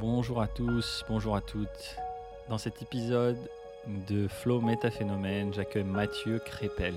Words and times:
Bonjour 0.00 0.40
à 0.40 0.46
tous, 0.46 1.04
bonjour 1.08 1.34
à 1.34 1.40
toutes. 1.40 1.96
Dans 2.48 2.58
cet 2.58 2.82
épisode 2.82 3.36
de 3.88 4.28
Flow 4.28 4.60
Métaphénomène, 4.60 5.52
j'accueille 5.52 5.82
Mathieu 5.82 6.38
Crépel. 6.38 6.94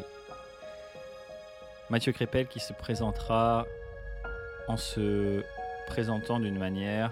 Mathieu 1.90 2.12
Crépel 2.12 2.46
qui 2.46 2.60
se 2.60 2.74
présentera 2.74 3.66
en 4.68 4.78
se 4.78 5.42
présentant 5.88 6.40
d'une 6.40 6.60
manière, 6.60 7.12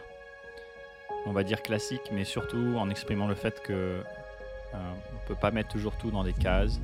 on 1.26 1.32
va 1.32 1.44
dire 1.44 1.64
classique, 1.64 2.12
mais 2.12 2.24
surtout 2.24 2.76
en 2.78 2.92
exprimant 2.92 3.28
le 3.28 3.34
fait 3.34 3.60
que 3.64 3.74
euh, 3.74 4.76
on 4.76 5.28
peut 5.28 5.40
pas 5.42 5.50
mettre 5.50 5.70
toujours 5.70 5.98
tout 5.98 6.12
dans 6.12 6.24
des 6.24 6.34
cases 6.34 6.80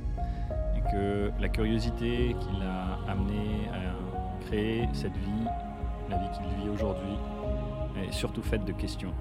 et 0.76 0.80
que 0.90 1.30
la 1.38 1.48
curiosité 1.48 2.34
qui 2.40 2.58
l'a 2.58 2.98
amené 3.08 3.68
à 3.72 4.46
créer 4.46 4.88
cette 4.94 5.16
vie, 5.16 5.46
la 6.10 6.18
vie 6.18 6.28
qu'il 6.36 6.60
vit 6.60 6.68
aujourd'hui, 6.70 7.16
surtout 8.10 8.42
faite 8.42 8.64
de 8.64 8.72
questions. 8.72 9.12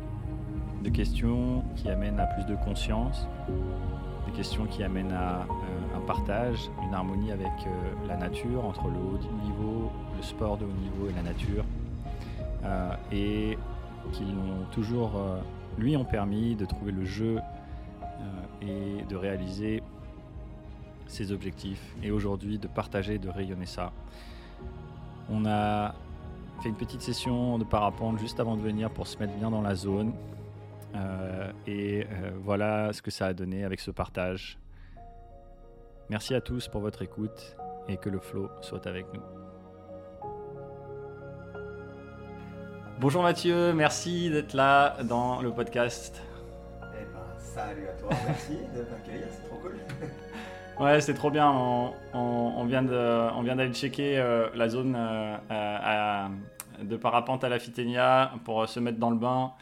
De 0.84 0.90
questions 0.90 1.64
qui 1.76 1.90
amènent 1.90 2.20
à 2.20 2.28
plus 2.28 2.46
de 2.46 2.56
conscience, 2.56 3.28
des 4.26 4.32
questions 4.32 4.66
qui 4.66 4.84
amènent 4.84 5.12
à 5.12 5.42
euh, 5.42 5.98
un 5.98 6.02
partage, 6.02 6.70
une 6.84 6.94
harmonie 6.94 7.32
avec 7.32 7.48
euh, 7.48 8.08
la 8.08 8.18
nature, 8.18 8.66
entre 8.66 8.88
le 8.88 8.98
haut 8.98 9.20
niveau, 9.44 9.92
le 10.16 10.22
sport 10.22 10.58
de 10.58 10.66
haut 10.66 10.82
niveau 10.82 11.10
et 11.10 11.14
la 11.14 11.24
nature, 11.24 11.64
euh, 12.64 12.96
et 13.12 13.58
qui 14.12 14.24
toujours, 14.72 15.20
lui, 15.80 15.98
ont 15.98 16.06
permis 16.06 16.56
de 16.56 16.66
trouver 16.66 16.92
le 16.92 17.06
jeu 17.06 17.40
et 18.62 19.04
de 19.10 19.16
réaliser 19.16 19.82
ses 21.08 21.32
objectifs, 21.32 21.96
et 22.04 22.12
aujourd'hui 22.12 22.60
de 22.60 22.68
partager, 22.68 23.18
de 23.18 23.30
rayonner 23.30 23.66
ça. 23.66 23.92
On 25.32 25.44
a 25.48 25.96
fait 26.66 26.70
une 26.70 26.76
petite 26.76 27.02
session 27.04 27.60
de 27.60 27.64
parapente 27.64 28.18
juste 28.18 28.40
avant 28.40 28.56
de 28.58 28.62
venir 28.64 28.90
pour 28.90 29.06
se 29.06 29.20
mettre 29.20 29.34
bien 29.36 29.52
dans 29.52 29.62
la 29.62 29.76
zone. 29.76 30.14
Euh, 30.96 31.52
et 31.68 32.06
euh, 32.06 32.32
voilà 32.44 32.92
ce 32.92 33.04
que 33.04 33.12
ça 33.12 33.28
a 33.28 33.34
donné 33.34 33.64
avec 33.64 33.80
ce 33.80 33.92
partage. 33.92 34.58
Merci 36.10 36.34
à 36.34 36.42
tous 36.42 36.68
pour 36.68 36.82
votre 36.82 37.04
écoute 37.04 37.56
et 37.88 37.98
que 37.98 38.10
le 38.10 38.18
flow 38.20 38.50
soit 38.62 38.88
avec 38.88 39.06
nous. 39.14 39.22
Bonjour 43.00 43.22
Mathieu, 43.22 43.72
merci 43.74 44.32
d'être 44.32 44.54
là 44.56 44.98
dans 45.04 45.44
le 45.44 45.52
podcast. 45.52 46.20
Eh 46.82 47.04
ben, 47.04 47.20
salut 47.38 47.88
à 47.90 47.92
toi, 48.02 48.10
merci 48.26 48.54
de 48.76 48.82
m'accueillir, 48.90 49.28
c'est 49.30 49.48
trop 49.50 49.58
cool. 49.58 49.76
Ouais, 50.78 51.00
c'est 51.00 51.14
trop 51.14 51.32
bien. 51.32 51.50
On, 51.50 51.94
on- 52.14 52.54
on 52.58 52.66
vient 52.66 52.82
de- 52.84 53.30
on 53.34 53.44
vient 53.44 53.56
d'aller 53.56 53.72
checker 53.72 54.18
euh, 54.18 54.50
la 54.56 54.68
zone 54.68 54.94
euh, 54.94 55.38
à- 55.50 56.28
de 56.82 56.98
parapente 56.98 57.44
à 57.44 57.50
la 57.50 57.60
Fitenia 57.60 58.34
pour 58.44 58.62
euh, 58.62 58.68
se 58.68 58.80
mettre 58.80 58.98
dans 58.98 59.10
le 59.10 59.18
bain. 59.18 59.54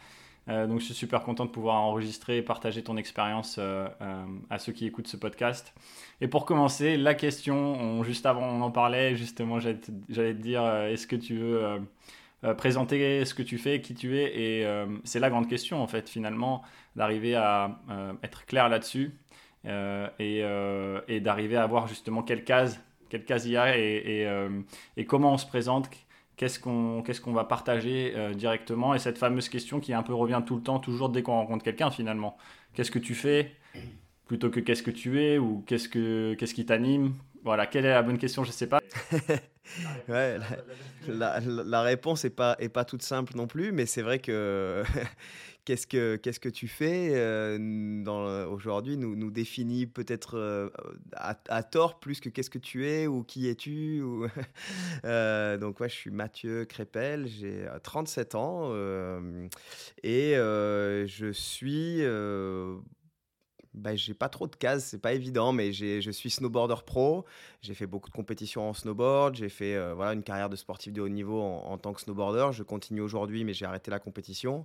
Euh, 0.48 0.66
donc, 0.66 0.80
je 0.80 0.86
suis 0.86 0.94
super 0.94 1.22
content 1.22 1.46
de 1.46 1.50
pouvoir 1.50 1.76
enregistrer 1.76 2.36
et 2.36 2.42
partager 2.42 2.82
ton 2.82 2.96
expérience 2.96 3.56
euh, 3.58 3.88
à 4.50 4.58
ceux 4.58 4.72
qui 4.72 4.86
écoutent 4.86 5.08
ce 5.08 5.16
podcast. 5.16 5.74
Et 6.20 6.28
pour 6.28 6.44
commencer, 6.44 6.96
la 6.96 7.14
question, 7.14 7.56
on- 7.56 8.02
juste 8.04 8.26
avant, 8.26 8.46
on 8.46 8.60
en 8.60 8.70
parlait, 8.70 9.16
justement, 9.16 9.58
j'allais 9.58 9.78
te, 9.78 10.32
dire, 10.32 10.66
est-ce 10.84 11.06
que 11.06 11.16
tu 11.16 11.36
veux 11.36 11.80
présenter 12.58 13.24
ce 13.24 13.32
que 13.32 13.42
tu 13.42 13.56
fais, 13.56 13.80
qui 13.80 13.94
tu 13.94 14.18
es 14.18 14.24
Et 14.38 14.86
c'est 15.04 15.18
la 15.18 15.30
grande 15.30 15.48
question, 15.48 15.82
en 15.82 15.86
fait, 15.86 16.10
finalement, 16.10 16.62
d'arriver 16.94 17.34
à 17.36 17.78
être 18.22 18.44
clair 18.44 18.68
là-dessus. 18.68 19.12
Et, 19.64 21.20
d'arriver 21.22 21.56
à 21.56 21.66
voir 21.66 21.88
justement 21.88 22.22
quelle 22.22 22.44
case, 22.44 22.80
quelle 23.08 23.24
case 23.24 23.46
il 23.46 23.52
y 23.52 23.56
a 23.56 23.78
et 23.78 25.06
comment 25.06 25.32
on 25.32 25.38
se 25.38 25.46
présente, 25.46 25.88
qu'est-ce 26.36 26.58
qu'on 26.58 27.02
qu'est-ce 27.02 27.20
qu'on 27.20 27.32
va 27.32 27.44
partager 27.44 28.12
euh, 28.16 28.34
directement. 28.34 28.94
Et 28.94 28.98
cette 28.98 29.18
fameuse 29.18 29.48
question 29.48 29.80
qui 29.80 29.92
un 29.92 30.02
peu 30.02 30.14
revient 30.14 30.42
tout 30.46 30.56
le 30.56 30.62
temps, 30.62 30.78
toujours 30.78 31.08
dès 31.08 31.22
qu'on 31.22 31.32
rencontre 31.32 31.64
quelqu'un 31.64 31.90
finalement. 31.90 32.36
Qu'est-ce 32.74 32.90
que 32.90 32.98
tu 32.98 33.14
fais 33.14 33.56
plutôt 34.26 34.50
que 34.50 34.60
qu'est-ce 34.60 34.82
que 34.82 34.90
tu 34.90 35.22
es 35.22 35.38
ou 35.38 35.62
qu'est-ce 35.66 35.88
que 35.88 36.34
qu'est-ce 36.34 36.54
qui 36.54 36.66
t'anime? 36.66 37.14
Voilà, 37.44 37.66
quelle 37.66 37.84
est 37.84 37.90
la 37.90 38.02
bonne 38.02 38.18
question? 38.18 38.42
Je 38.44 38.52
sais 38.52 38.66
pas. 38.68 38.80
Ouais, 40.08 40.38
la, 41.08 41.40
la- 41.40 41.82
réponse 41.82 42.24
n'est 42.24 42.30
pas, 42.30 42.54
est 42.58 42.68
pas 42.68 42.84
toute 42.84 43.00
simple 43.02 43.32
non 43.34 43.46
plus, 43.46 43.72
mais 43.72 43.86
c'est 43.86 44.02
vrai 44.02 44.18
que 44.18 44.82
qu'est-ce 45.64 45.86
que 45.86 46.16
qu'est-ce 46.16 46.40
que 46.40 46.48
tu 46.48 46.68
fais 46.68 47.12
euh, 47.14 48.46
aujourd'hui 48.46 48.96
nous, 48.96 49.16
nous 49.16 49.30
définit 49.30 49.86
peut-être 49.86 50.36
euh, 50.36 50.68
à, 51.16 51.62
tort 51.62 52.00
plus 52.00 52.20
que 52.20 52.28
qu'est-ce 52.28 52.50
que 52.50 52.58
tu 52.58 52.86
es 52.86 53.06
ou 53.06 53.22
qui 53.22 53.48
es-tu. 53.48 54.02
Euh, 55.04 55.58
donc 55.58 55.80
ouais, 55.80 55.88
je 55.88 55.94
suis 55.94 56.10
Mathieu 56.10 56.64
Crépel, 56.64 57.26
j'ai 57.26 57.66
euh, 57.66 57.78
37 57.82 58.34
ans 58.34 58.72
et 60.02 60.34
je 60.34 61.30
suis 61.32 62.02
bah, 63.74 63.96
j'ai 63.96 64.14
pas 64.14 64.28
trop 64.28 64.46
de 64.46 64.54
cases, 64.54 64.84
c'est 64.84 65.00
pas 65.00 65.12
évident, 65.12 65.52
mais 65.52 65.72
je 65.72 66.10
suis 66.10 66.30
snowboarder 66.30 66.76
pro. 66.86 67.24
J'ai 67.60 67.74
fait 67.74 67.86
beaucoup 67.86 68.08
de 68.08 68.14
compétitions 68.14 68.68
en 68.68 68.72
snowboard. 68.72 69.34
J'ai 69.34 69.48
fait 69.48 69.74
euh, 69.74 69.94
voilà, 69.94 70.12
une 70.12 70.22
carrière 70.22 70.48
de 70.48 70.56
sportif 70.56 70.92
de 70.92 71.00
haut 71.00 71.08
niveau 71.08 71.40
en, 71.40 71.64
en 71.66 71.78
tant 71.78 71.92
que 71.92 72.00
snowboarder. 72.00 72.48
Je 72.52 72.62
continue 72.62 73.00
aujourd'hui, 73.00 73.44
mais 73.44 73.52
j'ai 73.52 73.64
arrêté 73.66 73.90
la 73.90 73.98
compétition. 73.98 74.64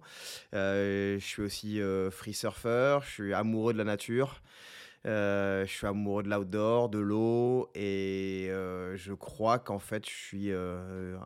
Euh, 0.54 1.18
je 1.20 1.26
suis 1.26 1.42
aussi 1.42 1.82
euh, 1.82 2.12
free 2.12 2.34
surfer. 2.34 3.00
Je 3.04 3.10
suis 3.10 3.34
amoureux 3.34 3.74
de 3.74 3.80
la 3.80 3.84
nature. 3.84 4.42
Euh, 5.06 5.66
je 5.66 5.72
suis 5.72 5.88
amoureux 5.88 6.24
de 6.24 6.30
l'outdoor, 6.30 6.90
de 6.90 7.00
l'eau. 7.00 7.70
Et 7.76 8.48
euh, 8.50 8.96
je 8.98 9.14
crois 9.14 9.60
qu'en 9.60 9.80
fait, 9.80 10.06
je 10.06 10.14
suis 10.14 10.52
euh, 10.52 11.18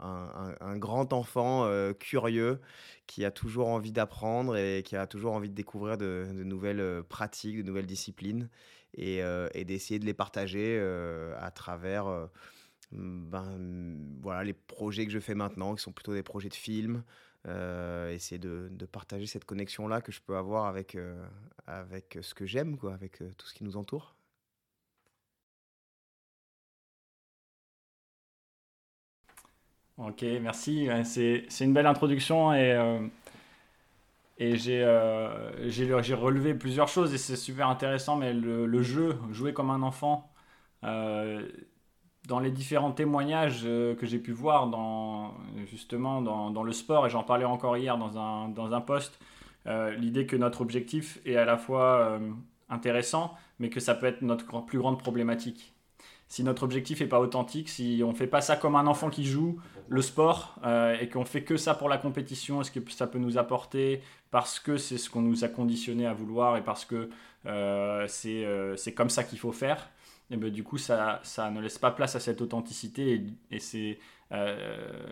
un, 0.62 0.78
grand 0.78 1.14
enfant 1.14 1.70
curieux 2.00 2.60
qui 3.08 3.26
a 3.26 3.32
toujours 3.32 3.68
envie 3.68 3.92
d'apprendre 3.92 4.56
et 4.58 4.84
qui 4.84 4.96
a 4.96 5.08
toujours 5.08 5.34
envie 5.34 5.50
de 5.50 5.56
découvrir 5.56 5.98
de, 5.98 6.28
nouvelles 6.32 7.04
pratiques, 7.04 7.58
de 7.58 7.64
nouvelles 7.64 7.86
disciplines 7.86 8.50
et, 8.96 9.22
d'essayer 9.66 10.00
de 10.00 10.06
les 10.06 10.14
partager 10.14 10.80
à 11.40 11.52
travers 11.52 12.06
ben, 12.92 13.98
voilà, 14.22 14.44
les 14.44 14.54
projets 14.54 15.06
que 15.06 15.12
je 15.12 15.20
fais 15.20 15.36
maintenant, 15.36 15.76
qui 15.76 15.82
sont 15.82 15.92
plutôt 15.92 16.14
des 16.14 16.24
projets 16.24 16.50
de 16.50 16.56
films. 16.56 17.04
essayer 18.10 18.40
de, 18.40 18.70
partager 18.92 19.26
cette 19.26 19.46
connexion-là 19.46 20.02
que 20.02 20.12
je 20.12 20.22
peux 20.22 20.38
avoir 20.38 20.66
avec, 20.66 20.98
avec 21.68 22.18
ce 22.22 22.34
que 22.34 22.46
j'aime, 22.46 22.78
quoi, 22.78 22.94
avec 22.94 23.22
euh, 23.22 23.32
tout 23.38 23.48
ce 23.48 23.54
qui 23.54 23.64
nous 23.64 23.78
entoure. 23.78 24.16
Ok, 29.98 30.24
merci. 30.42 30.88
C'est 31.06 31.46
une 31.62 31.74
belle 31.74 31.86
introduction 31.86 32.54
et, 32.54 32.72
euh, 32.72 33.00
j'ai 34.40 34.82
euh, 34.84 36.16
relevé 36.16 36.54
plusieurs 36.56 36.88
choses 36.88 37.14
et 37.14 37.18
c'est 37.18 37.36
super 37.36 37.70
intéressant. 37.70 38.16
Mais 38.16 38.34
le, 38.34 38.82
jeu, 38.84 39.18
jouer 39.32 39.54
comme 39.54 39.70
un 39.70 39.84
enfant, 39.84 40.32
euh, 40.84 41.48
dans 42.28 42.40
les 42.40 42.52
différents 42.52 42.92
témoignages 42.92 43.62
euh, 43.66 43.96
que 43.96 44.06
j'ai 44.06 44.20
pu 44.20 44.32
voir 44.32 44.68
dans, 44.68 45.34
justement 45.66 46.22
dans, 46.22 46.64
le 46.64 46.72
sport, 46.72 47.06
et 47.08 47.10
j'en 47.10 47.24
parlais 47.24 47.46
encore 47.46 47.78
hier 47.78 47.98
dans 47.98 48.18
un, 48.18 48.50
dans 48.50 48.74
un 48.74 48.82
post, 48.82 49.20
euh, 49.20 49.43
l'idée 49.66 50.26
que 50.26 50.36
notre 50.36 50.62
objectif 50.62 51.20
est 51.26 51.36
à 51.36 51.46
la 51.46 51.58
fois 51.58 52.00
euh, 52.00 52.32
intéressant, 52.70 53.36
mais 53.60 53.70
que 53.70 53.80
ça 53.80 53.96
peut 53.96 54.08
être 54.08 54.22
notre 54.22 54.66
plus 54.66 54.80
grande 54.80 55.00
problématique. 55.00 55.74
Si 56.28 56.44
notre 56.44 56.64
objectif 56.64 57.00
n'est 57.00 57.08
pas 57.08 57.20
authentique, 57.20 57.70
si 57.70 58.02
on 58.04 58.14
fait 58.14 58.28
pas 58.28 58.42
ça 58.42 58.56
comme 58.56 58.76
un 58.76 58.88
enfant 58.88 59.10
qui 59.10 59.24
joue, 59.24 59.60
le 59.88 60.02
sport 60.02 60.56
euh, 60.66 60.98
et 61.00 61.08
qu'on 61.08 61.26
fait 61.26 61.44
que 61.44 61.58
ça 61.58 61.76
pour 61.76 61.90
la 61.90 61.98
compétition, 61.98 62.62
est-ce 62.62 62.72
que 62.72 62.80
ça 62.92 63.06
peut 63.06 63.20
nous 63.20 63.38
apporter 63.38 64.02
parce 64.32 64.60
que 64.60 64.78
c'est 64.78 64.98
ce 64.98 65.10
qu'on 65.10 65.22
nous 65.22 65.44
a 65.44 65.48
conditionné 65.48 66.08
à 66.08 66.14
vouloir 66.14 66.58
et 66.58 66.64
parce 66.64 66.86
que 66.86 67.10
euh, 67.46 68.06
c'est 68.08 68.46
euh, 68.46 68.76
comme 68.96 69.12
ça 69.12 69.24
qu'il 69.24 69.38
faut 69.38 69.52
faire 69.52 69.90
et 70.32 70.38
ben, 70.38 70.50
du 70.50 70.64
coup 70.64 70.80
ça, 70.80 71.20
ça 71.24 71.52
ne 71.52 71.62
laisse 71.62 71.78
pas 71.78 71.92
place 71.92 72.16
à 72.16 72.20
cette 72.20 72.42
authenticité 72.42 73.24
et 73.52 73.60
c'est 73.60 74.00
euh, 74.34 74.56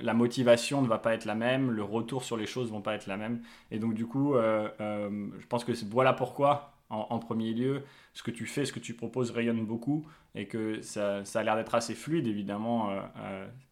la 0.02 0.14
motivation 0.14 0.82
ne 0.82 0.88
va 0.88 0.98
pas 0.98 1.14
être 1.14 1.26
la 1.26 1.36
même, 1.36 1.70
le 1.70 1.84
retour 1.84 2.24
sur 2.24 2.38
les 2.38 2.48
choses 2.48 2.72
vont 2.72 2.82
pas 2.82 2.96
être 2.96 3.06
la 3.08 3.18
même 3.18 3.42
et 3.70 3.78
donc 3.78 3.94
du 3.94 4.08
coup 4.08 4.36
euh, 4.36 4.68
euh, 4.80 5.28
je 5.40 5.46
pense 5.46 5.64
que 5.64 5.74
voilà 5.90 6.14
pourquoi 6.14 6.74
en, 6.90 7.20
premier 7.20 7.54
lieu 7.54 7.84
ce 8.14 8.22
que 8.22 8.32
tu 8.32 8.46
fais, 8.46 8.66
ce 8.66 8.74
que 8.74 8.80
tu 8.80 8.94
proposes 8.94 9.32
rayonne 9.32 9.64
beaucoup 9.66 10.06
et 10.36 10.48
que 10.48 10.82
ça, 10.82 11.24
ça 11.24 11.40
a 11.40 11.44
l'air 11.44 11.56
d'être 11.56 11.74
assez 11.74 11.96
fluide, 11.96 12.28
évidemment. 12.28 12.90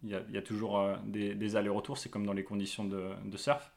Il 0.04 0.10
y, 0.10 0.38
a, 0.38 0.42
toujours 0.42 0.82
des, 1.04 1.56
allers-retours, 1.58 1.98
c'est 1.98 2.08
comme 2.08 2.26
dans 2.26 2.32
les 2.32 2.46
conditions 2.46 2.86
de, 2.86 3.36
surf. 3.36 3.74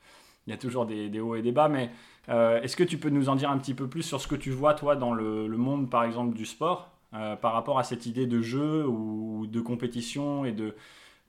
Il 0.46 0.50
y 0.50 0.52
a 0.52 0.56
toujours 0.56 0.86
des, 0.86 1.18
hauts 1.18 1.34
et 1.34 1.42
des 1.42 1.50
bas, 1.50 1.68
mais 1.68 1.90
est-ce 2.28 2.76
que 2.76 2.84
tu 2.84 2.98
peux 2.98 3.08
nous 3.08 3.28
en 3.28 3.34
dire 3.34 3.50
un 3.50 3.58
petit 3.58 3.74
peu 3.74 3.88
plus 3.88 4.04
sur 4.04 4.20
ce 4.20 4.28
que 4.28 4.36
tu 4.36 4.52
vois, 4.52 4.74
toi, 4.74 4.94
dans 4.94 5.12
le, 5.12 5.48
le 5.48 5.56
monde, 5.56 5.90
par 5.90 6.04
exemple, 6.04 6.36
du 6.36 6.46
sport, 6.46 6.92
par 7.10 7.52
rapport 7.52 7.80
à 7.80 7.82
cette 7.82 8.06
idée 8.06 8.28
de 8.28 8.40
jeu 8.42 8.86
ou 8.86 9.48
de 9.48 9.60
compétition 9.60 10.44
et 10.44 10.52
de 10.52 10.76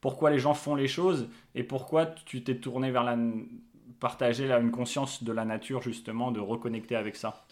pourquoi 0.03 0.31
les 0.31 0.38
gens 0.38 0.53
font 0.53 0.75
les 0.75 0.89
choses 0.89 1.29
et 1.55 1.63
pourquoi 1.63 2.07
tu 2.07 2.44
t'es 2.44 2.57
tourné 2.57 2.91
vers 2.91 3.05
la 3.05 3.17
partager 4.01 4.47
là, 4.47 4.59
une 4.59 4.69
conscience 4.69 5.23
de 5.23 5.31
la 5.31 5.45
nature, 5.45 5.81
justement, 5.81 6.31
de 6.31 6.41
reconnecter 6.41 6.97
avec 6.97 7.15
ça 7.15 7.45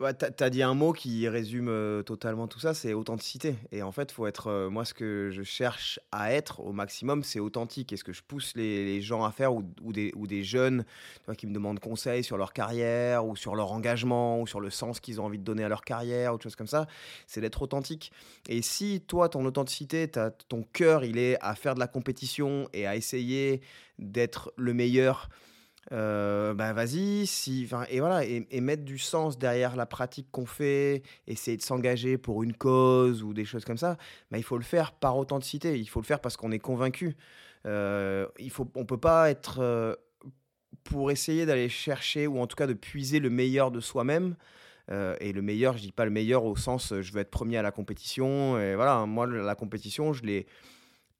Ouais, 0.00 0.12
tu 0.12 0.42
as 0.42 0.50
dit 0.50 0.64
un 0.64 0.74
mot 0.74 0.92
qui 0.92 1.28
résume 1.28 1.68
euh, 1.68 2.02
totalement 2.02 2.48
tout 2.48 2.58
ça, 2.58 2.74
c'est 2.74 2.94
authenticité. 2.94 3.54
Et 3.70 3.84
en 3.84 3.92
fait, 3.92 4.10
faut 4.10 4.26
être, 4.26 4.48
euh, 4.48 4.68
moi, 4.68 4.84
ce 4.84 4.92
que 4.92 5.30
je 5.30 5.44
cherche 5.44 6.00
à 6.10 6.32
être 6.32 6.58
au 6.58 6.72
maximum, 6.72 7.22
c'est 7.22 7.38
authentique. 7.38 7.92
Et 7.92 7.96
ce 7.96 8.02
que 8.02 8.12
je 8.12 8.20
pousse 8.20 8.56
les, 8.56 9.00
gens 9.02 9.22
à 9.22 9.30
faire, 9.30 9.54
ou, 9.54 9.62
des, 9.92 10.12
des 10.16 10.42
jeunes 10.42 10.84
qui 11.38 11.46
me 11.46 11.54
demandent 11.54 11.78
conseil 11.78 12.24
sur 12.24 12.36
leur 12.36 12.52
carrière, 12.52 13.24
ou 13.24 13.36
sur 13.36 13.54
leur 13.54 13.70
engagement, 13.70 14.40
ou 14.40 14.48
sur 14.48 14.58
le 14.58 14.68
sens 14.68 14.98
qu'ils 14.98 15.20
ont 15.20 15.26
envie 15.26 15.38
de 15.38 15.44
donner 15.44 15.62
à 15.62 15.68
leur 15.68 15.84
carrière, 15.84 16.32
ou 16.32 16.34
autre 16.34 16.42
chose 16.42 16.56
comme 16.56 16.66
ça, 16.66 16.88
c'est 17.28 17.40
d'être 17.40 17.62
authentique. 17.62 18.10
Et 18.48 18.62
si 18.62 19.00
toi, 19.00 19.28
ton 19.28 19.44
authenticité, 19.44 20.10
ton 20.48 20.64
cœur, 20.72 21.04
il 21.04 21.18
est 21.18 21.36
à 21.40 21.54
faire 21.54 21.76
de 21.76 21.80
la 21.80 21.86
compétition 21.86 22.68
et 22.72 22.84
à 22.88 22.96
essayer 22.96 23.60
d'être 24.00 24.52
le 24.56 24.74
meilleur 24.74 25.28
euh, 25.92 26.54
bah 26.54 26.72
vas-y, 26.72 27.26
si, 27.26 27.68
et 27.90 28.00
voilà, 28.00 28.24
et, 28.24 28.60
mettre 28.60 28.84
du 28.84 28.98
sens 28.98 29.38
derrière 29.38 29.76
la 29.76 29.86
pratique 29.86 30.28
qu'on 30.30 30.46
fait, 30.46 31.02
essayer 31.26 31.56
de 31.56 31.62
s'engager 31.62 32.16
pour 32.16 32.42
une 32.42 32.54
cause 32.54 33.22
ou 33.22 33.34
des 33.34 33.44
choses 33.44 33.64
comme 33.64 33.76
ça, 33.76 33.96
bah, 34.30 34.38
il 34.38 34.44
faut 34.44 34.56
le 34.56 34.64
faire 34.64 34.92
par 34.92 35.16
authenticité, 35.16 35.78
il 35.78 35.88
faut 35.88 36.00
le 36.00 36.06
faire 36.06 36.20
parce 36.20 36.36
qu'on 36.36 36.52
est 36.52 36.58
convaincu. 36.58 37.16
Euh, 37.66 38.26
il 38.38 38.50
faut, 38.50 38.70
on 38.74 38.84
peut 38.84 38.98
pas 38.98 39.30
être 39.30 39.58
euh, 39.60 39.94
pour 40.84 41.10
essayer 41.10 41.46
d'aller 41.46 41.68
chercher 41.68 42.26
ou 42.26 42.38
en 42.40 42.46
tout 42.46 42.56
cas 42.56 42.66
de 42.66 42.74
puiser 42.74 43.20
le 43.20 43.30
meilleur 43.30 43.70
de 43.70 43.80
soi-même. 43.80 44.36
Euh, 44.90 45.16
et 45.20 45.32
le 45.32 45.40
meilleur, 45.40 45.78
je 45.78 45.82
dis 45.82 45.92
pas 45.92 46.04
le 46.04 46.10
meilleur 46.10 46.44
au 46.44 46.56
sens 46.56 46.92
je 47.00 47.12
veux 47.12 47.20
être 47.20 47.30
premier 47.30 47.56
à 47.56 47.62
la 47.62 47.72
compétition. 47.72 48.58
Et 48.58 48.74
voilà, 48.74 49.06
moi 49.06 49.26
la 49.26 49.54
compétition, 49.54 50.12
je 50.12 50.24
l'ai 50.24 50.46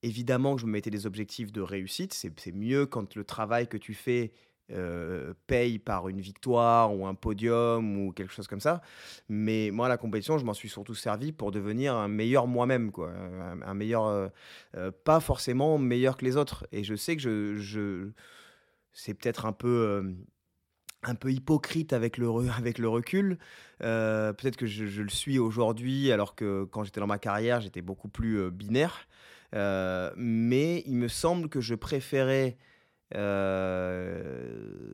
évidemment 0.02 0.54
que 0.54 0.60
je 0.60 0.66
me 0.66 0.72
mettais 0.72 0.90
des 0.90 1.06
objectifs 1.06 1.50
de 1.50 1.62
réussite. 1.62 2.12
C'est 2.12 2.52
mieux 2.52 2.86
quand 2.86 3.14
le 3.14 3.24
travail 3.24 3.66
que 3.68 3.78
tu 3.78 3.94
fais 3.94 4.32
euh, 4.70 5.34
paye 5.46 5.78
par 5.78 6.08
une 6.08 6.22
victoire 6.22 6.96
ou 6.96 7.06
un 7.06 7.14
podium 7.14 7.98
ou 7.98 8.12
quelque 8.12 8.32
chose 8.32 8.46
comme 8.46 8.60
ça. 8.60 8.80
Mais 9.28 9.70
moi, 9.70 9.88
la 9.88 9.98
compétition, 9.98 10.38
je 10.38 10.44
m'en 10.46 10.54
suis 10.54 10.70
surtout 10.70 10.94
servi 10.94 11.32
pour 11.32 11.52
devenir 11.52 11.94
un 11.94 12.08
meilleur 12.08 12.46
moi-même, 12.46 12.90
quoi. 12.90 13.12
Un, 13.12 13.74
meilleur, 13.74 14.06
euh, 14.06 14.28
euh, 14.76 14.90
pas 14.90 15.20
forcément 15.20 15.76
meilleur 15.76 16.16
que 16.16 16.24
les 16.24 16.38
autres. 16.38 16.66
Et 16.72 16.82
je 16.82 16.94
sais 16.94 17.14
que 17.14 17.20
je, 17.20 17.56
je 17.56 18.08
c'est 18.94 19.12
peut-être 19.12 19.44
un 19.44 19.52
peu 19.52 20.14
un 21.02 21.14
peu 21.14 21.30
hypocrite 21.30 21.92
avec 21.92 22.16
le, 22.16 22.30
avec 22.56 22.78
le 22.78 22.88
recul. 22.88 23.36
Peut-être 23.80 24.56
que 24.56 24.66
je, 24.66 24.86
je, 24.86 25.02
le 25.02 25.10
suis 25.10 25.38
aujourd'hui, 25.38 26.10
alors 26.10 26.34
que 26.34 26.64
quand 26.64 26.84
j'étais 26.84 27.00
dans 27.00 27.06
ma 27.06 27.18
carrière, 27.18 27.60
j'étais 27.60 27.82
beaucoup 27.82 28.08
plus 28.08 28.50
binaire. 28.50 29.08
mais 29.52 30.82
il 30.86 30.96
me 30.96 31.08
semble 31.08 31.50
que 31.50 31.60
je 31.60 31.74
préférais 31.74 32.56
euh, 33.14 34.92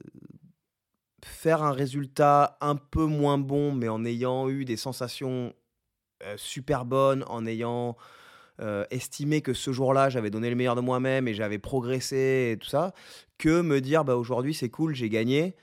faire 1.24 1.62
un 1.62 1.72
résultat 1.72 2.58
un 2.60 2.76
peu 2.76 3.04
moins 3.04 3.38
bon, 3.38 3.72
mais 3.72 3.88
en 3.88 4.04
ayant 4.04 4.48
eu 4.48 4.64
des 4.64 4.76
sensations 4.76 5.54
euh, 6.24 6.34
super 6.36 6.84
bonnes, 6.84 7.24
en 7.28 7.46
ayant 7.46 7.96
euh, 8.60 8.84
estimé 8.90 9.40
que 9.40 9.54
ce 9.54 9.72
jour-là, 9.72 10.10
j'avais 10.10 10.30
donné 10.30 10.50
le 10.50 10.56
meilleur 10.56 10.76
de 10.76 10.80
moi-même 10.80 11.28
et 11.28 11.34
j'avais 11.34 11.58
progressé 11.58 12.52
et 12.52 12.58
tout 12.58 12.68
ça, 12.68 12.92
que 13.38 13.62
me 13.62 13.80
dire 13.80 14.04
bah, 14.04 14.16
aujourd'hui 14.16 14.54
c'est 14.54 14.68
cool, 14.68 14.94
j'ai 14.94 15.08
gagné 15.08 15.56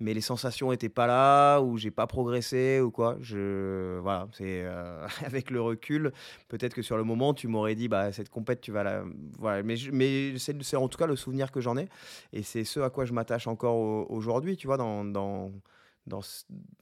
mais 0.00 0.14
les 0.14 0.20
sensations 0.20 0.70
n'étaient 0.70 0.88
pas 0.88 1.06
là 1.06 1.60
ou 1.60 1.76
j'ai 1.76 1.90
pas 1.90 2.06
progressé 2.06 2.80
ou 2.80 2.90
quoi. 2.90 3.16
Je 3.20 3.98
voilà, 3.98 4.28
c'est 4.32 4.62
euh, 4.64 5.06
avec 5.24 5.50
le 5.50 5.60
recul, 5.60 6.12
peut-être 6.48 6.74
que 6.74 6.82
sur 6.82 6.96
le 6.96 7.04
moment 7.04 7.34
tu 7.34 7.48
m'aurais 7.48 7.74
dit 7.74 7.88
bah 7.88 8.12
cette 8.12 8.28
compète 8.28 8.60
tu 8.60 8.72
vas 8.72 8.84
la 8.84 9.04
voilà, 9.38 9.62
mais 9.62 9.74
mais 9.92 10.34
c'est 10.38 10.76
en 10.76 10.88
tout 10.88 10.98
cas 10.98 11.06
le 11.06 11.16
souvenir 11.16 11.50
que 11.50 11.60
j'en 11.60 11.76
ai 11.76 11.88
et 12.32 12.42
c'est 12.42 12.64
ce 12.64 12.80
à 12.80 12.90
quoi 12.90 13.04
je 13.04 13.12
m'attache 13.12 13.46
encore 13.46 14.10
aujourd'hui, 14.10 14.56
tu 14.56 14.66
vois 14.66 14.76
dans 14.76 15.04
dans 15.04 15.50
dans 16.06 16.20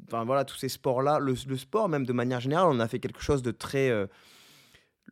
enfin 0.07 0.25
voilà 0.25 0.45
tous 0.45 0.57
ces 0.57 0.69
sports 0.69 1.03
là, 1.03 1.19
le, 1.19 1.35
sport 1.35 1.89
même 1.89 2.07
de 2.07 2.13
manière 2.13 2.41
générale, 2.41 2.69
on 2.71 2.81
a 2.81 2.89
fait 2.89 3.01
quelque 3.01 3.21
chose 3.21 3.43
de 3.43 3.51
très 3.51 3.91
euh, 3.91 4.07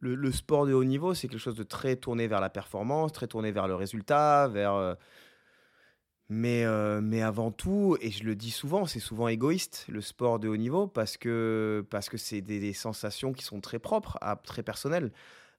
le, 0.00 0.14
le, 0.14 0.32
sport 0.32 0.66
de 0.66 0.72
haut 0.72 0.84
niveau, 0.84 1.14
c'est 1.14 1.28
quelque 1.28 1.40
chose 1.40 1.56
de 1.56 1.62
très 1.62 1.96
tourné 1.96 2.26
vers 2.26 2.40
la 2.40 2.50
performance, 2.50 3.12
très 3.12 3.26
tourné 3.26 3.52
vers 3.52 3.68
le 3.68 3.74
résultat, 3.74 4.48
vers 4.48 4.74
euh, 4.74 4.94
mais, 6.30 6.64
euh, 6.64 7.00
mais 7.02 7.20
avant 7.20 7.50
tout, 7.50 7.98
et 8.00 8.10
je 8.10 8.24
le 8.24 8.34
dis 8.34 8.50
souvent, 8.50 8.86
c'est 8.86 9.00
souvent 9.00 9.28
égoïste 9.28 9.84
le 9.88 10.00
sport 10.00 10.38
de 10.38 10.48
haut 10.48 10.56
niveau 10.56 10.86
parce 10.86 11.18
que 11.18 11.84
parce 11.90 12.08
que 12.08 12.16
c'est 12.16 12.40
des, 12.40 12.72
sensations 12.72 13.32
qui 13.32 13.44
sont 13.44 13.60
très 13.60 13.78
propres, 13.78 14.16
à, 14.22 14.36
très 14.36 14.62
personnelles. 14.62 15.12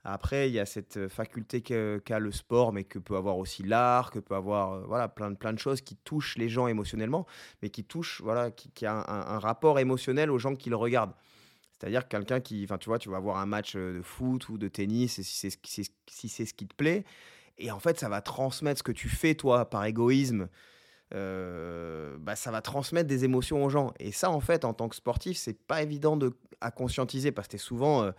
Après, 0.04 0.50
il 0.50 0.54
y 0.54 0.60
a 0.60 0.66
cette 0.66 1.08
faculté 1.08 1.62
qu'a 1.62 2.20
le 2.20 2.32
sport, 2.32 2.74
mais 2.74 2.84
que 2.84 3.00
peut 3.00 3.16
avoir 3.16 3.38
aussi 3.38 3.64
l'art, 3.64 4.12
que 4.12 4.20
peut 4.20 4.36
avoir 4.36 4.74
euh, 4.74 4.84
voilà 4.88 5.08
plein 5.08 5.32
de 5.32 5.36
plein 5.36 5.54
de 5.54 5.60
choses 5.60 5.82
qui 5.82 5.96
touchent 5.98 6.38
les 6.38 6.50
gens 6.50 6.68
émotionnellement, 6.68 7.28
mais 7.62 7.70
qui 7.70 7.84
touchent 7.84 8.22
voilà 8.22 8.52
qui, 8.52 8.86
a 8.86 8.94
un, 9.08 9.40
rapport 9.40 9.80
émotionnel 9.80 10.32
aux 10.32 10.40
gens 10.40 10.56
qui 10.56 10.70
le 10.70 10.76
regardent. 10.76 11.14
C'est-à-dire 11.74 12.08
quelqu'un 12.08 12.40
qui, 12.40 12.64
enfin 12.64 12.78
tu 12.78 12.90
vois, 12.90 13.00
tu 13.00 13.10
vas 13.10 13.20
voir 13.20 13.38
un 13.38 13.46
match 13.46 13.76
de 13.76 14.02
foot 14.04 14.50
ou 14.50 14.58
de 14.58 14.68
tennis, 14.68 15.20
et 15.20 15.24
si 15.24 15.50
c'est 15.50 16.46
ce 16.46 16.54
qui 16.54 16.68
te 16.68 16.76
plaît, 16.76 17.06
et 17.58 17.72
en 17.72 17.80
fait, 17.80 18.00
ça 18.00 18.10
va 18.10 18.22
transmettre 18.22 18.80
ce 18.80 18.84
que 18.84 18.92
tu 18.92 19.10
fais, 19.10 19.36
toi, 19.36 19.70
par 19.70 19.86
égoïsme. 19.86 20.48
Euh, 21.14 22.18
bah, 22.20 22.36
ça 22.36 22.52
va 22.52 22.62
transmettre 22.62 23.08
des 23.08 23.24
émotions 23.24 23.64
aux 23.64 23.70
gens. 23.70 23.94
Et 24.00 24.12
ça, 24.12 24.30
en 24.30 24.42
fait, 24.42 24.66
en 24.66 24.74
tant 24.74 24.90
que 24.90 24.96
sportif, 24.96 25.38
c'est 25.38 25.58
pas 25.58 25.82
évident 25.82 26.18
de, 26.18 26.36
à 26.62 26.72
conscientiser 26.72 27.32
parce 27.32 27.48
que 27.48 27.52
tu 27.52 27.56
es 27.58 27.60
souvent 27.60 28.04
euh, 28.04 28.12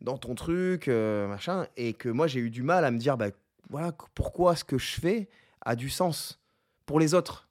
dans 0.00 0.18
ton 0.18 0.34
truc, 0.34 0.88
euh, 0.88 1.26
machin. 1.28 1.66
Et 1.76 1.94
que 1.94 2.08
moi, 2.08 2.26
j'ai 2.26 2.40
eu 2.40 2.50
du 2.50 2.62
mal 2.62 2.84
à 2.84 2.90
me 2.90 2.98
dire, 2.98 3.16
bah, 3.16 3.28
voilà, 3.70 3.92
pourquoi 4.14 4.56
ce 4.56 4.64
que 4.64 4.78
je 4.78 5.00
fais 5.00 5.28
a 5.62 5.76
du 5.76 5.88
sens 5.88 6.40
pour 6.84 7.00
les 7.00 7.14
autres. 7.14 7.48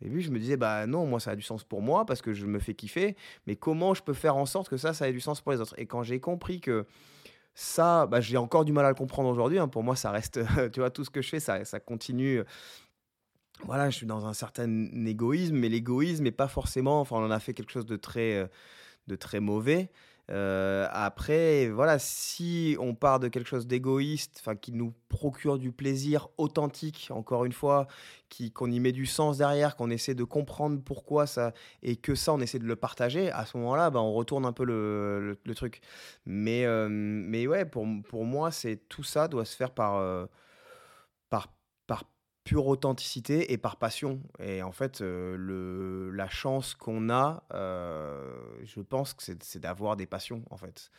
Au 0.00 0.04
début, 0.04 0.20
je 0.20 0.30
me 0.30 0.40
disais, 0.40 0.56
bah 0.56 0.86
non, 0.88 1.06
moi, 1.06 1.20
ça 1.20 1.30
a 1.30 1.36
du 1.36 1.42
sens 1.42 1.62
pour 1.62 1.80
moi 1.80 2.04
parce 2.04 2.22
que 2.22 2.32
je 2.32 2.44
me 2.46 2.58
fais 2.58 2.74
kiffer. 2.74 3.16
Mais 3.46 3.54
comment 3.54 3.94
je 3.94 4.02
peux 4.02 4.14
faire 4.14 4.36
en 4.36 4.46
sorte 4.46 4.68
que 4.68 4.76
ça, 4.76 4.92
ça 4.92 5.08
ait 5.08 5.12
du 5.12 5.20
sens 5.20 5.40
pour 5.40 5.52
les 5.52 5.60
autres? 5.60 5.74
Et 5.78 5.86
quand 5.86 6.02
j'ai 6.02 6.18
compris 6.18 6.60
que 6.60 6.86
ça, 7.54 8.06
bah, 8.06 8.20
j'ai 8.20 8.36
encore 8.36 8.64
du 8.64 8.72
mal 8.72 8.84
à 8.84 8.88
le 8.88 8.94
comprendre 8.94 9.28
aujourd'hui. 9.28 9.58
Hein. 9.58 9.68
Pour 9.68 9.82
moi, 9.82 9.96
ça 9.96 10.10
reste, 10.10 10.40
tu 10.72 10.80
vois, 10.80 10.90
tout 10.90 11.04
ce 11.04 11.10
que 11.10 11.22
je 11.22 11.28
fais, 11.28 11.40
ça, 11.40 11.64
ça 11.64 11.80
continue. 11.80 12.42
Voilà, 13.64 13.90
je 13.90 13.96
suis 13.96 14.06
dans 14.06 14.26
un 14.26 14.32
certain 14.32 14.86
égoïsme, 15.06 15.56
mais 15.56 15.68
l'égoïsme 15.68 16.24
n'est 16.24 16.32
pas 16.32 16.48
forcément. 16.48 17.00
Enfin, 17.00 17.16
on 17.16 17.24
en 17.24 17.30
a 17.30 17.38
fait 17.40 17.54
quelque 17.54 17.70
chose 17.70 17.86
de 17.86 17.96
très, 17.96 18.34
euh, 18.36 18.46
de 19.06 19.16
très 19.16 19.40
mauvais. 19.40 19.90
Euh, 20.32 20.88
après, 20.90 21.68
voilà, 21.68 21.98
si 21.98 22.76
on 22.80 22.94
part 22.94 23.20
de 23.20 23.28
quelque 23.28 23.48
chose 23.48 23.66
d'égoïste, 23.66 24.42
qui 24.60 24.72
nous 24.72 24.94
procure 25.08 25.58
du 25.58 25.72
plaisir 25.72 26.28
authentique, 26.38 27.08
encore 27.10 27.44
une 27.44 27.52
fois, 27.52 27.86
qu'on 28.54 28.70
y 28.70 28.80
met 28.80 28.92
du 28.92 29.04
sens 29.04 29.38
derrière, 29.38 29.76
qu'on 29.76 29.90
essaie 29.90 30.14
de 30.14 30.24
comprendre 30.24 30.80
pourquoi 30.82 31.26
ça 31.26 31.52
et 31.82 31.96
que 31.96 32.14
ça, 32.14 32.32
on 32.32 32.40
essaie 32.40 32.58
de 32.58 32.64
le 32.64 32.76
partager. 32.76 33.30
À 33.30 33.44
ce 33.44 33.58
moment-là, 33.58 33.90
ben, 33.90 34.00
on 34.00 34.12
retourne 34.14 34.46
un 34.46 34.52
peu 34.52 34.64
le, 34.64 35.38
le, 35.44 35.54
truc. 35.54 35.82
Mais 36.24 36.64
euh, 36.64 36.88
mais 36.90 37.46
ouais, 37.46 37.66
pour 37.66 37.86
pour 38.08 38.24
moi, 38.24 38.50
c'est 38.50 38.76
tout 38.88 39.04
ça 39.04 39.28
doit 39.28 39.44
se 39.44 39.54
faire 39.54 39.70
par 39.70 39.96
euh, 39.96 40.26
par 41.30 41.48
pure 42.44 42.66
authenticité 42.66 43.52
et 43.52 43.58
par 43.58 43.76
passion. 43.76 44.20
Et 44.40 44.62
en 44.62 44.72
fait, 44.72 45.00
euh, 45.00 45.36
le, 45.36 46.10
la 46.10 46.28
chance 46.28 46.74
qu'on 46.74 47.10
a, 47.10 47.44
euh, 47.54 48.34
je 48.64 48.80
pense 48.80 49.14
que 49.14 49.22
c'est 49.22 49.60
d'avoir 49.60 49.96
des 49.96 50.06
passions, 50.06 50.44
en 50.50 50.56
fait. 50.56 50.90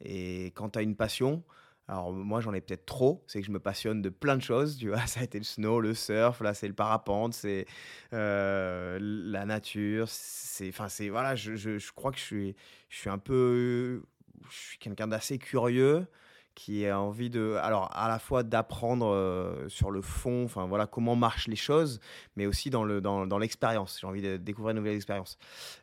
Et 0.00 0.46
quand 0.54 0.70
tu 0.70 0.78
as 0.78 0.82
une 0.82 0.96
passion, 0.96 1.42
alors 1.88 2.12
moi 2.12 2.40
j'en 2.40 2.54
ai 2.54 2.60
peut-être 2.60 2.86
trop, 2.86 3.24
c'est 3.26 3.40
que 3.40 3.46
je 3.46 3.52
me 3.52 3.58
passionne 3.60 4.00
de 4.02 4.08
plein 4.08 4.36
de 4.36 4.42
choses, 4.42 4.78
tu 4.78 4.88
vois, 4.88 4.98
ça 5.06 5.20
a 5.20 5.24
été 5.24 5.38
le 5.38 5.44
snow, 5.44 5.80
le 5.80 5.94
surf, 5.94 6.40
là 6.40 6.54
c'est 6.54 6.68
le 6.68 6.74
parapente, 6.74 7.34
c'est 7.34 7.66
euh, 8.12 8.98
la 9.00 9.44
nature, 9.44 10.06
c'est, 10.08 10.68
enfin 10.68 10.88
c'est, 10.88 11.08
voilà, 11.08 11.34
je, 11.36 11.56
je, 11.56 11.78
je, 11.78 11.92
crois 11.92 12.10
que 12.12 12.18
je 12.18 12.24
suis, 12.24 12.56
je 12.88 12.96
suis 12.98 13.10
un 13.10 13.18
peu, 13.18 14.02
je 14.48 14.56
suis 14.56 14.78
quelqu'un 14.78 15.08
d'assez 15.08 15.38
curieux, 15.38 16.06
qui 16.54 16.86
a 16.86 17.00
envie 17.00 17.30
de, 17.30 17.56
alors 17.62 17.90
à 17.94 18.08
la 18.08 18.18
fois 18.18 18.42
d'apprendre 18.42 19.06
euh, 19.06 19.68
sur 19.68 19.90
le 19.90 20.00
fond, 20.00 20.44
enfin 20.44 20.66
voilà 20.66 20.86
comment 20.86 21.16
marchent 21.16 21.48
les 21.48 21.56
choses, 21.56 22.00
mais 22.36 22.46
aussi 22.46 22.70
dans 22.70 22.84
le 22.84 23.00
dans, 23.00 23.26
dans 23.26 23.38
l'expérience. 23.38 23.98
J'ai 24.00 24.06
envie 24.06 24.22
de 24.22 24.36
découvrir 24.36 24.70
une 24.70 24.78
nouvelle 24.78 24.96
expérience. 24.96 25.36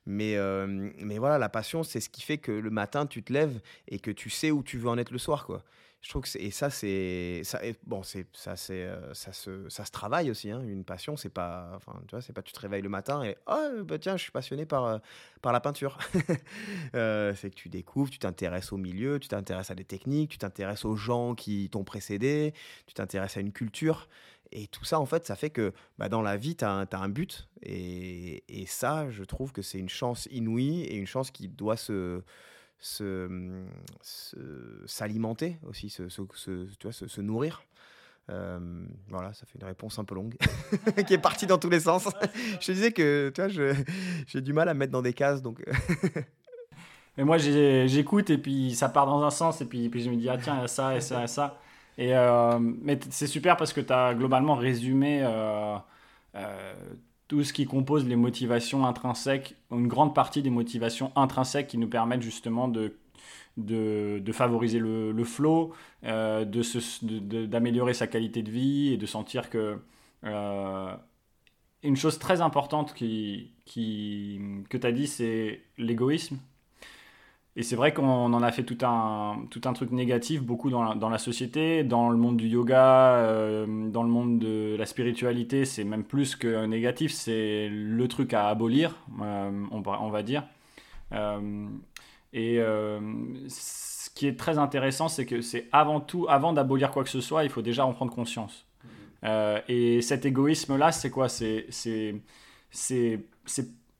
Mais 0.05 0.35
euh, 0.37 0.89
mais 0.97 1.17
voilà, 1.17 1.37
la 1.37 1.49
passion, 1.49 1.83
c'est 1.83 1.99
ce 1.99 2.09
qui 2.09 2.21
fait 2.21 2.37
que 2.37 2.51
le 2.51 2.69
matin 2.69 3.05
tu 3.05 3.23
te 3.23 3.33
lèves 3.33 3.59
et 3.87 3.99
que 3.99 4.11
tu 4.11 4.29
sais 4.29 4.51
où 4.51 4.63
tu 4.63 4.77
veux 4.77 4.89
en 4.89 4.97
être 4.97 5.11
le 5.11 5.19
soir, 5.19 5.45
quoi 5.45 5.63
je 6.01 6.09
trouve 6.09 6.23
que 6.23 6.37
et 6.39 6.49
ça 6.49 6.71
c'est 6.71 7.43
bon 7.85 8.01
c'est 8.01 8.25
ça 8.33 8.55
c'est 8.55 8.85
euh, 8.85 9.13
ça 9.13 9.33
se 9.33 9.69
ça 9.69 9.85
se 9.85 9.91
travaille 9.91 10.31
aussi 10.31 10.49
hein, 10.49 10.61
une 10.61 10.83
passion 10.83 11.15
c'est 11.15 11.29
pas 11.29 11.71
enfin 11.75 11.93
tu 12.07 12.15
vois 12.15 12.21
c'est 12.21 12.33
pas 12.33 12.41
tu 12.41 12.53
te 12.53 12.59
réveilles 12.59 12.81
le 12.81 12.89
matin 12.89 13.23
et 13.23 13.37
oh 13.45 13.83
bah 13.83 13.99
tiens 13.99 14.17
je 14.17 14.23
suis 14.23 14.31
passionné 14.31 14.65
par 14.65 14.85
euh, 14.85 14.97
par 15.43 15.53
la 15.53 15.59
peinture 15.59 15.99
euh, 16.95 17.35
c'est 17.35 17.51
que 17.51 17.55
tu 17.55 17.69
découvres 17.69 18.09
tu 18.09 18.17
t'intéresses 18.17 18.71
au 18.71 18.77
milieu 18.77 19.19
tu 19.19 19.27
t'intéresses 19.27 19.69
à 19.69 19.75
des 19.75 19.85
techniques 19.85 20.31
tu 20.31 20.37
t'intéresses 20.39 20.85
aux 20.85 20.95
gens 20.95 21.35
qui 21.35 21.69
t'ont 21.69 21.83
précédé 21.83 22.55
tu 22.87 22.95
t'intéresses 22.95 23.37
à 23.37 23.41
une 23.41 23.51
culture 23.51 24.07
et 24.51 24.65
tout 24.67 24.83
ça 24.83 24.99
en 24.99 25.05
fait 25.05 25.27
ça 25.27 25.35
fait 25.35 25.51
que 25.51 25.71
bah, 25.99 26.09
dans 26.09 26.23
la 26.23 26.35
vie 26.35 26.55
tu 26.55 26.65
as, 26.65 26.87
un 26.91 27.09
but 27.09 27.47
et 27.61 28.65
ça 28.65 29.11
je 29.11 29.23
trouve 29.23 29.51
que 29.51 29.61
c'est 29.61 29.77
une 29.77 29.87
chance 29.87 30.27
inouïe 30.31 30.81
et 30.81 30.95
une 30.95 31.05
chance 31.05 31.29
qui 31.29 31.47
doit 31.47 31.77
se 31.77 32.23
s'alimenter 34.85 35.57
aussi, 35.67 35.89
se, 35.89 36.09
se, 36.09 36.21
tu 36.21 36.83
vois, 36.83 36.91
se, 36.91 37.21
nourrir. 37.21 37.63
voilà, 38.27 39.33
ça 39.33 39.45
fait 39.45 39.59
une 39.59 39.65
réponse 39.65 39.99
un 39.99 40.03
peu 40.03 40.15
longue, 40.15 40.35
qui 41.07 41.13
est 41.13 41.21
partie 41.21 41.47
dans 41.47 41.57
tous 41.57 41.69
les 41.69 41.81
sens. 41.81 42.09
je 42.59 42.65
te 42.65 42.71
disais 42.71 42.91
que, 42.91 43.31
tu 43.33 43.41
vois, 43.41 43.75
j'ai 44.27 44.41
du 44.41 44.53
mal 44.53 44.67
à 44.69 44.73
me 44.73 44.79
mettre 44.79 44.91
dans 44.91 45.01
des 45.01 45.13
cases, 45.13 45.41
donc... 45.41 45.63
Mais 47.17 47.25
moi, 47.25 47.37
j'écoute 47.37 48.29
et 48.29 48.37
puis 48.37 48.73
ça 48.73 48.89
part 48.89 49.05
dans 49.05 49.21
un 49.23 49.29
sens 49.29 49.61
et 49.61 49.65
puis, 49.65 49.89
puis 49.89 50.01
je 50.01 50.09
me 50.09 50.15
dis, 50.15 50.29
ah 50.29 50.37
tiens, 50.41 50.55
il 50.55 50.61
y 50.61 50.63
a 50.63 50.67
ça 50.67 50.95
et 50.95 51.01
ça 51.01 51.23
et 51.23 51.27
ça. 51.27 51.59
Et, 51.97 52.15
euh, 52.15 52.57
mais 52.59 52.99
c'est 53.09 53.27
super 53.27 53.57
parce 53.57 53.73
que 53.73 53.81
tu 53.81 53.91
as 53.91 54.13
globalement 54.13 54.55
résumé 54.55 55.21
euh, 55.23 55.77
euh, 56.35 56.73
tout 57.31 57.45
ce 57.45 57.53
qui 57.53 57.65
compose 57.65 58.05
les 58.05 58.17
motivations 58.17 58.85
intrinsèques, 58.85 59.55
une 59.71 59.87
grande 59.87 60.13
partie 60.13 60.41
des 60.41 60.49
motivations 60.49 61.13
intrinsèques 61.15 61.67
qui 61.67 61.77
nous 61.77 61.87
permettent 61.87 62.23
justement 62.23 62.67
de, 62.67 62.97
de, 63.55 64.31
favoriser 64.33 64.79
le, 64.79 65.13
le 65.13 65.23
flow, 65.23 65.73
d'améliorer 66.03 67.93
sa 67.93 68.07
qualité 68.07 68.43
de 68.43 68.51
vie 68.51 68.91
et 68.91 68.97
de 68.97 69.05
sentir 69.05 69.49
que 69.49 69.79
une 71.83 71.95
chose 71.95 72.19
très 72.19 72.41
importante 72.41 72.93
qui, 72.93 73.53
qui, 73.63 74.41
que 74.69 74.75
tu 74.75 74.85
as 74.85 74.91
dit, 74.91 75.07
c'est 75.07 75.61
l'égoïsme. 75.77 76.37
Et 77.57 77.63
c'est 77.63 77.75
vrai 77.75 77.93
qu'on 77.93 78.33
en 78.33 78.43
a 78.43 78.51
fait 78.53 78.63
tout 78.63 78.77
un, 78.81 79.45
tout 79.49 79.61
un 79.65 79.73
truc 79.73 79.91
négatif, 79.91 80.41
beaucoup 80.41 80.69
dans 80.69 80.83
la, 80.83 80.95
dans 80.95 81.09
la 81.09 81.17
société, 81.17 81.83
dans 81.83 82.09
le 82.09 82.15
monde 82.15 82.37
du 82.37 82.47
yoga, 82.47 83.15
euh, 83.15 83.89
dans 83.89 84.03
le 84.03 84.09
monde 84.09 84.39
de 84.39 84.77
la 84.79 84.85
spiritualité, 84.85 85.65
c'est 85.65 85.83
même 85.83 86.05
plus 86.05 86.37
que 86.37 86.65
négatif, 86.65 87.11
c'est 87.11 87.67
le 87.69 88.07
truc 88.07 88.33
à 88.33 88.47
abolir, 88.47 88.95
euh, 89.21 89.65
on, 89.71 90.09
va 90.09 90.23
dire. 90.23 90.45
Euh, 91.11 91.67
et 92.31 92.59
ce 93.49 94.09
qui 94.15 94.27
est 94.27 94.39
très 94.39 94.57
intéressant, 94.57 95.09
c'est 95.09 95.25
que 95.25 95.41
c'est 95.41 95.67
avant 95.73 95.99
tout, 95.99 96.27
avant 96.29 96.53
d'abolir 96.53 96.91
quoi 96.91 97.03
que 97.03 97.09
ce 97.09 97.19
soit, 97.19 97.43
il 97.43 97.49
faut 97.49 97.61
déjà 97.61 97.85
en 97.85 97.91
prendre 97.91 98.13
conscience. 98.13 98.65
et 99.67 100.01
cet 100.01 100.25
égoïsme-là, 100.25 100.93
c'est 100.93 101.09
quoi? 101.09 101.27
C'est 101.27 101.67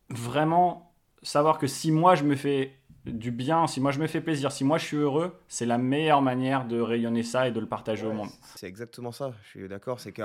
vraiment 0.10 0.94
savoir 1.24 1.58
que 1.58 1.68
si 1.68 1.92
moi 1.92 2.16
je 2.16 2.24
me 2.24 2.36
fais 2.36 2.81
du 3.06 3.32
bien, 3.32 3.66
si 3.66 3.82
moi 3.82 3.92
je 3.92 4.00
me 4.00 4.06
fais 4.06 4.22
plaisir, 4.22 4.52
si 4.52 4.64
moi 4.64 4.78
je 4.78 4.86
suis 4.86 4.98
heureux, 4.98 5.36
c'est 5.48 5.66
la 5.66 5.80
meilleure 5.80 6.22
manière 6.22 6.68
de 6.68 6.80
rayonner 6.80 7.24
ça 7.24 7.48
et 7.48 7.52
de 7.52 7.60
le 7.60 7.66
partager 7.66 8.06
au 8.06 8.14
monde. 8.14 8.30
C'est 8.56 8.68
exactement 8.68 9.12
ça, 9.12 9.34
je 9.44 9.50
suis 9.50 9.68
d'accord. 9.68 10.00
C'est 10.00 10.12
que 10.12 10.22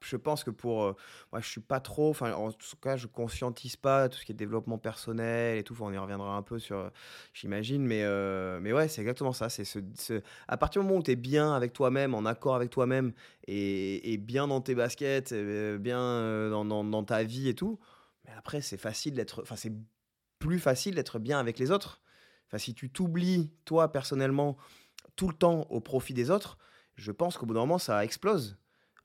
je 0.00 0.16
pense 0.16 0.42
que 0.42 0.50
pour. 0.50 0.84
Euh, 0.84 0.96
moi, 1.30 1.40
je 1.40 1.48
suis 1.48 1.60
pas 1.60 1.78
trop. 1.78 2.10
Enfin, 2.10 2.32
en 2.32 2.50
tout 2.50 2.76
cas, 2.82 2.96
je 2.96 3.06
conscientise 3.06 3.76
pas 3.76 4.08
tout 4.08 4.18
ce 4.18 4.24
qui 4.24 4.32
est 4.32 4.34
développement 4.34 4.76
personnel 4.76 5.58
et 5.58 5.62
tout. 5.62 5.76
on 5.80 5.92
y 5.92 5.98
reviendra 5.98 6.36
un 6.36 6.42
peu 6.42 6.58
sur. 6.58 6.90
J'imagine, 7.32 7.86
mais, 7.86 8.02
euh, 8.02 8.58
mais 8.60 8.72
ouais, 8.72 8.88
c'est 8.88 9.02
exactement 9.02 9.32
ça. 9.32 9.48
C'est 9.48 9.64
ce, 9.64 10.20
à 10.48 10.56
partir 10.56 10.82
du 10.82 10.88
moment 10.88 11.00
où 11.00 11.04
tu 11.04 11.12
es 11.12 11.16
bien 11.16 11.54
avec 11.54 11.72
toi-même, 11.72 12.12
en 12.14 12.24
accord 12.24 12.56
avec 12.56 12.70
toi-même 12.70 13.12
et, 13.46 14.12
et, 14.12 14.16
bien 14.16 14.48
dans 14.48 14.60
tes 14.60 14.74
baskets, 14.74 15.30
euh, 15.30 15.78
bien 15.78 16.50
dans, 16.50 16.64
dans, 16.64 16.82
dans 16.82 17.04
ta 17.04 17.22
vie 17.22 17.48
et 17.48 17.54
tout, 17.54 17.78
mais 18.24 18.32
après, 18.36 18.62
c'est 18.62 18.78
facile 18.78 19.14
d'être. 19.14 19.42
Enfin, 19.42 19.54
c'est 19.54 19.72
plus 20.40 20.58
facile 20.58 20.96
d'être 20.96 21.20
bien 21.20 21.38
avec 21.38 21.60
les 21.60 21.70
autres. 21.70 22.00
Enfin, 22.46 22.58
si 22.58 22.74
tu 22.74 22.90
t'oublies, 22.90 23.50
toi, 23.64 23.92
personnellement, 23.92 24.56
tout 25.16 25.28
le 25.28 25.34
temps 25.34 25.66
au 25.70 25.80
profit 25.80 26.14
des 26.14 26.30
autres, 26.30 26.58
je 26.94 27.12
pense 27.12 27.36
qu'au 27.36 27.46
bout 27.46 27.54
d'un 27.54 27.60
moment, 27.60 27.78
ça 27.78 28.04
explose. 28.04 28.56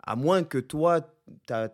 À 0.04 0.16
moins 0.16 0.44
que 0.44 0.58
toi, 0.58 1.02
ta, 1.46 1.70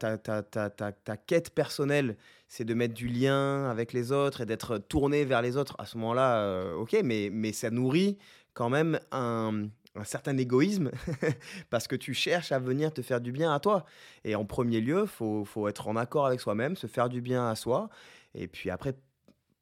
quête 1.25 1.53
personnelle, 1.53 2.17
c'est 2.47 2.65
de 2.65 2.73
mettre 2.73 2.93
du 2.93 3.07
lien 3.07 3.69
avec 3.69 3.93
les 3.93 4.11
autres 4.11 4.41
et 4.41 4.45
d'être 4.45 4.77
tourné 4.77 5.25
vers 5.25 5.41
les 5.41 5.57
autres. 5.57 5.75
À 5.79 5.85
ce 5.85 5.97
moment-là, 5.97 6.39
euh, 6.41 6.73
ok, 6.75 6.97
mais, 7.03 7.29
mais 7.31 7.53
ça 7.53 7.69
nourrit 7.69 8.17
quand 8.53 8.69
même 8.69 8.99
un, 9.11 9.67
un 9.95 10.03
certain 10.03 10.37
égoïsme 10.37 10.91
parce 11.69 11.87
que 11.87 11.95
tu 11.95 12.13
cherches 12.13 12.51
à 12.51 12.59
venir 12.59 12.93
te 12.93 13.01
faire 13.01 13.21
du 13.21 13.31
bien 13.31 13.53
à 13.53 13.59
toi. 13.59 13.85
Et 14.23 14.35
en 14.35 14.45
premier 14.45 14.81
lieu, 14.81 15.05
faut, 15.05 15.45
faut, 15.45 15.67
être 15.67 15.87
en 15.87 15.95
accord 15.95 16.25
avec 16.25 16.39
soi-même, 16.39 16.75
se 16.75 16.87
faire 16.87 17.09
du 17.09 17.21
bien 17.21 17.49
à 17.49 17.55
soi. 17.55 17.89
Et 18.33 18.47
puis 18.47 18.69
après, 18.69 18.95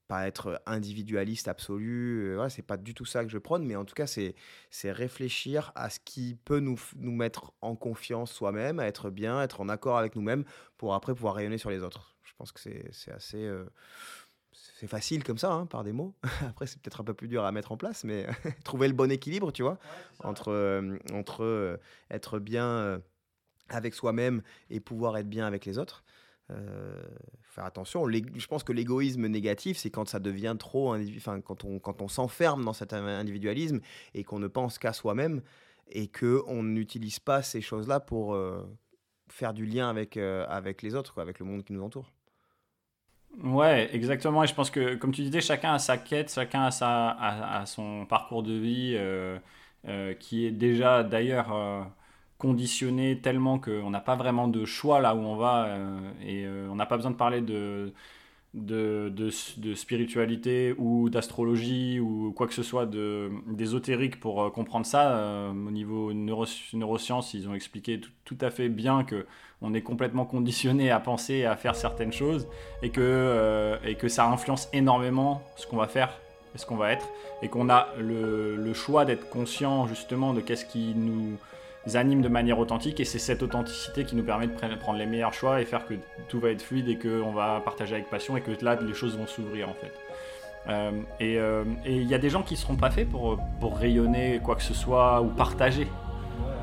pas 0.08 0.28
être 0.28 0.62
individualiste 0.66 1.48
absolu, 1.48 2.38
euh, 2.38 2.50
c'est 2.50 2.62
pas 2.62 2.78
du 2.78 2.94
tout 2.94 3.06
ça 3.06 3.24
que 3.24 3.30
je 3.30 3.38
prône, 3.38 3.66
mais 3.66 3.76
en 3.76 3.86
tout 3.86 3.96
cas, 3.96 4.08
c'est, 4.08 4.36
c'est 4.70 4.92
réfléchir 4.92 5.72
à 5.76 5.90
ce 5.90 6.00
qui 6.00 6.38
peut 6.46 6.60
nous, 6.60 6.80
nous 6.98 7.16
mettre 7.16 7.54
en 7.62 7.76
confiance 7.76 8.32
soi-même, 8.32 8.80
à 8.80 8.86
être 8.86 9.10
bien, 9.10 9.42
être 9.42 9.62
en 9.62 9.70
accord 9.70 9.98
avec 9.98 10.16
nous-mêmes, 10.16 10.44
pour 10.78 10.94
après 10.94 11.14
pouvoir 11.14 11.36
rayonner 11.36 11.58
sur 11.58 11.70
les 11.70 11.82
autres. 11.82 12.16
Je 12.24 12.34
pense 12.38 12.52
que 12.52 12.60
c'est, 12.60 12.86
c'est 12.92 13.12
assez... 13.12 13.44
Euh, 13.44 13.66
c'est 14.78 14.88
facile 14.88 15.24
comme 15.24 15.38
ça, 15.38 15.52
hein, 15.52 15.66
par 15.66 15.84
des 15.84 15.94
mots. 15.94 16.14
Après, 16.50 16.66
c'est 16.68 16.82
peut-être 16.82 17.02
un 17.02 17.04
peu 17.04 17.14
plus 17.14 17.28
dur 17.28 17.46
à 17.46 17.52
mettre 17.52 17.72
en 17.72 17.78
place, 17.78 18.04
mais 18.04 18.26
trouver 18.64 18.88
le 18.88 18.94
bon 18.94 19.12
équilibre, 19.12 19.52
tu 19.52 19.64
vois, 19.64 19.80
entre, 20.24 20.52
euh, 20.52 20.98
entre 21.14 21.80
être 22.10 22.40
bien 22.40 23.02
avec 23.70 23.94
soi-même 23.94 24.42
et 24.70 24.80
pouvoir 24.80 25.18
être 25.18 25.30
bien 25.30 25.46
avec 25.46 25.66
les 25.66 25.78
autres. 25.78 26.04
Euh, 26.52 27.02
faire 27.42 27.66
attention. 27.66 28.08
Je 28.08 28.48
pense 28.48 28.64
que 28.64 28.72
l'égoïsme 28.72 29.26
négatif, 29.28 29.78
c'est 29.78 29.90
quand 29.90 30.08
ça 30.08 30.20
devient 30.20 30.56
trop, 30.60 30.96
enfin, 31.18 31.42
quand 31.42 31.64
on, 31.64 31.80
quand 31.80 32.04
on 32.04 32.08
s'enferme 32.08 32.64
dans 32.64 32.74
cet 32.74 32.94
individualisme 32.94 33.80
et 34.14 34.24
qu'on 34.24 34.38
ne 34.38 34.48
pense 34.48 34.78
qu'à 34.78 34.94
soi-même 34.94 35.42
et 35.88 36.08
qu'on 36.08 36.62
n'utilise 36.62 37.18
pas 37.18 37.42
ces 37.42 37.62
choses-là 37.62 38.00
pour 38.00 38.36
euh, 38.36 38.62
faire 39.28 39.56
du 39.56 39.66
lien 39.66 39.90
avec, 39.90 40.18
euh, 40.18 40.46
avec 40.48 40.84
les 40.84 40.94
autres, 40.94 41.20
avec 41.20 41.40
le 41.40 41.46
monde 41.46 41.64
qui 41.64 41.74
nous 41.74 41.82
entoure. 41.82 42.12
Ouais, 43.44 43.90
exactement. 43.96 44.44
Et 44.44 44.48
je 44.48 44.54
pense 44.54 44.70
que, 44.70 44.96
comme 44.96 45.12
tu 45.12 45.24
disais, 45.24 45.42
chacun 45.42 45.74
a 45.74 45.80
sa 45.80 45.98
quête, 45.98 46.32
chacun 46.32 46.66
a, 46.66 46.72
sa, 46.72 47.10
a 47.10 47.66
son 47.66 48.06
parcours 48.06 48.44
de 48.44 48.54
vie 48.54 49.00
qui 50.20 50.46
est 50.46 50.52
déjà 50.52 51.04
d'ailleurs 51.04 51.52
conditionné 52.38 53.20
tellement 53.20 53.60
qu'on 53.60 53.90
n'a 53.90 54.02
pas 54.02 54.16
vraiment 54.16 54.48
de 54.48 54.66
choix 54.66 55.00
là 55.00 55.16
où 55.16 55.20
on 55.20 55.36
va 55.36 55.66
euh, 55.66 55.98
et 56.22 56.46
euh, 56.46 56.68
on 56.70 56.76
n'a 56.76 56.86
pas 56.86 56.98
besoin 56.98 57.12
de 57.12 57.16
parler 57.16 57.40
de, 57.40 57.94
de, 58.54 59.10
de, 59.10 59.74
spiritualité 59.74 60.76
ou 60.78 61.10
d'astrologie 61.10 62.00
ou 62.00 62.34
quoi 62.36 62.48
que 62.48 62.54
ce 62.54 62.64
soit 62.64 62.90
d'ésotérique 63.48 64.20
pour 64.20 64.44
euh, 64.44 64.50
comprendre 64.50 64.86
ça. 64.86 65.50
au 65.50 65.72
niveau 65.72 66.12
neurosciences, 66.14 67.34
ils 67.34 67.48
ont 67.48 67.54
expliqué 67.54 68.02
tout, 68.26 68.38
à 68.42 68.50
fait 68.50 68.70
bien 68.70 69.04
que 69.04 69.26
on 69.62 69.74
est 69.74 69.82
complètement 69.82 70.26
conditionné 70.26 70.92
à 70.92 71.00
penser 71.00 71.36
et 71.36 71.46
à 71.46 71.56
faire 71.56 71.76
certaines 71.76 72.12
choses 72.12 72.48
et 72.84 72.90
que, 72.90 73.80
et 73.86 73.96
que 73.96 74.10
ça 74.10 74.28
influence 74.28 74.68
énormément 74.74 75.42
ce 75.56 75.66
qu'on 75.66 75.78
va 75.78 75.88
faire 75.88 76.20
et 76.54 76.58
ce 76.58 76.66
qu'on 76.66 76.76
va 76.76 76.92
être 76.92 77.08
et 77.42 77.48
qu'on 77.48 77.70
a 77.70 77.88
le, 77.98 78.58
le 78.58 78.74
choix 78.74 79.06
d'être 79.06 79.30
conscient 79.30 79.88
justement 79.88 80.34
de 80.34 80.42
qu'est-ce 80.42 80.66
qui 80.66 80.94
nous 80.94 81.38
animent 81.94 82.22
de 82.22 82.30
manière 82.30 82.58
authentique 82.60 83.00
et 83.00 83.06
c'est 83.06 83.20
cette 83.20 83.44
authenticité 83.44 84.06
qui 84.06 84.16
nous 84.16 84.24
permet 84.24 84.48
de 84.48 84.76
prendre 84.76 84.98
les 84.98 85.06
meilleurs 85.06 85.34
choix 85.34 85.62
et 85.62 85.66
faire 85.66 85.86
que 85.86 85.94
tout 86.28 86.40
va 86.40 86.50
être 86.50 86.62
fluide 86.62 86.90
et 86.90 86.98
qu'on 86.98 87.32
va 87.32 87.62
partager 87.64 87.94
avec 87.94 88.10
passion 88.10 88.36
et 88.38 88.42
que 88.42 88.52
là 88.64 88.76
les 88.82 88.94
choses 88.94 89.18
vont 89.18 89.28
s'ouvrir 89.28 89.70
en 89.70 89.74
fait. 89.74 89.94
Euh, 90.68 90.92
euh, 91.22 91.64
et 91.86 91.98
il 91.98 92.08
y 92.08 92.14
a 92.14 92.18
des 92.18 92.30
gens 92.30 92.42
qui 92.42 92.56
ne 92.56 92.60
seront 92.60 92.76
pas 92.76 92.90
faits 92.90 93.10
pour, 93.10 93.38
pour 93.60 93.78
rayonner 93.78 94.40
quoi 94.44 94.56
que 94.56 94.64
ce 94.64 94.74
soit 94.74 95.22
ou 95.22 95.28
partager. 95.28 95.88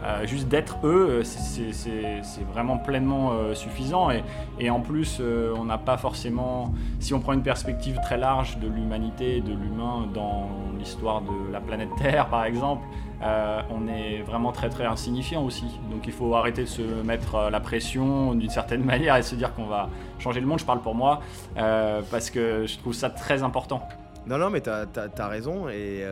Euh, 0.05 0.27
juste 0.27 0.49
d'être 0.49 0.85
eux, 0.85 1.23
c'est 1.23 2.45
vraiment 2.53 2.77
pleinement 2.77 3.55
suffisant. 3.55 4.11
Et, 4.11 4.25
et, 4.59 4.69
en 4.69 4.81
plus, 4.81 5.21
on 5.57 5.65
n'a 5.65 5.79
pas 5.79 5.97
forcément, 5.97 6.75
si 6.99 7.15
on 7.15 7.21
prend 7.21 7.35
une 7.35 7.45
perspective 7.45 8.01
très 8.03 8.19
large 8.19 8.59
de 8.59 8.67
l'humanité 8.67 9.41
de 9.41 9.53
l'humain 9.53 10.09
dans 10.13 10.49
l'histoire 10.77 11.21
de 11.21 11.53
la 11.53 11.61
planète 11.61 11.91
Terre, 11.99 12.27
par 12.27 12.45
exemple, 12.45 12.85
euh, 13.23 13.61
on 13.71 13.87
est 13.87 14.23
vraiment 14.23 14.53
très 14.53 14.69
très 14.69 14.85
insignifiant 14.85 15.45
aussi. 15.45 15.67
Donc 15.91 16.07
il 16.07 16.13
faut 16.13 16.35
arrêter 16.35 16.63
de 16.63 16.69
se 16.69 16.83
mettre 16.83 17.37
euh, 17.37 17.51
la 17.51 17.61
pression 17.61 18.35
d'une 18.35 18.51
certaine 18.51 18.85
manière 18.93 19.17
et 19.17 19.23
se 19.23 19.35
dire 19.35 19.55
qu'on 19.55 19.67
va 19.67 19.89
changer 20.19 20.41
le 20.41 20.47
monde, 20.47 20.59
je 20.59 20.65
parle 20.65 20.81
pour 20.81 20.95
moi, 20.95 21.21
euh, 21.57 22.03
parce 22.11 22.31
que 22.31 22.67
je 22.67 22.79
trouve 22.79 22.95
ça 22.95 23.11
très 23.11 23.43
important. 23.43 23.87
Non, 24.27 24.39
non, 24.39 24.51
mais 24.51 24.61
tu 24.61 24.71
as, 24.71 25.29
raison. 25.29 25.69
Et, 25.69 26.05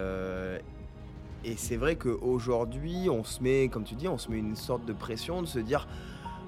et 1.45 1.57
c'est 1.57 1.77
vrai 1.77 1.95
qu'aujourd'hui, 1.95 3.09
on 3.09 3.23
se 3.23 3.41
met, 3.41 3.69
comme 3.69 3.85
tu 3.85 3.95
dis, 3.95 4.09
on 4.09 4.19
se 4.19 4.29
met 4.31 4.39
une 4.39 4.57
sorte 4.57 4.85
de 4.85 4.93
pression 4.93 5.43
de 5.43 5.47
se 5.47 5.61
dire 5.61 5.87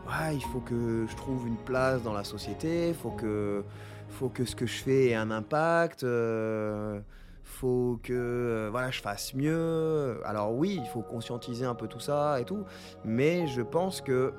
ouais, 0.09 0.35
il 0.35 0.43
faut 0.43 0.59
que 0.59 1.07
je 1.09 1.17
trouve 1.17 1.47
une 1.47 1.57
place 1.57 2.03
dans 2.03 2.13
la 2.13 2.25
société, 2.25 2.89
il 2.89 2.95
faut 2.95 3.11
que, 3.11 3.63
faut 4.11 4.29
que 4.29 4.45
ce 4.45 4.57
que 4.57 4.67
je 4.67 4.83
fais 4.83 5.11
ait 5.11 5.15
un 5.15 5.31
impact 5.31 6.05
faut 7.63 8.01
que 8.03 8.13
euh, 8.13 8.69
voilà, 8.73 8.91
je 8.91 9.01
fasse 9.01 9.35
mieux. 9.35 10.21
Alors 10.25 10.53
oui, 10.53 10.81
il 10.83 10.89
faut 10.89 11.03
conscientiser 11.03 11.65
un 11.65 11.77
peu 11.77 11.87
tout 11.87 12.01
ça 12.01 12.41
et 12.41 12.45
tout, 12.45 12.65
mais 13.05 13.47
je 13.47 13.63
pense 13.63 14.01
que, 14.01 14.33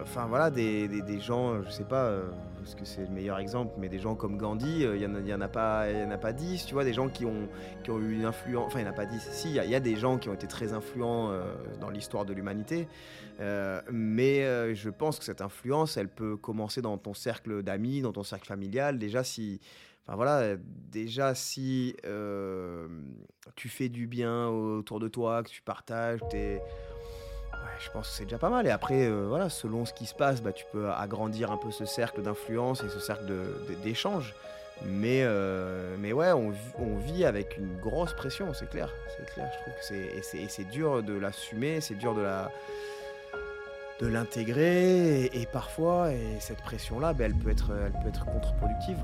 enfin 0.00 0.24
voilà, 0.26 0.50
des, 0.50 0.88
des, 0.88 1.20
gens, 1.20 1.62
je 1.62 1.68
sais 1.68 1.84
pas, 1.84 2.04
euh, 2.04 2.22
parce 2.56 2.74
que 2.76 2.86
c'est 2.86 3.02
le 3.02 3.10
meilleur 3.10 3.38
exemple, 3.38 3.74
mais 3.78 3.90
des 3.90 3.98
gens 3.98 4.14
comme 4.14 4.38
Gandhi, 4.38 4.86
euh, 4.86 4.96
il 4.96 5.06
n'y 5.06 5.34
en, 5.34 5.40
a 5.42 5.48
pas, 5.48 5.90
y 5.90 6.02
en 6.02 6.10
a 6.10 6.16
pas 6.16 6.32
10, 6.32 6.64
tu 6.64 6.72
vois, 6.72 6.84
des 6.84 6.94
gens 6.94 7.10
qui 7.10 7.26
ont, 7.26 7.46
qui 7.82 7.90
ont 7.90 7.98
eu 7.98 8.14
une 8.14 8.24
influence, 8.24 8.68
enfin 8.68 8.78
il 8.78 8.84
n'y 8.84 8.88
en 8.88 8.92
a 8.92 8.96
pas 8.96 9.04
10, 9.04 9.20
si, 9.20 9.50
il 9.50 9.56
y, 9.56 9.74
a 9.74 9.80
des 9.80 9.96
gens 9.96 10.16
qui 10.16 10.30
ont 10.30 10.34
été 10.34 10.46
très 10.46 10.72
influents 10.72 11.30
dans 11.78 11.90
l'histoire 11.90 12.24
de 12.24 12.32
l'humanité, 12.32 12.88
mais 13.92 14.74
je 14.74 14.88
pense 14.88 15.18
que 15.18 15.26
cette 15.26 15.42
influence, 15.42 15.98
elle 15.98 16.08
peut 16.08 16.38
commencer 16.38 16.80
dans 16.80 16.96
ton 16.96 17.12
cercle 17.12 17.62
d'amis, 17.62 18.00
dans 18.00 18.12
ton 18.12 18.24
cercle 18.24 18.46
familial, 18.46 18.98
déjà 18.98 19.24
si 19.24 19.60
Enfin 20.06 20.16
voilà, 20.16 20.56
déjà 20.90 21.34
si 21.34 21.96
tu 23.56 23.68
fais 23.68 23.88
du 23.88 24.06
bien 24.06 24.48
autour 24.48 25.00
de 25.00 25.08
toi, 25.08 25.42
que 25.42 25.48
tu 25.48 25.62
partages, 25.62 26.20
que 26.30 26.58
je 27.80 27.90
pense 27.90 28.08
que 28.08 28.14
c'est 28.14 28.24
déjà 28.24 28.38
pas 28.38 28.50
mal. 28.50 28.66
Et 28.66 28.70
après, 28.70 29.06
euh, 29.06 29.26
voilà, 29.28 29.48
selon 29.48 29.84
ce 29.84 29.92
qui 29.92 30.06
se 30.06 30.14
passe, 30.14 30.42
bah, 30.42 30.52
tu 30.52 30.64
peux 30.72 30.90
agrandir 30.90 31.50
un 31.50 31.56
peu 31.56 31.70
ce 31.70 31.84
cercle 31.84 32.22
d'influence 32.22 32.82
et 32.82 32.88
ce 32.88 32.98
cercle 32.98 33.32
d'échange. 33.82 34.34
Mais, 34.84 35.20
euh, 35.22 35.96
ouais, 36.12 36.32
on, 36.32 36.50
vit 36.98 37.24
avec 37.24 37.56
une 37.58 37.76
grosse 37.78 38.12
pression, 38.12 38.52
c'est 38.54 38.68
clair. 38.68 38.90
C'est 39.16 39.32
clair, 39.32 39.50
je 39.52 39.62
trouve 39.62 39.74
c'est. 40.22 40.38
Et 40.38 40.48
c'est 40.48 40.64
dur 40.64 41.02
de 41.02 41.14
l'assumer, 41.14 41.80
c'est 41.80 41.94
dur 41.94 42.14
de 42.14 42.22
la 42.22 42.50
de 44.00 44.08
l'intégrer 44.08 45.26
et, 45.26 45.46
parfois 45.46 46.10
et 46.10 46.40
cette 46.40 46.60
pression 46.62 46.98
là 46.98 47.12
ben, 47.12 47.26
elle 47.26 47.38
peut 47.38 47.50
être 47.50 47.70
elle 47.70 47.92
peut 48.02 48.08
être 48.08 48.24
contre-productive 48.24 48.98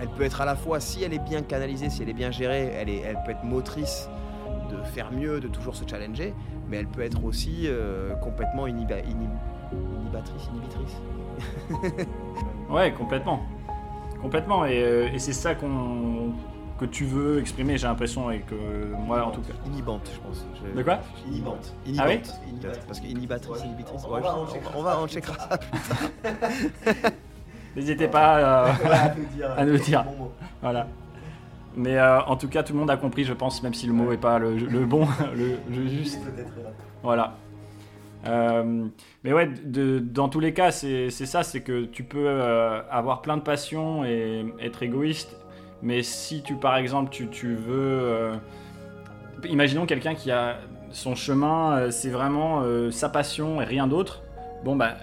elle 0.00 0.08
peut 0.08 0.22
être 0.22 0.40
à 0.40 0.44
la 0.44 0.56
fois 0.56 0.80
si 0.80 1.04
elle 1.04 1.12
est 1.12 1.24
bien 1.24 1.42
canalisée 1.42 1.90
si 1.90 2.02
elle 2.02 2.08
est 2.08 2.14
bien 2.14 2.30
gérée 2.30 2.72
elle 2.74 2.88
est 2.88 3.00
elle 3.00 3.18
peut 3.24 3.32
être 3.32 3.44
motrice 3.44 4.08
de 4.70 4.82
faire 4.82 5.12
mieux 5.12 5.40
de 5.40 5.48
toujours 5.48 5.74
se 5.74 5.84
challenger 5.86 6.34
mais 6.70 6.78
elle 6.78 6.86
peut 6.86 7.02
être 7.02 7.24
aussi 7.24 7.64
euh, 7.66 8.14
complètement 8.16 8.66
inhibatrice, 8.66 9.04
inhibitrice. 10.52 10.96
ouais, 12.70 12.92
complètement. 12.92 13.42
Complètement, 14.22 14.64
et, 14.64 14.82
euh, 14.82 15.08
et 15.12 15.18
c'est 15.18 15.32
ça 15.32 15.54
qu'on 15.54 16.32
que 16.78 16.86
tu 16.86 17.04
veux 17.04 17.40
exprimer, 17.40 17.76
j'ai 17.76 17.86
l'impression, 17.86 18.30
et 18.30 18.40
que 18.40 18.54
moi 19.04 19.22
en 19.26 19.30
tout 19.32 19.42
cas. 19.42 19.52
Inhibante, 19.66 20.10
je 20.14 20.20
pense. 20.20 20.46
De 20.74 20.82
quoi? 20.82 21.00
Inhibante. 21.28 21.74
Ah 21.98 22.06
oui 22.08 22.22
Parce 22.86 23.00
que 23.00 23.06
inhibatrice, 23.06 23.62
inhibitrice. 23.64 24.02
On, 24.06 24.18
va, 24.18 24.36
on, 24.74 24.82
va, 24.82 24.98
on 24.98 25.06
checkera 25.06 25.36
ça 25.36 25.58
plus 25.58 25.70
tard. 25.70 27.10
N'hésitez 27.76 28.08
pas 28.08 28.38
euh, 28.38 28.72
à 29.56 29.64
nous 29.64 29.78
dire. 29.78 30.04
Voilà. 30.60 30.86
Mais 31.76 31.96
euh, 31.96 32.20
en 32.22 32.36
tout 32.36 32.48
cas, 32.48 32.62
tout 32.62 32.72
le 32.72 32.78
monde 32.78 32.90
a 32.90 32.96
compris, 32.96 33.24
je 33.24 33.32
pense, 33.32 33.62
même 33.62 33.74
si 33.74 33.86
le 33.86 33.92
mot 33.92 34.10
n'est 34.10 34.16
pas 34.16 34.38
le, 34.38 34.54
bon, 34.84 35.06
le, 35.34 35.88
juste. 35.88 36.20
Voilà. 37.02 37.36
Euh, 38.26 38.86
mais 39.24 39.32
ouais, 39.32 39.48
dans 39.48 40.28
tous 40.28 40.40
les 40.40 40.52
cas, 40.52 40.72
c'est 40.72 41.10
ça, 41.10 41.42
c'est 41.42 41.60
que 41.60 41.84
tu 41.84 42.02
peux 42.02 42.26
euh, 42.26 42.82
avoir 42.90 43.22
plein 43.22 43.36
de 43.36 43.42
passions 43.42 44.04
et 44.04 44.44
être 44.60 44.82
égoïste, 44.82 45.36
mais 45.82 46.02
si 46.02 46.42
tu, 46.42 46.54
par 46.56 46.76
exemple, 46.76 47.10
tu, 47.10 47.28
tu 47.28 47.54
veux... 47.54 48.32
imaginons 49.48 49.86
quelqu'un 49.86 50.14
qui 50.14 50.30
a 50.30 50.58
son 50.90 51.14
chemin, 51.14 51.90
c'est 51.90 52.10
vraiment 52.10 52.62
sa 52.90 53.08
passion 53.08 53.62
et 53.62 53.64
rien 53.64 53.86
d'autre. 53.86 54.22
Bon, 54.64 54.76
bah, 54.76 54.96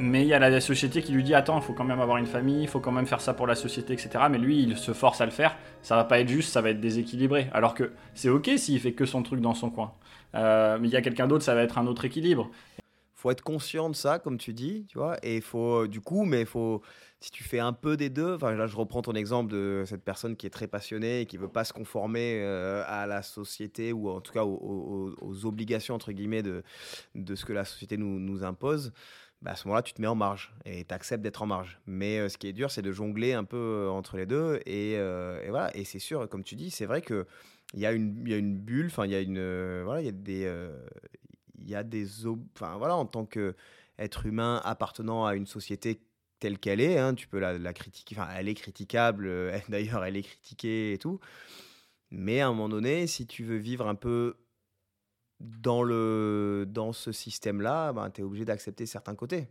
mais 0.00 0.22
il 0.22 0.28
y 0.28 0.34
a 0.34 0.38
la 0.38 0.60
société 0.60 1.02
qui 1.02 1.12
lui 1.12 1.22
dit 1.22 1.34
attends, 1.34 1.58
il 1.58 1.62
faut 1.62 1.74
quand 1.74 1.84
même 1.84 2.00
avoir 2.00 2.16
une 2.16 2.26
famille, 2.26 2.62
il 2.62 2.68
faut 2.68 2.80
quand 2.80 2.90
même 2.90 3.06
faire 3.06 3.20
ça 3.20 3.34
pour 3.34 3.46
la 3.46 3.54
société, 3.54 3.92
etc. 3.92 4.10
Mais 4.30 4.38
lui, 4.38 4.62
il 4.62 4.76
se 4.76 4.92
force 4.92 5.20
à 5.20 5.26
le 5.26 5.30
faire. 5.30 5.56
Ça 5.82 5.96
va 5.96 6.04
pas 6.04 6.20
être 6.20 6.28
juste, 6.28 6.50
ça 6.52 6.62
va 6.62 6.70
être 6.70 6.80
déséquilibré. 6.80 7.48
Alors 7.52 7.74
que 7.74 7.92
c'est 8.14 8.30
ok 8.30 8.50
s'il 8.56 8.80
fait 8.80 8.92
que 8.92 9.04
son 9.04 9.22
truc 9.22 9.40
dans 9.40 9.54
son 9.54 9.70
coin. 9.70 9.92
Euh, 10.34 10.78
mais 10.80 10.88
il 10.88 10.90
y 10.92 10.96
a 10.96 11.02
quelqu'un 11.02 11.26
d'autre, 11.26 11.44
ça 11.44 11.54
va 11.54 11.62
être 11.62 11.78
un 11.78 11.86
autre 11.86 12.04
équilibre. 12.04 12.50
Faut 13.14 13.30
être 13.30 13.42
conscient 13.42 13.90
de 13.90 13.94
ça, 13.94 14.18
comme 14.18 14.38
tu 14.38 14.54
dis, 14.54 14.86
tu 14.88 14.96
vois. 14.96 15.18
Et 15.22 15.42
faut 15.42 15.86
du 15.86 16.00
coup, 16.00 16.24
mais 16.24 16.46
faut 16.46 16.80
si 17.20 17.30
tu 17.30 17.44
fais 17.44 17.58
un 17.58 17.74
peu 17.74 17.98
des 17.98 18.08
deux, 18.08 18.36
enfin 18.36 18.52
là 18.52 18.66
je 18.66 18.76
reprends 18.76 19.02
ton 19.02 19.12
exemple 19.12 19.52
de 19.52 19.84
cette 19.86 20.02
personne 20.02 20.36
qui 20.36 20.46
est 20.46 20.50
très 20.50 20.66
passionnée 20.66 21.20
et 21.20 21.26
qui 21.26 21.36
veut 21.36 21.48
pas 21.48 21.64
se 21.64 21.74
conformer 21.74 22.40
euh, 22.40 22.82
à 22.86 23.06
la 23.06 23.20
société 23.20 23.92
ou 23.92 24.08
en 24.08 24.22
tout 24.22 24.32
cas 24.32 24.44
aux, 24.44 25.44
obligations 25.44 25.94
entre 25.94 26.12
guillemets 26.12 26.42
de, 26.42 26.62
de 27.14 27.34
ce 27.34 27.44
que 27.44 27.52
la 27.52 27.66
société 27.66 27.98
nous 27.98 28.42
impose. 28.42 28.92
Bah, 29.42 29.52
à 29.52 29.56
ce 29.56 29.66
moment-là, 29.68 29.82
tu 29.82 29.94
te 29.94 30.02
mets 30.02 30.06
en 30.08 30.14
marge 30.14 30.52
et 30.66 30.84
tu 30.84 30.94
acceptes 30.94 31.22
d'être 31.22 31.40
en 31.40 31.46
marge. 31.46 31.80
Mais 31.86 32.18
euh, 32.18 32.28
ce 32.28 32.36
qui 32.36 32.46
est 32.46 32.52
dur, 32.52 32.70
c'est 32.70 32.82
de 32.82 32.92
jongler 32.92 33.32
un 33.32 33.44
peu 33.44 33.56
euh, 33.56 33.90
entre 33.90 34.18
les 34.18 34.26
deux. 34.26 34.60
Et, 34.66 34.96
euh, 34.98 35.42
et 35.42 35.48
voilà. 35.48 35.74
Et 35.74 35.84
c'est 35.84 35.98
sûr, 35.98 36.28
comme 36.28 36.44
tu 36.44 36.56
dis, 36.56 36.70
c'est 36.70 36.84
vrai 36.84 37.00
qu'il 37.00 37.24
y, 37.74 37.86
a 37.86 37.92
une, 37.92 38.26
y 38.26 38.34
a 38.34 38.36
une 38.36 38.58
bulle, 38.58 38.86
enfin, 38.86 39.06
il 39.06 39.12
y 39.12 39.14
a 39.14 39.20
une. 39.20 39.82
voilà, 39.84 40.02
il 40.02 40.06
y 40.06 40.08
a 40.08 40.12
des. 40.12 40.70
il 41.58 41.68
y 41.68 41.74
a 41.74 41.82
des. 41.82 42.26
Enfin, 42.54 42.76
voilà, 42.76 42.96
en 42.96 43.06
tant 43.06 43.24
qu'être 43.24 44.26
humain 44.26 44.60
appartenant 44.64 45.24
à 45.24 45.34
une 45.34 45.46
société 45.46 46.02
telle 46.38 46.58
qu'elle 46.58 46.80
est, 46.80 46.98
hein, 46.98 47.14
tu 47.14 47.26
peux 47.26 47.38
la, 47.38 47.58
la 47.58 47.72
critiquer. 47.72 48.16
Enfin, 48.18 48.28
elle 48.36 48.48
est 48.48 48.54
critiquable, 48.54 49.30
d'ailleurs, 49.70 50.04
elle 50.04 50.16
est 50.16 50.22
critiquée 50.22 50.92
et 50.92 50.98
tout. 50.98 51.18
Mais 52.10 52.40
à 52.40 52.48
un 52.48 52.50
moment 52.50 52.68
donné, 52.68 53.06
si 53.06 53.26
tu 53.26 53.44
veux 53.44 53.56
vivre 53.56 53.86
un 53.88 53.94
peu 53.94 54.36
dans, 55.40 55.82
le, 55.82 56.66
dans 56.68 56.92
ce 56.92 57.12
système-là, 57.12 57.92
ben, 57.92 58.10
tu 58.10 58.20
es 58.20 58.24
obligé 58.24 58.44
d'accepter 58.44 58.86
certains 58.86 59.14
côtés. 59.14 59.48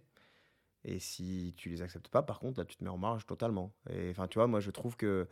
Et 0.85 0.99
si 0.99 1.53
tu 1.57 1.69
les 1.69 1.81
acceptes 1.81 2.07
pas, 2.07 2.23
par 2.23 2.39
contre, 2.39 2.59
là, 2.59 2.65
tu 2.65 2.77
te 2.77 2.83
mets 2.83 2.89
en 2.89 2.97
marge 2.97 3.25
totalement. 3.25 3.73
Et 3.89 4.11
enfin, 4.11 4.27
tu 4.27 4.39
vois, 4.39 4.47
moi, 4.47 4.59
je 4.59 4.71
trouve 4.71 4.95
que. 4.95 5.27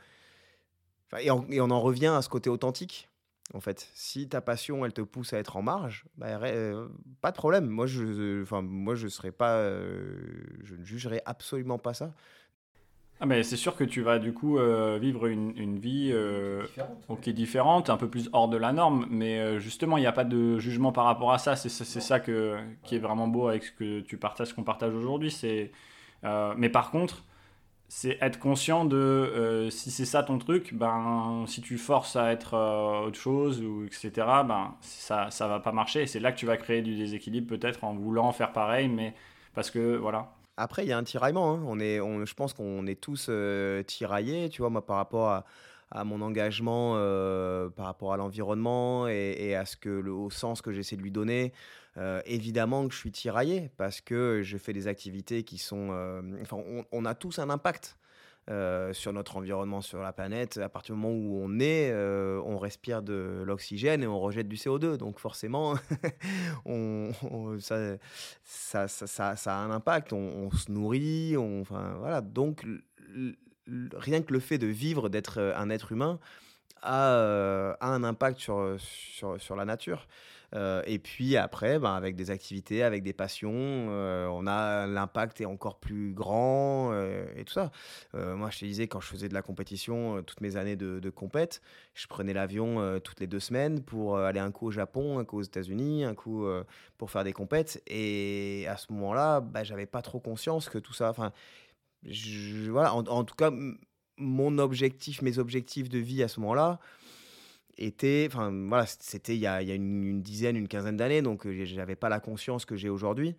Et 1.20 1.32
on, 1.32 1.70
en 1.70 1.80
revient 1.80 2.08
à 2.08 2.22
ce 2.22 2.28
côté 2.28 2.50
authentique. 2.50 3.08
En 3.54 3.62
fait, 3.62 3.90
si 3.94 4.28
ta 4.28 4.42
passion, 4.42 4.86
elle 4.86 4.92
te 4.92 5.00
pousse 5.00 5.32
à 5.32 5.38
être 5.38 5.56
en 5.56 5.62
marge, 5.62 6.04
bah, 6.16 6.38
pas 7.22 7.32
de 7.32 7.36
problème. 7.38 7.68
Moi, 7.68 7.88
je, 7.88 8.44
moi, 8.60 8.96
je 8.96 9.08
serais 9.08 9.32
pas, 9.32 9.54
euh, 9.54 10.18
je 10.64 10.76
ne 10.76 10.84
jugerais 10.84 11.22
absolument 11.26 11.78
pas 11.78 11.94
ça. 11.94 12.14
Ah 13.20 13.26
mais 13.26 13.42
c'est 13.42 13.56
sûr 13.56 13.76
que 13.76 13.84
tu 13.84 14.02
vas 14.02 14.20
du 14.20 14.32
coup 14.32 14.60
euh, 14.60 15.00
vivre 15.02 15.26
une, 15.26 15.58
une 15.58 15.80
vie 15.80 16.12
euh, 16.14 16.62
différente, 16.64 17.22
qui 17.22 17.30
est 17.32 17.34
différente, 17.34 17.90
un 17.90 17.98
peu 17.98 18.08
plus 18.08 18.30
hors 18.32 18.48
de 18.48 18.58
la 18.58 18.74
norme, 18.74 19.08
mais 19.10 19.40
euh, 19.40 19.60
justement 19.60 19.98
il 19.98 20.02
n'y 20.02 20.08
a 20.08 20.12
pas 20.12 20.24
de 20.24 20.60
jugement 20.60 20.92
par 20.92 21.06
rapport 21.06 21.34
à 21.34 21.40
ça. 21.40 21.56
C'est 21.56 21.70
ça 21.84 22.20
que, 22.20 22.58
qui 22.84 22.96
est 22.96 23.00
vraiment 23.00 23.28
beau 23.28 23.48
avec 23.48 23.64
ce 23.64 23.72
que 23.72 24.02
tu 24.02 24.18
partages, 24.18 24.50
ce 24.50 24.54
qu'on 24.54 24.64
partage 24.64 24.94
aujourd'hui. 24.94 25.32
C'est 25.32 25.72
mais 26.58 26.70
par 26.70 26.92
contre, 26.92 27.24
c'est 27.88 28.18
être 28.22 28.38
conscient 28.40 28.86
de 28.86 29.68
si 29.72 29.92
c'est 29.92 30.06
ça 30.06 30.24
ton 30.24 30.38
truc, 30.38 30.74
ben 30.74 31.46
si 31.48 31.62
tu 31.62 31.78
forces 31.78 32.16
à 32.18 32.32
être 32.32 32.56
autre 33.08 33.20
chose 33.20 33.62
ou 33.64 33.86
etc. 33.86 34.12
Ben 34.48 34.76
ça 34.82 35.32
ça 35.32 35.48
va 35.48 35.60
pas 35.60 35.72
marcher. 35.72 36.06
C'est 36.06 36.20
là 36.20 36.32
que 36.32 36.38
tu 36.38 36.46
vas 36.46 36.58
créer 36.58 36.82
du 36.82 36.96
déséquilibre 36.96 37.48
peut-être 37.48 37.84
en 37.84 37.94
voulant 37.96 38.32
faire 38.32 38.52
pareil, 38.54 38.90
mais 38.90 39.16
parce 39.56 39.72
que 39.72 39.96
voilà 39.96 40.37
après, 40.58 40.84
il 40.84 40.90
y 40.90 40.92
a 40.92 40.98
un 40.98 41.04
tiraillement. 41.04 41.54
Hein. 41.54 41.64
On 41.66 41.80
est, 41.80 41.98
je 41.98 42.34
pense 42.34 42.54
qu'on 42.54 42.88
est 42.88 43.00
tous 43.00 43.28
euh, 43.30 43.84
tiraillés, 43.84 44.50
tu 44.50 44.62
vois, 44.62 44.72
moi, 44.72 44.86
par 44.86 44.98
rapport 44.98 45.44
à, 45.92 46.04
mon 46.04 46.22
engagement, 46.22 46.96
euh, 46.98 47.70
par 47.70 47.86
rapport 47.86 48.12
à 48.12 48.18
l'environnement 48.18 49.08
et, 49.08 49.56
à 49.56 49.66
ce 49.66 49.78
que, 49.78 50.06
au 50.10 50.30
sens 50.30 50.62
que 50.62 50.72
j'essaie 50.72 50.98
de 50.98 51.04
lui 51.04 51.12
donner. 51.12 51.54
Euh, 51.98 52.22
évidemment 52.26 52.88
que 52.88 52.94
je 52.94 53.00
suis 53.00 53.12
tiraillé 53.12 53.72
parce 53.78 54.02
que 54.02 54.42
je 54.44 54.58
fais 54.58 54.74
des 54.74 54.88
activités 54.88 55.44
qui 55.44 55.58
sont. 55.58 55.90
enfin, 56.42 56.58
on, 56.58 56.86
on, 56.92 57.06
a 57.06 57.16
tous 57.16 57.40
un 57.40 57.50
impact. 57.50 57.98
Euh, 58.50 58.94
sur 58.94 59.12
notre 59.12 59.36
environnement, 59.36 59.82
sur 59.82 60.02
la 60.02 60.14
planète. 60.14 60.58
À 60.58 60.70
partir 60.70 60.96
du 60.96 61.02
moment 61.02 61.14
où 61.14 61.38
on 61.44 61.60
est, 61.60 61.92
euh, 61.92 62.42
on 62.46 62.58
respire 62.58 63.02
de 63.02 63.44
l'oxygène 63.46 64.04
et 64.04 64.08
on 64.08 64.22
rejette 64.22 64.48
du 64.48 64.56
CO2. 64.56 64.96
Donc 64.96 65.20
forcément, 65.20 65.74
on, 66.66 67.12
ça, 67.60 67.98
ça, 68.46 68.88
ça, 68.88 69.34
a 69.34 69.58
un 69.58 69.70
impact. 69.70 70.14
On, 70.14 70.50
se 70.52 70.72
nourrit. 70.72 71.36
On, 71.36 71.60
enfin, 71.60 71.96
voilà. 72.00 72.22
Donc 72.22 72.66
rien 73.94 74.22
que 74.22 74.32
le 74.32 74.40
fait 74.40 74.58
de 74.58 74.68
vivre, 74.68 75.10
d'être 75.10 75.42
un 75.42 75.70
être 75.70 75.92
humain, 75.92 76.18
a, 76.82 77.16
euh, 77.16 77.74
a 77.82 77.90
un 77.90 78.06
impact 78.06 78.40
sur, 78.40 78.78
sur, 78.80 79.42
sur 79.42 79.58
la 79.58 79.66
nature. 79.66 80.08
Euh, 80.56 80.82
et 80.86 80.98
puis 80.98 81.36
après, 81.36 81.78
ben, 81.80 81.94
avec 81.94 82.16
des 82.16 82.32
activités, 82.32 82.84
avec 82.84 83.04
des 83.04 83.14
passions, 83.14 83.52
euh, 83.54 84.28
on 84.28 84.48
a 84.48 84.88
l'impact 84.88 85.42
est 85.42 85.46
encore 85.46 85.78
plus 85.80 86.14
grand 86.14 86.92
euh, 86.94 87.26
et 87.36 87.44
tout 87.44 87.54
ça. 87.54 87.72
moi, 88.14 88.50
je 88.50 88.60
te 88.60 88.66
disais, 88.66 88.88
quand 88.88 89.00
je 89.00 89.08
faisais 89.08 89.30
de 89.30 89.34
la 89.34 89.42
compétition, 89.42 90.24
toutes 90.24 90.42
mes 90.42 90.56
années 90.56 90.76
de, 90.76 91.10
compète, 91.10 91.62
je 91.94 92.08
prenais 92.08 92.34
l'avion 92.34 93.00
toutes 93.00 93.20
les 93.20 93.28
deux 93.28 93.40
semaines 93.40 93.82
pour 93.82 94.18
aller 94.18 94.40
un 94.40 94.52
coup 94.52 94.68
au 94.68 94.72
Japon, 94.72 95.20
un 95.20 95.26
coup 95.26 95.38
aux 95.38 95.44
États-Unis, 95.44 96.04
un 96.04 96.16
coup 96.16 96.46
pour 96.98 97.12
faire 97.12 97.24
des 97.24 97.34
compètes. 97.34 97.82
Et 97.88 98.66
à 98.70 98.78
ce 98.78 98.92
moment-là, 98.94 99.42
ben, 99.42 99.64
j'avais 99.64 99.86
pas 99.86 100.02
trop 100.02 100.20
conscience 100.20 100.70
que 100.70 100.78
tout 100.78 100.94
ça. 100.94 101.10
Enfin, 101.10 101.32
voilà, 102.70 102.94
en, 102.94 103.24
tout 103.24 103.36
cas, 103.36 103.52
mon 104.18 104.58
objectif, 104.58 105.22
mes 105.22 105.40
objectifs 105.40 105.90
de 105.90 106.00
vie 106.00 106.24
à 106.24 106.28
ce 106.28 106.40
moment-là, 106.40 106.80
était, 107.78 108.28
enfin 108.30 108.52
voilà, 108.68 108.86
c'était 108.86 109.36
il 109.36 109.42
y 109.42 109.48
a, 109.48 109.62
une, 109.62 110.22
dizaine, 110.22 110.56
une 110.56 110.68
quinzaine 110.68 110.98
d'années, 110.98 111.22
donc 111.22 111.46
euh, 111.46 111.66
j'avais 111.66 111.96
pas 111.96 112.10
la 112.10 112.20
conscience 112.20 112.66
que 112.66 112.76
j'ai 112.76 112.90
aujourd'hui. 112.90 113.36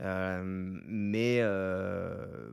Euh, 0.00 0.40
mais 0.44 1.38
euh, 1.40 2.50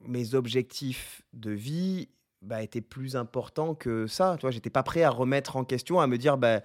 mes 0.00 0.34
objectifs 0.34 1.22
de 1.32 1.50
vie 1.50 2.08
bah, 2.42 2.62
étaient 2.62 2.82
plus 2.82 3.16
importants 3.16 3.74
que 3.74 4.06
ça. 4.06 4.36
Tu 4.38 4.42
vois, 4.42 4.50
j'étais 4.50 4.70
pas 4.70 4.82
prêt 4.82 5.02
à 5.02 5.10
remettre 5.10 5.56
en 5.56 5.64
question, 5.64 6.00
à 6.00 6.06
me 6.06 6.18
dire, 6.18 6.36
bah, 6.36 6.60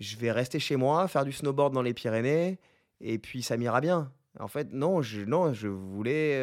je 0.00 0.16
vais 0.16 0.32
rester 0.32 0.58
chez 0.58 0.76
moi, 0.76 1.06
faire 1.08 1.24
du 1.24 1.32
snowboard 1.32 1.72
dans 1.72 1.82
les 1.82 1.94
Pyrénées, 1.94 2.58
et 3.00 3.18
puis 3.18 3.42
ça 3.42 3.56
m'ira 3.56 3.80
bien. 3.80 4.12
En 4.38 4.48
fait, 4.48 4.72
non, 4.72 5.00
je, 5.00 5.22
non, 5.22 5.54
je 5.54 5.68
voulais, 5.68 6.38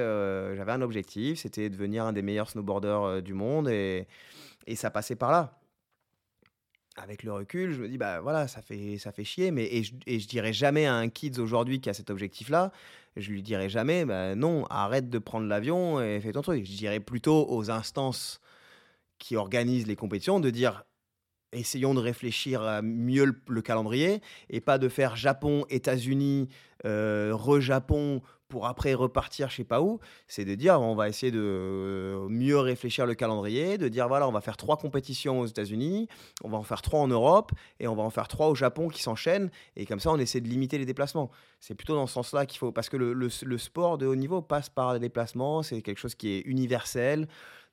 j'avais 0.55 0.71
un 0.71 0.81
objectif, 0.81 1.39
c'était 1.39 1.69
devenir 1.69 2.05
un 2.05 2.13
des 2.13 2.23
meilleurs 2.23 2.49
snowboarders 2.49 3.21
du 3.21 3.35
monde, 3.35 3.69
et, 3.69 4.07
et 4.65 4.75
ça 4.75 4.89
passait 4.89 5.15
par 5.15 5.31
là 5.31 5.59
avec 6.95 7.23
le 7.23 7.33
recul, 7.33 7.73
je 7.73 7.81
me 7.81 7.89
dis, 7.89 7.97
bah 7.97 8.21
voilà, 8.21 8.47
ça 8.47 8.61
fait, 8.61 8.97
ça 8.97 9.11
fait 9.11 9.23
chier, 9.23 9.51
mais 9.51 9.65
et 9.65 9.83
je, 9.83 9.93
et 10.05 10.17
dirais 10.17 10.53
jamais 10.53 10.85
à 10.85 10.93
un 10.95 11.09
kids 11.09 11.39
aujourd'hui 11.39 11.81
qui 11.81 11.89
a 11.89 11.93
cet 11.93 12.09
objectif-là, 12.09 12.71
je 13.15 13.31
lui 13.31 13.43
dirais 13.43 13.69
jamais, 13.69 14.05
bah 14.05 14.35
non, 14.35 14.65
arrête 14.67 15.09
de 15.09 15.19
prendre 15.19 15.47
l'avion 15.47 16.01
et 16.01 16.19
fais 16.21 16.31
ton 16.31 16.41
truc. 16.41 16.65
Je 16.65 16.71
dirais 16.71 16.99
plutôt 16.99 17.47
aux 17.49 17.71
instances 17.71 18.39
qui 19.19 19.35
organisent 19.35 19.87
les 19.87 19.95
compétitions 19.95 20.39
de 20.39 20.49
dire, 20.49 20.83
essayons 21.51 21.93
de 21.93 21.99
réfléchir 21.99 22.81
mieux 22.83 23.35
le, 23.47 23.61
calendrier 23.61 24.21
et 24.49 24.61
pas 24.61 24.77
de 24.77 24.89
faire 24.89 25.15
Japon, 25.15 25.65
États-Unis, 25.69 26.49
euh, 26.85 27.31
re-Japon 27.33 28.21
pour 28.53 28.67
après 28.67 28.93
repartir 28.93 29.49
je 29.49 29.55
sais 29.55 29.63
pas 29.63 29.81
où. 29.81 29.99
C'est 30.27 30.45
de 30.45 30.53
dire 30.53 30.79
on 30.79 30.93
va 30.93 31.09
essayer 31.09 31.31
de 31.31 32.27
mieux 32.29 32.59
réfléchir 32.59 33.07
le 33.07 33.15
calendrier, 33.15 33.79
de 33.79 33.87
dire 33.87 34.07
voilà 34.07 34.27
on 34.27 34.31
va 34.31 34.41
faire 34.41 34.57
trois 34.57 34.77
compétitions 34.77 35.39
aux 35.39 35.47
États-Unis, 35.47 36.07
on 36.43 36.49
va 36.49 36.59
en 36.59 36.63
faire 36.63 36.83
trois 36.83 36.99
en 36.99 37.07
Europe 37.07 37.51
et 37.79 37.87
on 37.87 37.95
va 37.95 38.03
en 38.03 38.11
faire 38.11 38.27
trois 38.27 38.49
au 38.49 38.55
Japon 38.55 38.89
qui 38.89 39.01
s'enchaînent 39.01 39.49
et 39.75 39.87
comme 39.87 39.99
ça 39.99 40.11
on 40.11 40.19
essaie 40.19 40.39
de 40.39 40.47
limiter 40.47 40.77
les 40.77 40.85
déplacements. 40.85 41.31
C'est 41.59 41.73
plutôt 41.73 41.95
dans 41.95 42.05
ce 42.05 42.13
sens-là 42.13 42.45
qu'il 42.45 42.59
faut 42.59 42.71
parce 42.71 42.89
que 42.89 42.97
le, 42.97 43.13
le 43.13 43.57
sport 43.57 43.97
de 43.97 44.05
haut 44.05 44.15
niveau 44.15 44.43
passe 44.43 44.69
par 44.69 44.93
les 44.93 44.99
déplacements, 44.99 45.63
c'est 45.63 45.81
quelque 45.81 45.97
chose 45.97 46.13
qui 46.13 46.33
est 46.33 46.41
universel. 46.41 47.27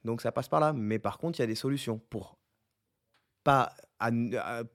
Donc 0.07 0.23
ça 0.23 0.33
passe 0.33 0.49
par 0.49 0.61
là. 0.61 0.73
Mais 0.73 0.99
par 0.99 1.19
contre, 1.19 1.39
il 1.39 1.43
y 1.43 1.45
a 1.45 1.47
des 1.47 1.55
solutions 1.55 2.01
pour 2.09 2.39
pas 3.45 3.75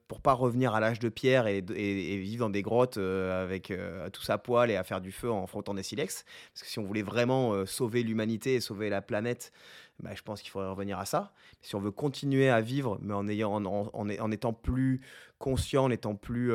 pour 0.06 0.20
pas 0.20 0.32
revenir 0.32 0.74
à 0.74 0.80
l'âge 0.80 1.00
de 1.00 1.08
pierre 1.08 1.46
et, 1.48 1.60
vivre 1.60 2.46
dans 2.46 2.50
des 2.50 2.62
grottes 2.62 2.96
euh, 2.96 3.42
avec 3.42 3.70
euh, 3.70 4.08
tout 4.10 4.22
sa 4.22 4.38
poêle 4.38 4.70
et 4.70 4.76
à 4.76 4.84
faire 4.84 5.00
du 5.00 5.10
feu 5.10 5.30
en 5.30 5.46
frottant 5.46 5.74
des 5.74 5.82
silex. 5.82 6.24
Parce 6.52 6.62
que 6.62 6.68
si 6.68 6.78
on 6.78 6.84
voulait 6.84 7.02
vraiment 7.02 7.52
euh, 7.52 7.66
sauver 7.66 8.02
l'humanité 8.02 8.54
et 8.54 8.60
sauver 8.60 8.88
la 8.88 9.02
planète, 9.02 9.52
bah, 10.00 10.10
je 10.14 10.22
pense 10.22 10.42
qu'il 10.42 10.50
faudrait 10.50 10.70
revenir 10.70 10.98
à 10.98 11.06
ça. 11.06 11.32
Si 11.60 11.74
on 11.74 11.80
veut 11.80 11.90
continuer 11.90 12.48
à 12.48 12.60
vivre, 12.60 12.98
mais 13.02 13.14
en, 13.14 13.26
ayant, 13.26 13.64
en, 13.64 13.90
en, 13.92 14.30
étant 14.30 14.52
plus 14.52 15.00
conscient, 15.38 15.84
en 15.84 15.90
étant 15.90 16.14
plus, 16.14 16.52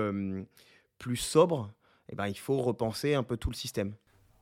plus 0.98 1.18
sobre, 1.18 1.72
eh 2.10 2.16
ben, 2.16 2.28
il 2.28 2.38
faut 2.38 2.62
repenser 2.62 3.16
un 3.16 3.24
peu 3.24 3.36
tout 3.36 3.50
le 3.50 3.56
système. 3.56 3.94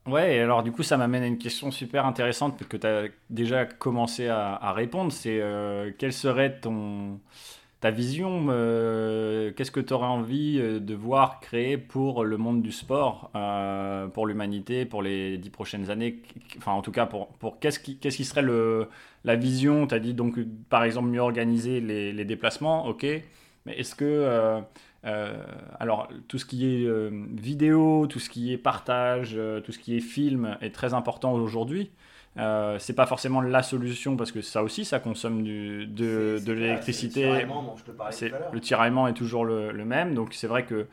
Ouais, 0.06 0.36
et 0.36 0.40
alors 0.42 0.64
du 0.64 0.72
coup, 0.72 0.84
ça 0.84 0.98
m'amène 0.98 1.24
à 1.24 1.28
une 1.28 1.38
question 1.38 1.72
super 1.72 2.06
intéressante 2.06 2.62
que 2.68 2.78
tu 2.78 2.88
as 2.88 3.08
déjà 3.30 3.66
commencé 3.66 4.28
à, 4.28 4.74
répondre. 4.74 5.12
C'est 5.12 5.42
quel 5.98 6.12
serait 6.12 6.60
ton 6.60 7.20
ta 7.80 7.92
vision, 7.92 8.48
euh, 8.50 9.52
qu'est-ce 9.54 9.72
que 9.72 9.80
tu 9.80 9.94
aurais 9.94 10.08
envie 10.08 10.60
euh, 10.60 10.80
de 10.80 10.94
voir 10.94 11.40
créer 11.40 11.78
pour 11.78 12.26
le 12.26 12.38
monde 12.38 12.62
du 12.62 12.74
sport, 12.74 13.32
euh, 13.36 14.08
pour 14.08 14.28
l'humanité, 14.28 14.86
pour 14.86 15.02
les 15.02 15.38
dix 15.38 15.50
prochaines 15.50 15.90
années? 15.90 16.22
Enfin, 16.58 16.74
en 16.74 16.82
tout 16.82 16.92
cas, 16.92 17.06
pour, 17.06 17.60
qu'est-ce 17.60 17.80
qui, 17.80 18.26
serait 18.26 18.42
le, 18.42 18.90
la 19.24 19.36
vision? 19.38 19.88
Tu 19.88 19.96
as 19.96 20.00
dit 20.00 20.14
donc, 20.14 20.40
par 20.70 20.84
exemple, 20.84 21.08
mieux 21.08 21.22
organiser 21.22 21.80
les, 21.80 22.12
les 22.12 22.26
déplacements, 22.26 22.86
ok. 22.86 23.06
Mais 23.66 23.78
est-ce 23.78 23.96
que. 23.96 24.62
alors, 25.80 26.10
tout 26.28 26.38
ce 26.38 26.46
qui 26.46 26.66
est 26.66 27.10
vidéo, 27.34 28.08
tout 28.08 28.20
ce 28.20 28.30
qui 28.30 28.52
est 28.54 28.58
partage, 28.58 29.40
tout 29.64 29.72
ce 29.72 29.80
qui 29.80 29.96
est 29.96 30.02
film 30.02 30.58
est 30.62 30.74
très 30.74 30.94
important 30.94 31.34
aujourd'hui. 31.34 31.92
Euh, 32.38 32.78
c'est 32.80 32.94
pas 32.94 33.06
forcément 33.06 33.42
la 33.42 33.64
solution 33.64 34.16
parce 34.16 34.32
que 34.32 34.42
ça 34.42 34.64
aussi, 34.64 34.86
ça 34.86 35.00
consomme 35.00 35.44
du, 35.44 35.88
de, 35.88 36.40
de 36.46 36.54
l'électricité. 36.54 37.46
Le 38.52 38.60
tiraillement 38.60 39.08
est 39.08 39.14
toujours 39.14 39.46
le, 39.46 39.72
le 39.72 39.86
même, 39.86 40.14
donc 40.14 40.34
c'est 40.34 40.48
vrai 40.48 40.66
que 40.66 40.88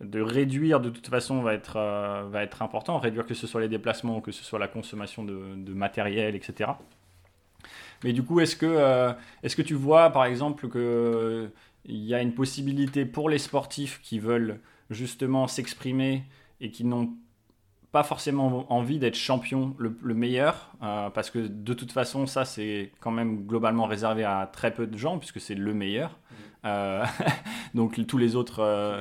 de 0.00 0.20
réduire 0.20 0.80
de 0.80 0.88
toute 0.90 1.08
façon 1.08 1.42
va 1.42 1.54
être, 1.54 1.76
euh, 1.76 2.24
va 2.30 2.42
être 2.42 2.62
important, 2.62 2.98
réduire 2.98 3.26
que 3.26 3.34
ce 3.34 3.46
soit 3.46 3.60
les 3.60 3.68
déplacements 3.68 4.18
ou 4.18 4.20
que 4.20 4.32
ce 4.32 4.42
soit 4.42 4.58
la 4.58 4.68
consommation 4.68 5.24
de, 5.24 5.54
de 5.56 5.72
matériel, 5.74 6.34
etc. 6.34 6.70
Mais 8.02 8.12
du 8.12 8.22
coup, 8.22 8.40
est-ce 8.40 8.56
que, 8.56 8.66
euh, 8.66 9.12
est-ce 9.42 9.56
que 9.56 9.62
tu 9.62 9.74
vois 9.74 10.10
par 10.10 10.24
exemple 10.24 10.68
qu'il 10.68 11.50
il 11.84 12.04
y 12.04 12.14
a 12.14 12.22
une 12.22 12.34
possibilité 12.34 13.04
pour 13.04 13.28
les 13.28 13.38
sportifs 13.38 14.00
qui 14.02 14.18
veulent 14.18 14.60
justement 14.90 15.46
s'exprimer 15.46 16.24
et 16.60 16.70
qui 16.70 16.84
n'ont 16.84 17.10
pas 17.92 18.04
forcément 18.04 18.72
envie 18.72 18.98
d'être 18.98 19.16
champion 19.16 19.74
le, 19.78 20.14
meilleur, 20.14 20.70
euh, 20.82 21.10
parce 21.10 21.30
que 21.30 21.38
de 21.40 21.74
toute 21.74 21.90
façon, 21.90 22.26
ça, 22.26 22.44
c'est 22.44 22.92
quand 23.00 23.10
même 23.10 23.46
globalement 23.46 23.86
réservé 23.86 24.22
à 24.24 24.48
très 24.50 24.72
peu 24.72 24.86
de 24.86 24.96
gens, 24.96 25.18
puisque 25.18 25.40
c'est 25.40 25.56
le 25.56 25.74
meilleur. 25.74 26.10
Mmh. 26.10 26.34
Euh, 26.66 27.04
donc 27.74 28.06
tous 28.06 28.18
les 28.18 28.36
autres, 28.36 28.60
euh, 28.60 29.00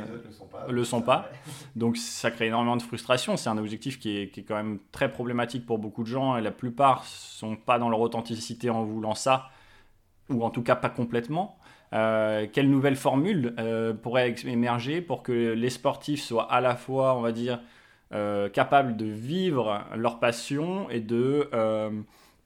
le 0.69 0.83
sont 0.83 1.01
pas. 1.01 1.29
Donc 1.75 1.97
ça 1.97 2.31
crée 2.31 2.47
énormément 2.47 2.77
de 2.77 2.81
frustration. 2.81 3.37
C'est 3.37 3.49
un 3.49 3.57
objectif 3.57 3.99
qui 3.99 4.17
est, 4.17 4.29
qui 4.29 4.39
est, 4.39 4.43
quand 4.43 4.55
même 4.55 4.79
très 4.91 5.11
problématique 5.11 5.65
pour 5.67 5.77
beaucoup 5.77 6.03
de 6.03 6.07
gens, 6.07 6.37
et 6.37 6.41
la 6.41 6.51
plupart 6.51 7.05
sont 7.05 7.55
pas 7.55 7.77
dans 7.77 7.89
leur 7.89 7.99
authenticité 7.99 8.71
en 8.71 8.83
voulant 8.83 9.15
ça, 9.15 9.49
ou 10.29 10.43
en 10.43 10.49
tout 10.49 10.63
cas 10.63 10.75
pas 10.75 10.89
complètement. 10.89 11.59
quelle 11.91 12.69
nouvelle 12.69 12.95
formule 12.95 13.53
pourrait 14.01 14.33
émerger 14.45 15.01
pour 15.01 15.21
que 15.21 15.31
les 15.31 15.69
sportifs 15.69 16.23
soient 16.23 16.51
à 16.51 16.61
la 16.61 16.75
fois, 16.75 17.15
on 17.15 17.21
va 17.21 17.31
dire, 17.31 17.59
euh, 18.11 18.49
capables 18.49 18.97
de 18.97 19.05
vivre 19.05 19.85
leur 19.95 20.19
passion 20.19 20.89
et 20.89 20.99
de 20.99 21.47
euh, 21.53 21.91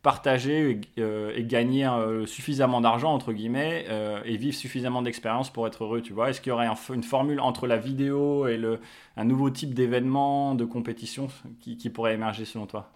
partager 0.01 0.81
euh, 0.99 1.31
et, 1.33 1.45
gagner 1.45 1.87
suffisamment 2.25 2.81
d'argent, 2.81 3.13
entre 3.13 3.31
guillemets, 3.31 3.85
et 4.25 4.35
vivre 4.35 4.57
suffisamment 4.57 5.01
d'expérience 5.01 5.53
pour 5.53 5.65
être 5.65 5.85
heureux, 5.85 6.01
tu 6.01 6.11
vois. 6.11 6.29
Est-ce 6.29 6.41
qu'il 6.41 6.49
y 6.49 6.53
aurait 6.53 6.67
une 6.89 7.03
formule 7.03 7.39
entre 7.39 7.65
la 7.65 7.77
vidéo 7.77 8.45
et 8.47 8.57
le, 8.57 8.81
un 9.15 9.23
nouveau 9.23 9.49
type 9.49 9.73
d'événement, 9.73 10.53
de 10.53 10.65
compétition 10.65 11.29
qui, 11.61 11.89
pourrait 11.89 12.15
émerger 12.15 12.43
selon 12.43 12.67
toi? 12.67 12.91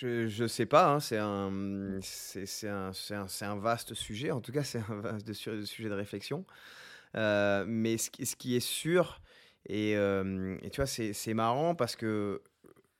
Je 0.00 0.42
ne 0.42 0.48
sais 0.48 0.66
pas, 0.66 0.94
hein, 0.94 1.00
c'est 1.00 1.18
un, 1.18 1.52
un, 2.64 2.90
un, 3.42 3.56
vaste 3.56 3.94
sujet, 3.94 4.32
en 4.32 4.40
tout 4.40 4.52
cas 4.52 4.64
c'est 4.64 4.78
un 4.88 5.00
vaste 5.00 5.32
sujet 5.32 5.88
de 5.88 5.94
réflexion. 5.94 6.44
mais 7.14 7.98
ce, 7.98 8.34
qui 8.34 8.56
est 8.56 8.60
sûr, 8.60 9.20
et, 9.68 9.92
et, 9.92 10.70
tu 10.70 10.80
vois, 10.80 10.86
c'est 10.86 11.34
marrant 11.34 11.74
parce 11.74 11.96
que 11.96 12.42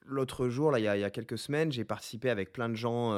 l'autre 0.04 0.48
jour, 0.48 0.76
il 0.76 0.84
y, 0.84 0.88
a, 0.88 0.96
y, 0.96 1.04
a, 1.04 1.10
quelques 1.10 1.38
semaines, 1.38 1.72
j'ai 1.72 1.84
participé 1.84 2.30
avec 2.30 2.52
plein 2.52 2.68
de 2.68 2.74
gens 2.74 3.12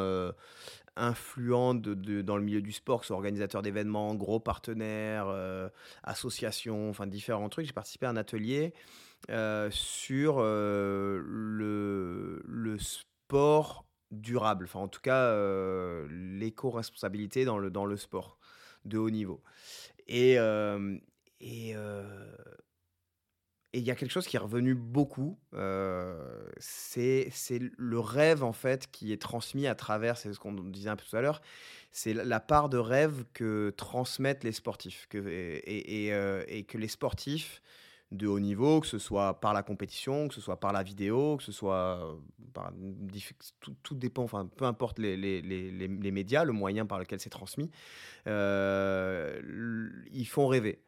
influents 0.97 1.75
de, 1.75 2.23
dans 2.23 2.37
le 2.37 2.43
milieu 2.43 2.63
du 2.63 2.73
sport, 2.73 3.01
que 3.01 3.07
ce 3.07 3.09
soit 3.09 3.17
organisateurs 3.17 3.63
d'événements, 3.63 4.15
gros 4.15 4.41
partenaires, 4.41 5.33
associations, 6.03 6.91
enfin 6.91 7.07
différents 7.07 7.49
trucs. 7.49 7.67
J'ai 7.67 7.73
participé 7.73 8.07
à 8.07 8.11
un 8.11 8.17
atelier 8.17 8.73
sur 9.71 10.41
le, 10.41 11.23
le 12.45 12.79
sport 12.79 13.85
durable, 14.11 14.65
enfin 14.65 14.81
en 14.81 14.89
tout 14.89 15.01
cas 15.01 15.35
l'éco-responsabilité 16.09 17.45
dans 17.45 17.59
le, 17.59 17.71
dans 17.71 17.85
le 17.85 17.97
sport 17.97 18.39
de 18.85 18.99
haut 18.99 19.11
niveau. 19.11 19.43
Et 20.07 20.39
et 23.73 23.79
il 23.79 23.85
y 23.85 23.91
a 23.93 23.95
quelque 23.95 24.11
chose 24.11 24.27
qui 24.27 24.37
est 24.37 24.41
revenu 24.41 24.75
beaucoup, 24.75 25.39
euh, 25.55 26.45
c'est 26.59 27.31
le 27.79 28.01
rêve 28.01 28.43
en 28.43 28.53
fait 28.53 28.91
qui 28.91 29.13
est 29.13 29.21
transmis 29.23 29.69
à 29.69 29.77
travers, 29.77 30.17
c'est 30.19 30.33
ce 30.33 30.41
qu'on 30.41 30.53
disait 30.53 30.91
un 30.91 30.97
peu 30.97 31.05
tout 31.09 31.17
à 31.17 31.21
l'heure, 31.21 31.41
c'est 31.93 32.13
la 32.13 32.41
part 32.41 32.69
de 32.69 32.79
rêve 32.79 33.25
que 33.33 33.73
transmettent 33.77 34.43
les 34.43 34.53
sportifs. 34.53 35.09
Euh, 35.15 35.61
et, 36.49 36.65
que 36.65 36.79
les 36.79 36.89
sportifs 36.89 37.63
de 38.11 38.27
haut 38.27 38.41
niveau, 38.41 38.81
que 38.81 38.89
ce 38.89 38.99
soit 38.99 39.41
par 39.41 39.55
la 39.55 39.63
compétition, 39.63 40.27
que 40.27 40.35
ce 40.35 40.41
soit 40.41 40.59
par 40.59 40.73
la 40.73 40.83
vidéo, 40.83 41.37
que 41.37 41.45
ce 41.45 41.53
soit 41.53 42.19
par, 42.53 42.73
tout, 43.85 43.95
dépend, 43.95 44.25
enfin 44.25 44.51
peu 44.57 44.65
importe 44.65 44.99
les, 44.99 46.11
médias, 46.13 46.43
le 46.43 46.53
moyen 46.53 46.87
par 46.87 46.99
lequel 46.99 47.21
c'est 47.21 47.31
transmis, 47.31 47.71
euh, 48.27 49.41
ils 50.11 50.27
font 50.27 50.49
rêver. 50.49 50.83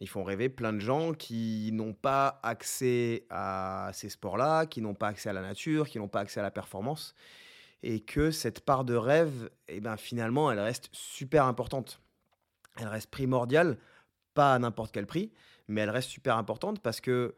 Ils 0.00 0.08
font 0.08 0.24
rêver 0.24 0.48
plein 0.48 0.72
de 0.72 0.78
gens 0.78 1.12
qui 1.12 1.70
n'ont 1.72 1.92
pas 1.92 2.40
accès 2.42 3.26
à 3.28 3.90
ces 3.92 4.08
sports-là, 4.08 4.64
qui 4.64 4.80
n'ont 4.80 4.94
pas 4.94 5.08
accès 5.08 5.28
à 5.28 5.34
la 5.34 5.42
nature, 5.42 5.88
qui 5.88 5.98
n'ont 5.98 6.08
pas 6.08 6.20
accès 6.20 6.40
à 6.40 6.42
la 6.42 6.50
performance. 6.50 7.14
Et 7.82 8.00
que 8.00 8.30
cette 8.30 8.60
part 8.60 8.84
de 8.84 8.94
rêve, 8.94 9.50
eh 9.68 9.80
ben, 9.80 9.96
finalement, 9.98 10.50
elle 10.50 10.60
reste 10.60 10.88
super 10.92 11.44
importante. 11.44 12.00
Elle 12.78 12.88
reste 12.88 13.10
primordiale, 13.10 13.78
pas 14.32 14.54
à 14.54 14.58
n'importe 14.58 14.92
quel 14.92 15.06
prix, 15.06 15.32
mais 15.68 15.82
elle 15.82 15.90
reste 15.90 16.08
super 16.08 16.36
importante 16.36 16.80
parce 16.80 17.00
que 17.00 17.34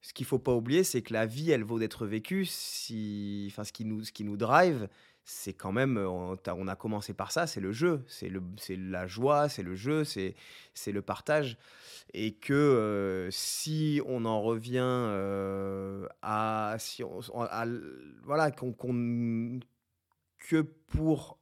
ce 0.00 0.14
qu'il 0.14 0.26
faut 0.26 0.38
pas 0.38 0.54
oublier, 0.54 0.84
c'est 0.84 1.02
que 1.02 1.12
la 1.12 1.26
vie, 1.26 1.50
elle 1.50 1.64
vaut 1.64 1.78
d'être 1.78 2.06
vécue. 2.06 2.44
Si, 2.46 3.48
enfin, 3.50 3.64
ce 3.64 3.72
qui 3.72 3.84
nous, 3.84 4.04
ce 4.04 4.12
qui 4.12 4.24
nous 4.24 4.36
drive, 4.36 4.88
c'est 5.28 5.52
quand 5.54 5.72
même, 5.72 5.98
euh, 5.98 6.08
on 6.08 6.68
a 6.68 6.76
commencé 6.76 7.12
par 7.12 7.32
ça, 7.32 7.48
c'est 7.48 7.60
le 7.60 7.72
jeu, 7.72 8.04
c'est 8.06 8.30
la 8.76 9.06
joie, 9.08 9.48
c'est 9.48 9.64
le 9.64 9.74
jeu, 9.74 10.04
c'est 10.04 10.34
le 10.86 11.02
partage. 11.02 11.58
Et 12.14 12.34
que 12.34 12.54
euh, 12.54 13.28
si 13.32 14.00
on 14.06 14.24
en 14.24 14.40
revient 14.40 14.78
euh, 14.84 16.06
à, 16.22 16.76
si 16.78 17.02
on, 17.02 17.20
voilà, 18.22 18.52
qu'on, 18.52 18.72
que 20.38 20.60
pour 20.86 21.38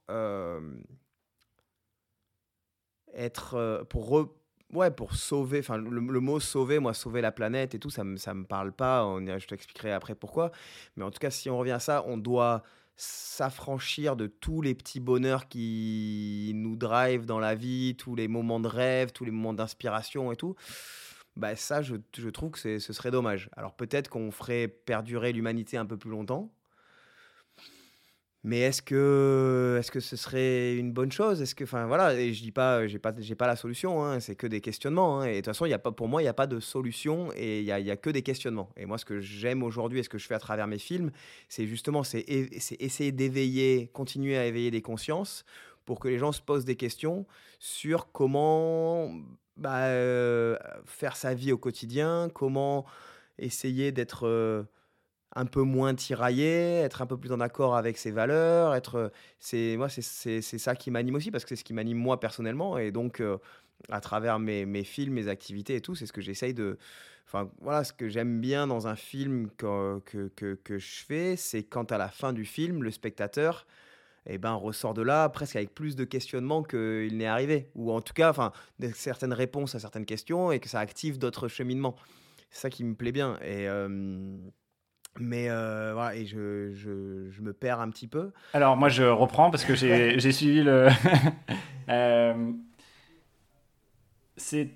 être, 3.13 3.85
pour 3.87 4.35
ouais, 4.73 4.89
pour 4.89 5.13
sauver, 5.13 5.59
enfin 5.59 5.77
le, 5.77 6.19
mot 6.19 6.39
sauver, 6.39 6.79
moi 6.79 6.95
sauver 6.95 7.21
la 7.21 7.31
planète 7.31 7.75
et 7.75 7.79
tout, 7.79 7.91
ça 7.91 8.03
me 8.03 8.17
ça 8.17 8.33
me 8.33 8.45
parle 8.45 8.71
pas. 8.71 9.03
Je 9.19 9.45
t'expliquerai 9.45 9.91
après 9.91 10.15
pourquoi. 10.15 10.51
Mais 10.95 11.03
en 11.03 11.11
tout 11.11 11.19
cas, 11.19 11.29
si 11.29 11.51
on 11.51 11.59
revient 11.59 11.71
à 11.71 11.79
ça, 11.79 12.03
on 12.07 12.17
doit 12.17 12.63
s'affranchir 12.97 14.15
de 14.15 14.27
tous 14.27 14.61
les 14.61 14.75
petits 14.75 14.99
bonheurs 14.99 15.47
qui 15.47 16.51
nous 16.55 16.75
drivent 16.75 17.25
dans 17.25 17.39
la 17.39 17.55
vie, 17.55 17.95
tous 17.97 18.15
les 18.15 18.27
moments 18.27 18.59
de 18.59 18.67
rêve, 18.67 19.11
tous 19.11 19.25
les 19.25 19.31
moments 19.31 19.53
d'inspiration 19.53 20.31
et 20.31 20.35
tout, 20.35 20.55
bah 21.35 21.55
ça, 21.55 21.81
je, 21.81 21.95
je 22.17 22.29
trouve 22.29 22.51
que 22.51 22.79
ce 22.79 22.93
serait 22.93 23.11
dommage. 23.11 23.49
Alors 23.57 23.75
peut-être 23.75 24.09
qu'on 24.09 24.31
ferait 24.31 24.67
perdurer 24.67 25.33
l'humanité 25.33 25.75
un 25.77 25.85
peu 25.85 25.97
plus 25.97 26.11
longtemps, 26.11 26.54
mais 28.45 28.59
est-ce 28.59 28.83
que, 28.83 29.77
est-ce 29.79 29.89
que 29.89 29.99
ce 29.99 30.15
serait 30.15 30.75
une 30.75 30.91
bonne 30.91 31.11
chose? 31.11 31.41
Est-ce 31.41 31.55
que, 31.55 31.63
enfin 31.63 31.87
voilà, 31.87 32.13
et 32.13 32.31
je 32.31 32.43
dis 32.43 32.51
pas, 32.51 32.85
j'ai 32.85 32.99
pas, 32.99 33.11
j'ai 33.17 33.33
pas 33.33 33.47
la 33.47 33.55
solution. 33.55 34.05
Hein, 34.05 34.19
c'est 34.19 34.35
que 34.35 34.45
des 34.45 34.61
questionnements. 34.61 35.21
Hein, 35.21 35.25
et 35.25 35.31
de 35.31 35.35
toute 35.37 35.47
façon, 35.47 35.65
y 35.65 35.73
a 35.73 35.79
pas, 35.79 35.91
pour 35.91 36.07
moi, 36.07 36.21
il 36.21 36.25
n'y 36.25 36.29
a 36.29 36.33
pas 36.35 36.45
de 36.45 36.59
solution 36.59 37.31
et 37.35 37.61
il 37.61 37.65
y 37.65 37.71
a, 37.71 37.97
que 37.97 38.11
des 38.11 38.21
questionnements. 38.21 38.69
Et 38.77 38.85
moi, 38.85 38.99
ce 38.99 39.05
que 39.05 39.19
j'aime 39.19 39.63
aujourd'hui 39.63 39.97
et 39.97 40.03
ce 40.03 40.09
que 40.09 40.19
je 40.19 40.27
fais 40.27 40.35
à 40.35 40.39
travers 40.39 40.67
mes 40.67 40.77
films, 40.77 41.09
c'est 41.49 41.65
justement, 41.65 42.03
c'est 42.03 42.23
essayer 42.29 43.11
d'éveiller, 43.11 43.89
continuer 43.93 44.37
à 44.37 44.45
éveiller 44.45 44.69
des 44.69 44.83
consciences 44.83 45.43
pour 45.85 45.99
que 45.99 46.07
les 46.07 46.19
gens 46.19 46.31
se 46.31 46.41
posent 46.41 46.65
des 46.65 46.75
questions 46.75 47.25
sur 47.57 48.11
comment 48.11 49.11
bah, 49.57 49.85
euh, 49.85 50.55
faire 50.85 51.15
sa 51.15 51.33
vie 51.33 51.51
au 51.51 51.57
quotidien, 51.57 52.29
comment 52.31 52.85
essayer 53.39 53.91
d'être 53.91 54.27
euh, 54.27 54.65
un 55.35 55.45
peu 55.45 55.61
moins 55.61 55.93
tiraillé, 55.93 56.79
être 56.79 57.01
un 57.01 57.05
peu 57.05 57.17
plus 57.17 57.31
en 57.31 57.41
accord 57.41 57.75
avec 57.75 57.97
ses 57.97 58.11
valeurs, 58.11 58.73
être 58.73 59.11
c'est 59.39 59.75
moi 59.77 59.89
c'est 59.89 60.41
ça 60.41 60.75
qui 60.75 60.91
m'anime 60.91 61.15
aussi 61.15 61.31
parce 61.31 61.43
que 61.43 61.49
c'est 61.49 61.55
ce 61.57 61.63
qui 61.63 61.73
m'anime 61.73 61.97
moi 61.97 62.19
personnellement 62.19 62.77
et 62.77 62.91
donc 62.91 63.19
euh, 63.19 63.37
à 63.89 63.99
travers 63.99 64.39
mes, 64.39 64.65
mes, 64.65 64.83
films, 64.83 65.13
mes 65.13 65.27
activités 65.27 65.75
et 65.75 65.81
tout, 65.81 65.95
c'est 65.95 66.05
ce 66.05 66.13
que 66.13 66.21
j'essaye 66.21 66.53
de 66.53 66.77
enfin 67.27 67.49
voilà, 67.59 67.83
ce 67.83 67.91
que 67.91 68.07
j'aime 68.07 68.39
bien 68.39 68.67
dans 68.67 68.87
un 68.87 68.95
film 68.95 69.49
que, 69.57 69.99
que, 70.05 70.55
que, 70.55 70.77
je 70.77 71.03
fais, 71.05 71.35
c'est 71.35 71.63
quand 71.63 71.91
à 71.91 71.97
la 71.97 72.09
fin 72.09 72.33
du 72.33 72.45
film, 72.45 72.83
le 72.83 72.91
spectateur 72.91 73.65
eh 74.27 74.37
ben, 74.37 74.53
ressort 74.53 74.93
de 74.93 75.01
là 75.01 75.29
presque 75.29 75.55
avec 75.55 75.73
plus 75.73 75.95
de 75.95 76.03
questionnements 76.03 76.63
qu'il 76.63 77.17
n'est 77.17 77.27
arrivé. 77.27 77.69
Ou 77.75 77.91
en 77.91 78.01
tout 78.01 78.13
cas, 78.13 78.29
enfin, 78.29 78.51
certaines 78.93 79.33
réponses 79.33 79.75
à 79.75 79.79
certaines 79.79 80.05
questions 80.05 80.51
et 80.51 80.59
que 80.59 80.67
ça 80.67 80.79
active 80.79 81.19
d'autres 81.19 81.47
cheminements. 81.47 81.95
C'est 82.49 82.61
ça 82.61 82.69
qui 82.69 82.83
me 82.83 82.95
plaît 82.95 83.11
bien. 83.11 83.37
Et, 83.41 83.67
euh, 83.67 84.37
mais 85.19 85.49
euh, 85.49 85.91
voilà, 85.93 86.15
et 86.15 86.25
je, 86.25 86.71
je, 86.73 87.29
je, 87.31 87.41
me 87.41 87.53
perds 87.53 87.79
un 87.79 87.89
petit 87.89 88.07
peu. 88.07 88.31
Alors 88.53 88.75
moi 88.75 88.89
je 88.89 89.03
reprends 89.03 89.49
parce 89.51 89.63
que 89.63 89.75
j'ai 89.75 90.19
suivi 90.31 90.63
le... 90.63 90.89
euh, 91.89 92.51
c'est 94.37 94.71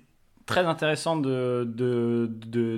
très 0.46 0.64
intéressant 0.66 1.16
de, 1.16 2.28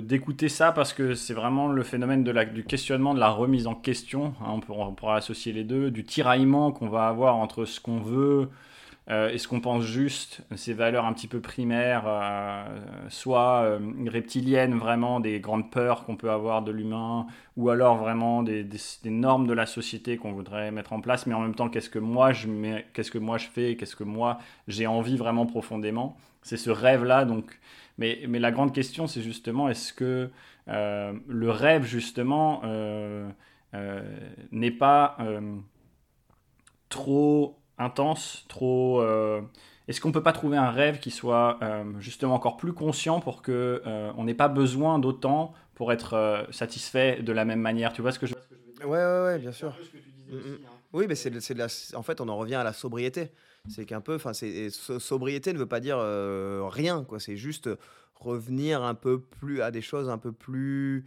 d'écouter 0.01 0.47
ça 0.47 0.71
parce 0.71 0.93
que 0.93 1.15
c'est 1.15 1.33
vraiment 1.33 1.67
le 1.67 1.83
phénomène 1.83 2.23
de 2.23 2.31
la, 2.31 2.45
du 2.45 2.63
questionnement, 2.63 3.13
de 3.13 3.19
la 3.19 3.29
remise 3.29 3.65
en 3.65 3.73
question. 3.73 4.35
Hein, 4.41 4.49
on, 4.49 4.59
peut, 4.59 4.73
on, 4.73 4.93
pourra 4.93 5.15
associer 5.15 5.53
les 5.53 5.63
deux, 5.63 5.89
du 5.89 6.03
tiraillement 6.03 6.71
qu'on 6.71 6.89
va 6.89 7.07
avoir 7.07 7.35
entre 7.37 7.65
ce 7.65 7.79
qu'on 7.79 7.99
veut, 7.99 8.49
euh, 9.09 9.29
est-ce 9.29 9.49
qu'on 9.49 9.59
pense 9.59 9.83
juste 9.83 10.41
ces 10.55 10.73
valeurs 10.73 11.05
un 11.05 11.11
petit 11.11 11.27
peu 11.27 11.41
primaires, 11.41 12.03
euh, 12.07 12.63
soit 13.09 13.63
euh, 13.63 13.79
reptiliennes 14.07 14.77
vraiment, 14.77 15.19
des 15.19 15.41
grandes 15.41 15.69
peurs 15.71 16.05
qu'on 16.05 16.15
peut 16.15 16.31
avoir 16.31 16.61
de 16.61 16.71
l'humain, 16.71 17.27
ou 17.57 17.69
alors 17.69 17.97
vraiment 17.97 18.43
des, 18.43 18.65
normes 19.03 19.45
de 19.45 19.53
la 19.53 19.65
société 19.65 20.15
qu'on 20.15 20.31
voudrait 20.31 20.71
mettre 20.71 20.93
en 20.93 21.01
place, 21.01 21.27
mais 21.27 21.33
en 21.33 21.41
même 21.41 21.55
temps, 21.55 21.69
qu'est-ce 21.69 21.89
que 21.89 21.99
moi 21.99 22.31
je, 22.31 22.47
qu'est-ce 22.93 23.11
que 23.11 23.17
moi 23.17 23.37
je 23.37 23.47
fais, 23.47 23.75
qu'est-ce 23.75 23.97
que 23.97 24.05
moi 24.05 24.39
j'ai 24.69 24.87
envie 24.87 25.17
vraiment 25.17 25.45
profondément? 25.45 26.17
C'est 26.41 26.57
ce 26.57 26.69
rêve-là. 26.69 27.25
Donc, 27.25 27.59
mais 27.97 28.25
la 28.25 28.51
grande 28.51 28.73
question, 28.73 29.07
c'est 29.07 29.21
justement, 29.21 29.69
est-ce 29.69 29.93
que 29.93 30.29
le 30.67 31.49
rêve, 31.49 31.83
justement, 31.83 32.61
n'est 34.51 34.71
pas 34.71 35.17
trop 36.89 37.62
intense, 37.77 38.45
trop. 38.47 39.01
Euh, 39.01 39.41
est-ce 39.87 39.99
qu'on 39.99 40.11
peut 40.11 40.23
pas 40.23 40.33
trouver 40.33 40.57
un 40.57 40.71
rêve 40.71 40.99
qui 40.99 41.11
soit 41.11 41.59
euh, 41.61 41.83
justement 41.99 42.35
encore 42.35 42.57
plus 42.57 42.73
conscient 42.73 43.19
pour 43.19 43.41
que 43.41 43.81
euh, 43.85 44.11
on 44.17 44.23
n'ait 44.23 44.33
pas 44.33 44.47
besoin 44.47 44.99
d'autant 44.99 45.53
pour 45.75 45.91
être 45.91 46.47
satisfait 46.51 47.21
de 47.21 47.31
la 47.31 47.45
même 47.45 47.59
manière? 47.59 47.93
Tu 47.93 48.01
vois 48.01 48.11
ce 48.11 48.19
que 48.19 48.27
je, 48.27 48.33
veux 48.33 48.73
dire? 48.75 48.87
Ouais, 48.87 48.97
ouais, 48.97 49.23
ouais, 49.23 49.39
bien 49.39 49.51
sûr. 49.51 49.75
Mm, 50.29 50.35
mm. 50.35 50.39
Hein. 50.65 50.69
Oui, 50.93 51.05
mais 51.07 51.15
c'est 51.15 51.53
la... 51.55 51.67
en 51.95 52.03
fait, 52.03 52.21
on 52.21 52.29
en 52.29 52.37
revient 52.37 52.55
à 52.55 52.63
la 52.63 52.73
sobriété. 52.73 53.31
C'est 53.69 53.85
qu'un 53.85 54.01
peu, 54.01 54.15
enfin, 54.15 54.33
sobriété 54.33 55.53
ne 55.53 55.57
veut 55.57 55.67
pas 55.67 55.79
dire 55.79 55.97
rien, 56.69 57.03
quoi. 57.05 57.19
C'est 57.19 57.37
juste 57.37 57.69
revenir 58.15 58.83
un 58.83 58.93
peu 58.93 59.21
plus 59.21 59.61
à 59.61 59.71
des 59.71 59.81
choses 59.81 60.09
un 60.09 60.17
peu 60.17 60.33
plus 60.33 61.05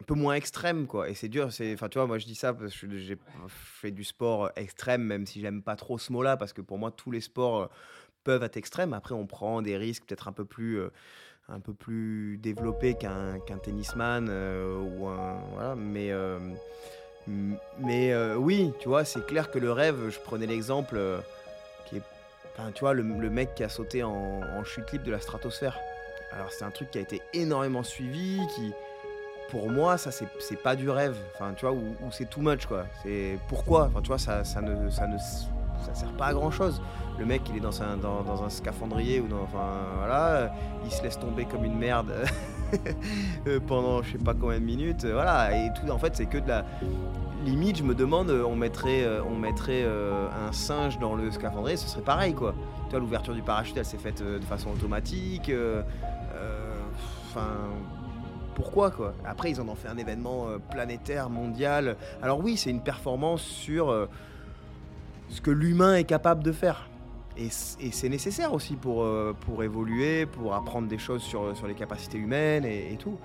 un 0.00 0.04
peu 0.04 0.14
moins 0.14 0.34
extrême 0.34 0.86
quoi. 0.86 1.08
Et 1.08 1.14
c'est 1.14 1.28
dur 1.28 1.52
c'est 1.52 1.74
enfin 1.74 1.88
tu 1.88 1.98
vois 1.98 2.06
moi 2.06 2.18
je 2.18 2.26
dis 2.26 2.34
ça 2.34 2.52
parce 2.54 2.74
que 2.76 2.98
j'ai 2.98 3.18
fait 3.48 3.90
du 3.90 4.04
sport 4.04 4.50
extrême 4.56 5.02
même 5.02 5.26
si 5.26 5.40
j'aime 5.40 5.62
pas 5.62 5.76
trop 5.76 5.98
ce 5.98 6.12
mot 6.12 6.22
là 6.22 6.36
parce 6.36 6.52
que 6.52 6.62
pour 6.62 6.78
moi 6.78 6.90
tous 6.90 7.10
les 7.10 7.20
sports 7.20 7.60
euh, 7.60 7.66
peuvent 8.24 8.42
être 8.42 8.56
extrêmes. 8.56 8.92
Après 8.92 9.14
on 9.14 9.26
prend 9.26 9.62
des 9.62 9.76
risques 9.76 10.06
peut-être 10.06 10.28
un 10.28 10.32
peu 10.32 10.44
plus 10.44 10.80
euh, 10.80 10.90
un 11.48 11.60
peu 11.60 11.74
plus 11.74 12.38
développés 12.38 12.94
qu'un 12.94 13.40
tennisman 13.62 14.28
euh, 14.30 14.78
ou 14.78 15.06
un 15.06 15.38
voilà. 15.52 15.74
Mais 15.76 16.12
mais 17.78 18.34
oui 18.36 18.72
tu 18.80 18.88
vois 18.88 19.04
c'est 19.04 19.24
clair 19.26 19.50
que 19.50 19.58
le 19.58 19.70
rêve 19.70 20.10
je 20.10 20.18
prenais 20.18 20.46
l'exemple 20.46 20.98
qui 21.86 21.96
est 21.96 22.02
enfin 22.56 22.72
tu 22.72 22.80
vois 22.80 22.94
le, 22.94 23.02
le, 23.02 23.30
mec 23.30 23.54
qui 23.54 23.62
a 23.62 23.68
sauté 23.68 24.02
en, 24.02 24.40
en 24.42 24.64
chute 24.64 24.90
libre 24.92 25.04
de 25.04 25.10
la 25.10 25.20
stratosphère. 25.20 25.78
Alors 26.32 26.50
c'est 26.52 26.64
un 26.64 26.70
truc 26.70 26.90
qui 26.90 26.98
a 26.98 27.00
été 27.00 27.20
énormément 27.34 27.82
suivi 27.82 28.40
qui 28.54 28.72
pour 29.50 29.70
moi, 29.70 29.98
ça, 29.98 30.10
c'est 30.10 30.62
pas 30.62 30.76
du 30.76 30.88
rêve. 30.88 31.16
Enfin, 31.34 31.52
tu 31.56 31.66
vois, 31.66 31.74
ou, 31.74 32.10
c'est 32.10 32.28
too 32.28 32.40
much, 32.40 32.66
quoi. 32.66 32.84
C'est 33.02 33.38
pourquoi? 33.48 33.86
Enfin, 33.86 34.00
tu 34.00 34.08
vois, 34.08 34.18
ça, 34.18 34.42
ne, 34.62 34.90
ça 34.90 35.06
ne 35.06 35.18
ça 35.18 35.94
sert 35.94 36.12
pas 36.12 36.26
à 36.26 36.32
grand 36.32 36.50
chose. 36.50 36.80
Le 37.18 37.26
mec, 37.26 37.42
il 37.50 37.56
est 37.56 37.60
dans 37.60 37.82
un, 37.82 37.96
dans, 37.96 38.42
un 38.42 38.48
scaphandrier 38.48 39.20
ou 39.20 39.28
dans. 39.28 39.42
Enfin, 39.42 39.68
voilà, 39.98 40.52
il 40.84 40.90
se 40.90 41.02
laisse 41.02 41.18
tomber 41.18 41.44
comme 41.44 41.64
une 41.64 41.76
merde 41.76 42.12
pendant 43.66 44.02
je 44.02 44.12
sais 44.12 44.18
pas 44.18 44.34
combien 44.34 44.58
de 44.58 44.64
minutes. 44.64 45.04
Voilà, 45.04 45.54
et 45.56 45.70
tout, 45.74 45.90
en 45.90 45.98
fait, 45.98 46.16
c'est 46.16 46.26
que 46.26 46.38
de 46.38 46.48
la. 46.48 46.64
Limite, 47.44 47.78
je 47.78 47.84
me 47.84 47.94
demande, 47.94 48.30
on 48.30 48.54
mettrait, 48.54 49.06
on 49.26 49.34
mettrait 49.34 49.82
euh, 49.82 50.28
un 50.46 50.52
singe 50.52 50.98
dans 50.98 51.14
le 51.14 51.30
scaphandrier, 51.30 51.78
ce 51.78 51.88
serait 51.88 52.02
pareil, 52.02 52.34
quoi. 52.34 52.54
Tu 52.84 52.90
vois, 52.90 53.00
l'ouverture 53.00 53.32
du 53.32 53.40
parachute, 53.40 53.78
elle 53.78 53.86
s'est 53.86 53.96
faite 53.96 54.20
euh, 54.20 54.38
de 54.38 54.44
façon 54.44 54.68
automatique. 54.68 55.48
Euh, 55.48 55.82
enfin 57.30 57.48
pourquoi 58.60 58.90
quoi. 58.90 59.14
Après, 59.24 59.50
ils 59.50 59.58
en 59.58 59.68
ont 59.68 59.74
fait 59.74 59.88
un 59.88 59.96
événement 59.96 60.48
euh, 60.48 60.58
planétaire, 60.58 61.30
mondial. 61.30 61.96
Alors 62.22 62.40
oui, 62.40 62.58
c'est 62.58 62.68
une 62.68 62.82
performance 62.82 63.40
sur 63.40 63.88
euh, 63.88 64.06
ce 65.30 65.40
que 65.40 65.50
l'humain 65.50 65.96
est 65.96 66.04
capable 66.04 66.42
de 66.42 66.52
faire. 66.52 66.90
Et, 67.38 67.48
c'est 67.48 68.10
nécessaire 68.10 68.52
aussi 68.52 68.76
pour, 68.76 69.02
euh, 69.02 69.34
pour 69.46 69.62
évoluer, 69.64 70.26
pour 70.26 70.54
apprendre 70.54 70.88
des 70.88 70.98
choses 70.98 71.22
sur, 71.22 71.54
les 71.66 71.74
capacités 71.74 72.18
humaines 72.18 72.66
et, 72.66 72.98
tout. 72.98 73.18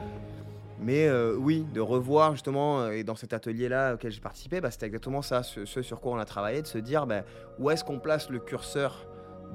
Mais 0.79 1.09
oui, 1.37 1.65
de 1.73 1.81
revoir 1.81 2.31
justement, 2.31 2.89
et 2.89 3.03
dans 3.03 3.15
cet 3.15 3.33
atelier-là 3.33 3.95
auquel 3.95 4.11
j'ai 4.11 4.21
participé, 4.21 4.61
bah, 4.61 4.71
c'était 4.71 4.85
exactement 4.85 5.21
ça, 5.21 5.43
ce, 5.43 5.65
sur 5.65 5.99
quoi 5.99 6.13
on 6.13 6.17
a 6.17 6.25
travaillé, 6.25 6.61
de 6.61 6.67
se 6.67 6.77
dire 6.77 7.07
bah, 7.07 7.23
où 7.59 7.69
est-ce 7.71 7.83
qu'on 7.83 7.99
place 7.99 8.29
le 8.29 8.39
curseur 8.39 9.05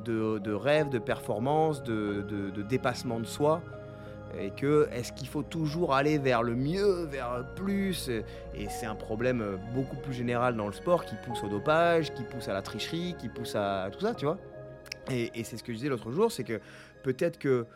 de, 0.04 0.52
rêve, 0.52 0.90
de 0.90 0.98
performance, 0.98 1.82
de 1.82 2.62
dépassement 2.68 3.20
de 3.20 3.26
soi 3.26 3.62
et 4.38 4.50
que 4.50 4.88
est-ce 4.92 5.12
qu'il 5.12 5.28
faut 5.28 5.42
toujours 5.42 5.94
aller 5.94 6.18
vers 6.18 6.42
le 6.42 6.54
mieux, 6.54 7.04
vers 7.04 7.44
plus? 7.56 8.08
Et 8.08 8.68
c'est 8.68 8.86
un 8.86 8.94
problème 8.94 9.58
beaucoup 9.74 9.96
plus 9.96 10.14
général 10.14 10.56
dans 10.56 10.66
le 10.66 10.72
sport 10.72 11.04
qui 11.04 11.14
pousse 11.24 11.42
au 11.42 11.48
dopage, 11.48 12.12
qui 12.14 12.22
pousse 12.24 12.48
à 12.48 12.52
la 12.52 12.62
tricherie, 12.62 13.14
qui 13.18 13.28
pousse 13.28 13.54
à 13.54 13.88
tout 13.92 14.00
ça, 14.00 14.14
tu 14.14 14.24
vois? 14.24 14.38
Et, 15.10 15.44
c'est 15.44 15.56
ce 15.56 15.62
que 15.62 15.72
je 15.72 15.78
disais 15.78 15.88
l'autre 15.88 16.10
jour, 16.12 16.30
c'est 16.30 16.44
que 16.44 16.60
peut-être 17.02 17.38
que 17.38 17.66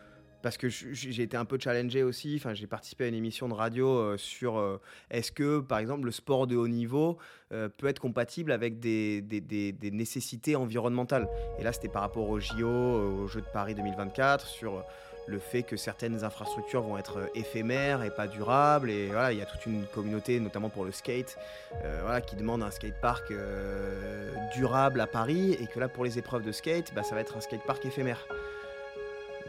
parce 0.42 0.58
que 0.58 0.68
j'ai 0.68 1.22
été 1.22 1.38
un 1.38 1.46
peu 1.46 1.58
challengé 1.58 2.02
aussi, 2.02 2.34
enfin 2.36 2.52
j'ai 2.52 2.66
participé 2.66 3.04
à 3.04 3.08
une 3.08 3.14
émission 3.14 3.48
de 3.48 3.54
radio 3.54 3.88
euh, 3.88 4.18
sur 4.18 4.58
euh, 4.58 4.78
est-ce 5.10 5.32
que 5.32 5.60
par 5.60 5.78
exemple 5.78 6.04
le 6.04 6.10
sport 6.10 6.46
de 6.46 6.54
haut 6.54 6.68
niveau 6.68 7.16
euh, 7.50 7.70
peut 7.70 7.86
être 7.86 7.98
compatible 7.98 8.52
avec 8.52 8.78
des, 8.78 9.22
des, 9.22 9.90
nécessités 9.90 10.54
environnementales? 10.54 11.30
Et 11.58 11.64
là 11.64 11.72
c'était 11.72 11.88
par 11.88 12.02
rapport 12.02 12.28
au 12.28 12.40
JO, 12.40 12.68
aux 12.68 13.26
Jeux 13.26 13.40
de 13.40 13.46
Paris 13.54 13.74
2024, 13.74 14.46
sur 14.46 14.84
le 15.26 15.38
fait 15.38 15.62
que 15.62 15.76
certaines 15.76 16.24
infrastructures 16.24 16.82
vont 16.82 16.98
être 16.98 17.18
euh, 17.18 17.26
éphémères 17.34 18.02
et 18.02 18.10
pas 18.10 18.26
durables. 18.26 18.90
Et 18.90 19.08
voilà, 19.08 19.32
il 19.32 19.38
y 19.38 19.42
a 19.42 19.46
toute 19.46 19.64
une 19.66 19.86
communauté, 19.86 20.40
notamment 20.40 20.68
pour 20.68 20.84
le 20.84 20.92
skate, 20.92 21.36
euh, 21.84 22.00
voilà, 22.02 22.20
qui 22.20 22.36
demande 22.36 22.62
un 22.62 22.70
skatepark 22.70 23.30
euh, 23.30 24.32
durable 24.54 25.00
à 25.00 25.06
Paris. 25.06 25.56
Et 25.60 25.66
que 25.66 25.80
là, 25.80 25.88
pour 25.88 26.04
les 26.04 26.18
épreuves 26.18 26.42
de 26.42 26.52
skate, 26.52 26.92
bah, 26.94 27.02
ça 27.02 27.14
va 27.14 27.20
être 27.20 27.36
un 27.36 27.40
skatepark 27.40 27.84
éphémère. 27.84 28.26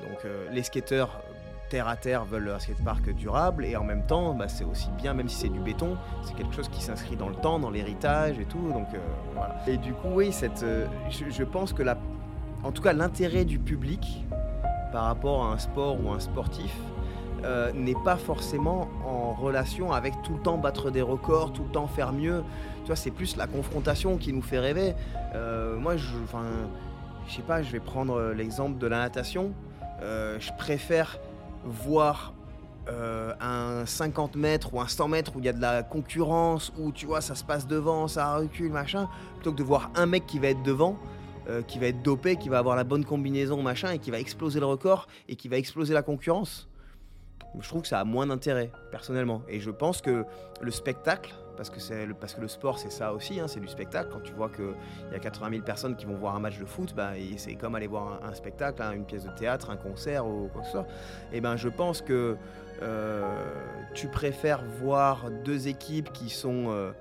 Donc 0.01 0.19
les 0.51 0.61
skateurs 0.61 1.23
terre 1.69 1.87
à 1.87 1.95
terre 1.95 2.25
veulent 2.25 2.49
un 2.49 2.59
skatepark 2.59 3.11
durable 3.15 3.65
et 3.65 3.75
en 3.75 3.83
même 3.83 4.05
temps 4.05 4.35
bah, 4.35 4.47
c'est 4.49 4.65
aussi 4.65 4.89
bien 4.97 5.13
même 5.13 5.29
si 5.29 5.37
c'est 5.37 5.49
du 5.49 5.59
béton 5.59 5.97
c'est 6.21 6.35
quelque 6.35 6.53
chose 6.53 6.67
qui 6.67 6.83
s'inscrit 6.83 7.15
dans 7.15 7.29
le 7.29 7.35
temps 7.35 7.57
dans 7.57 7.71
l'héritage 7.71 8.37
et 8.37 8.45
tout 8.45 8.71
donc 8.71 8.87
voilà 9.33 9.55
et 9.65 9.77
du 9.77 9.93
coup 9.93 10.09
oui 10.09 10.31
cette 10.31 10.63
je, 11.09 11.29
je, 11.29 11.43
pense 11.43 11.73
que 11.73 11.81
la 11.81 11.97
en 12.63 12.71
tout 12.71 12.83
cas 12.83 12.93
l'intérêt 12.93 13.45
du 13.45 13.57
public 13.57 14.25
par 14.95 15.03
rapport 15.03 15.43
à 15.43 15.47
un 15.47 15.57
sport 15.57 15.97
ou 16.01 16.09
un 16.11 16.21
sportif 16.21 16.73
euh, 17.43 17.73
n'est 17.73 18.01
pas 18.05 18.15
forcément 18.15 18.87
en 19.05 19.33
relation 19.33 19.91
avec 19.91 20.13
tout 20.21 20.35
le 20.35 20.39
temps 20.39 20.57
battre 20.57 20.89
des 20.89 21.01
records, 21.01 21.51
tout 21.51 21.63
le 21.63 21.69
temps 21.69 21.85
faire 21.85 22.13
mieux. 22.13 22.43
Tu 22.83 22.87
vois, 22.87 22.95
c'est 22.95 23.11
plus 23.11 23.35
la 23.35 23.45
confrontation 23.45 24.15
qui 24.15 24.31
nous 24.31 24.41
fait 24.41 24.57
rêver. 24.57 24.95
Euh, 25.33 25.77
moi, 25.77 25.97
je, 25.97 26.13
enfin, 26.23 26.43
sais 27.27 27.41
pas, 27.41 27.61
je 27.61 27.73
vais 27.73 27.81
prendre 27.81 28.31
l'exemple 28.31 28.77
de 28.77 28.87
la 28.87 28.99
natation. 28.99 29.51
Euh, 30.01 30.37
je 30.39 30.53
préfère 30.57 31.19
voir 31.65 32.33
euh, 32.87 33.33
un 33.41 33.85
50 33.85 34.37
mètres 34.37 34.73
ou 34.73 34.79
un 34.79 34.87
100 34.87 35.09
mètres 35.09 35.35
où 35.35 35.39
il 35.39 35.45
y 35.45 35.49
a 35.49 35.53
de 35.53 35.61
la 35.61 35.83
concurrence, 35.83 36.71
où 36.77 36.93
tu 36.93 37.05
vois, 37.05 37.19
ça 37.19 37.35
se 37.35 37.43
passe 37.43 37.67
devant, 37.67 38.07
ça 38.07 38.37
recule, 38.37 38.71
machin, 38.71 39.09
plutôt 39.33 39.51
que 39.51 39.57
de 39.57 39.63
voir 39.63 39.91
un 39.95 40.05
mec 40.05 40.25
qui 40.25 40.39
va 40.39 40.47
être 40.47 40.63
devant, 40.63 40.95
euh, 41.49 41.61
qui 41.61 41.79
va 41.79 41.87
être 41.87 42.01
dopé, 42.01 42.35
qui 42.37 42.49
va 42.49 42.57
avoir 42.57 42.75
la 42.75 42.83
bonne 42.83 43.05
combinaison, 43.05 43.61
machin, 43.61 43.91
et 43.91 43.99
qui 43.99 44.11
va 44.11 44.19
exploser 44.19 44.59
le 44.59 44.65
record 44.65 45.07
et 45.29 45.35
qui 45.35 45.47
va 45.47 45.57
exploser 45.57 45.93
la 45.93 46.01
concurrence. 46.01 46.67
Je 47.59 47.67
trouve 47.67 47.83
que 47.83 47.87
ça 47.87 47.99
a 47.99 48.03
moins 48.03 48.27
d'intérêt, 48.27 48.71
personnellement. 48.91 49.41
Et 49.47 49.59
je 49.59 49.71
pense 49.71 50.01
que 50.01 50.25
le 50.61 50.71
spectacle, 50.71 51.33
parce 51.55 51.69
que, 51.69 51.79
le, 52.39 52.47
sport 52.47 52.79
c'est 52.79 52.91
ça 52.91 53.13
aussi, 53.13 53.39
hein, 53.39 53.47
c'est 53.47 53.59
du 53.59 53.67
spectacle. 53.67 54.09
Quand 54.11 54.21
tu 54.21 54.33
vois 54.33 54.49
qu'il 54.49 54.73
y 55.11 55.15
a 55.15 55.19
80 55.19 55.49
000 55.51 55.61
personnes 55.63 55.95
qui 55.95 56.05
vont 56.05 56.15
voir 56.15 56.35
un 56.35 56.39
match 56.39 56.59
de 56.59 56.65
foot, 56.65 56.93
bah, 56.95 57.11
c'est 57.37 57.55
comme 57.55 57.75
aller 57.75 57.87
voir 57.87 58.19
un, 58.23 58.33
spectacle, 58.33 58.81
hein, 58.81 58.91
une 58.91 59.05
pièce 59.05 59.23
de 59.23 59.31
théâtre, 59.31 59.69
un 59.69 59.77
concert 59.77 60.25
ou 60.27 60.49
quoi 60.51 60.61
que 60.61 60.67
ce 60.67 60.73
soit. 60.73 60.87
Et 61.31 61.41
ben 61.41 61.55
je 61.55 61.69
pense 61.69 62.01
que 62.01 62.35
euh, 62.81 63.43
tu 63.93 64.07
préfères 64.07 64.63
voir 64.81 65.29
deux 65.43 65.67
équipes 65.67 66.11
qui 66.11 66.29
sont... 66.29 66.65
Euh, 66.69 66.91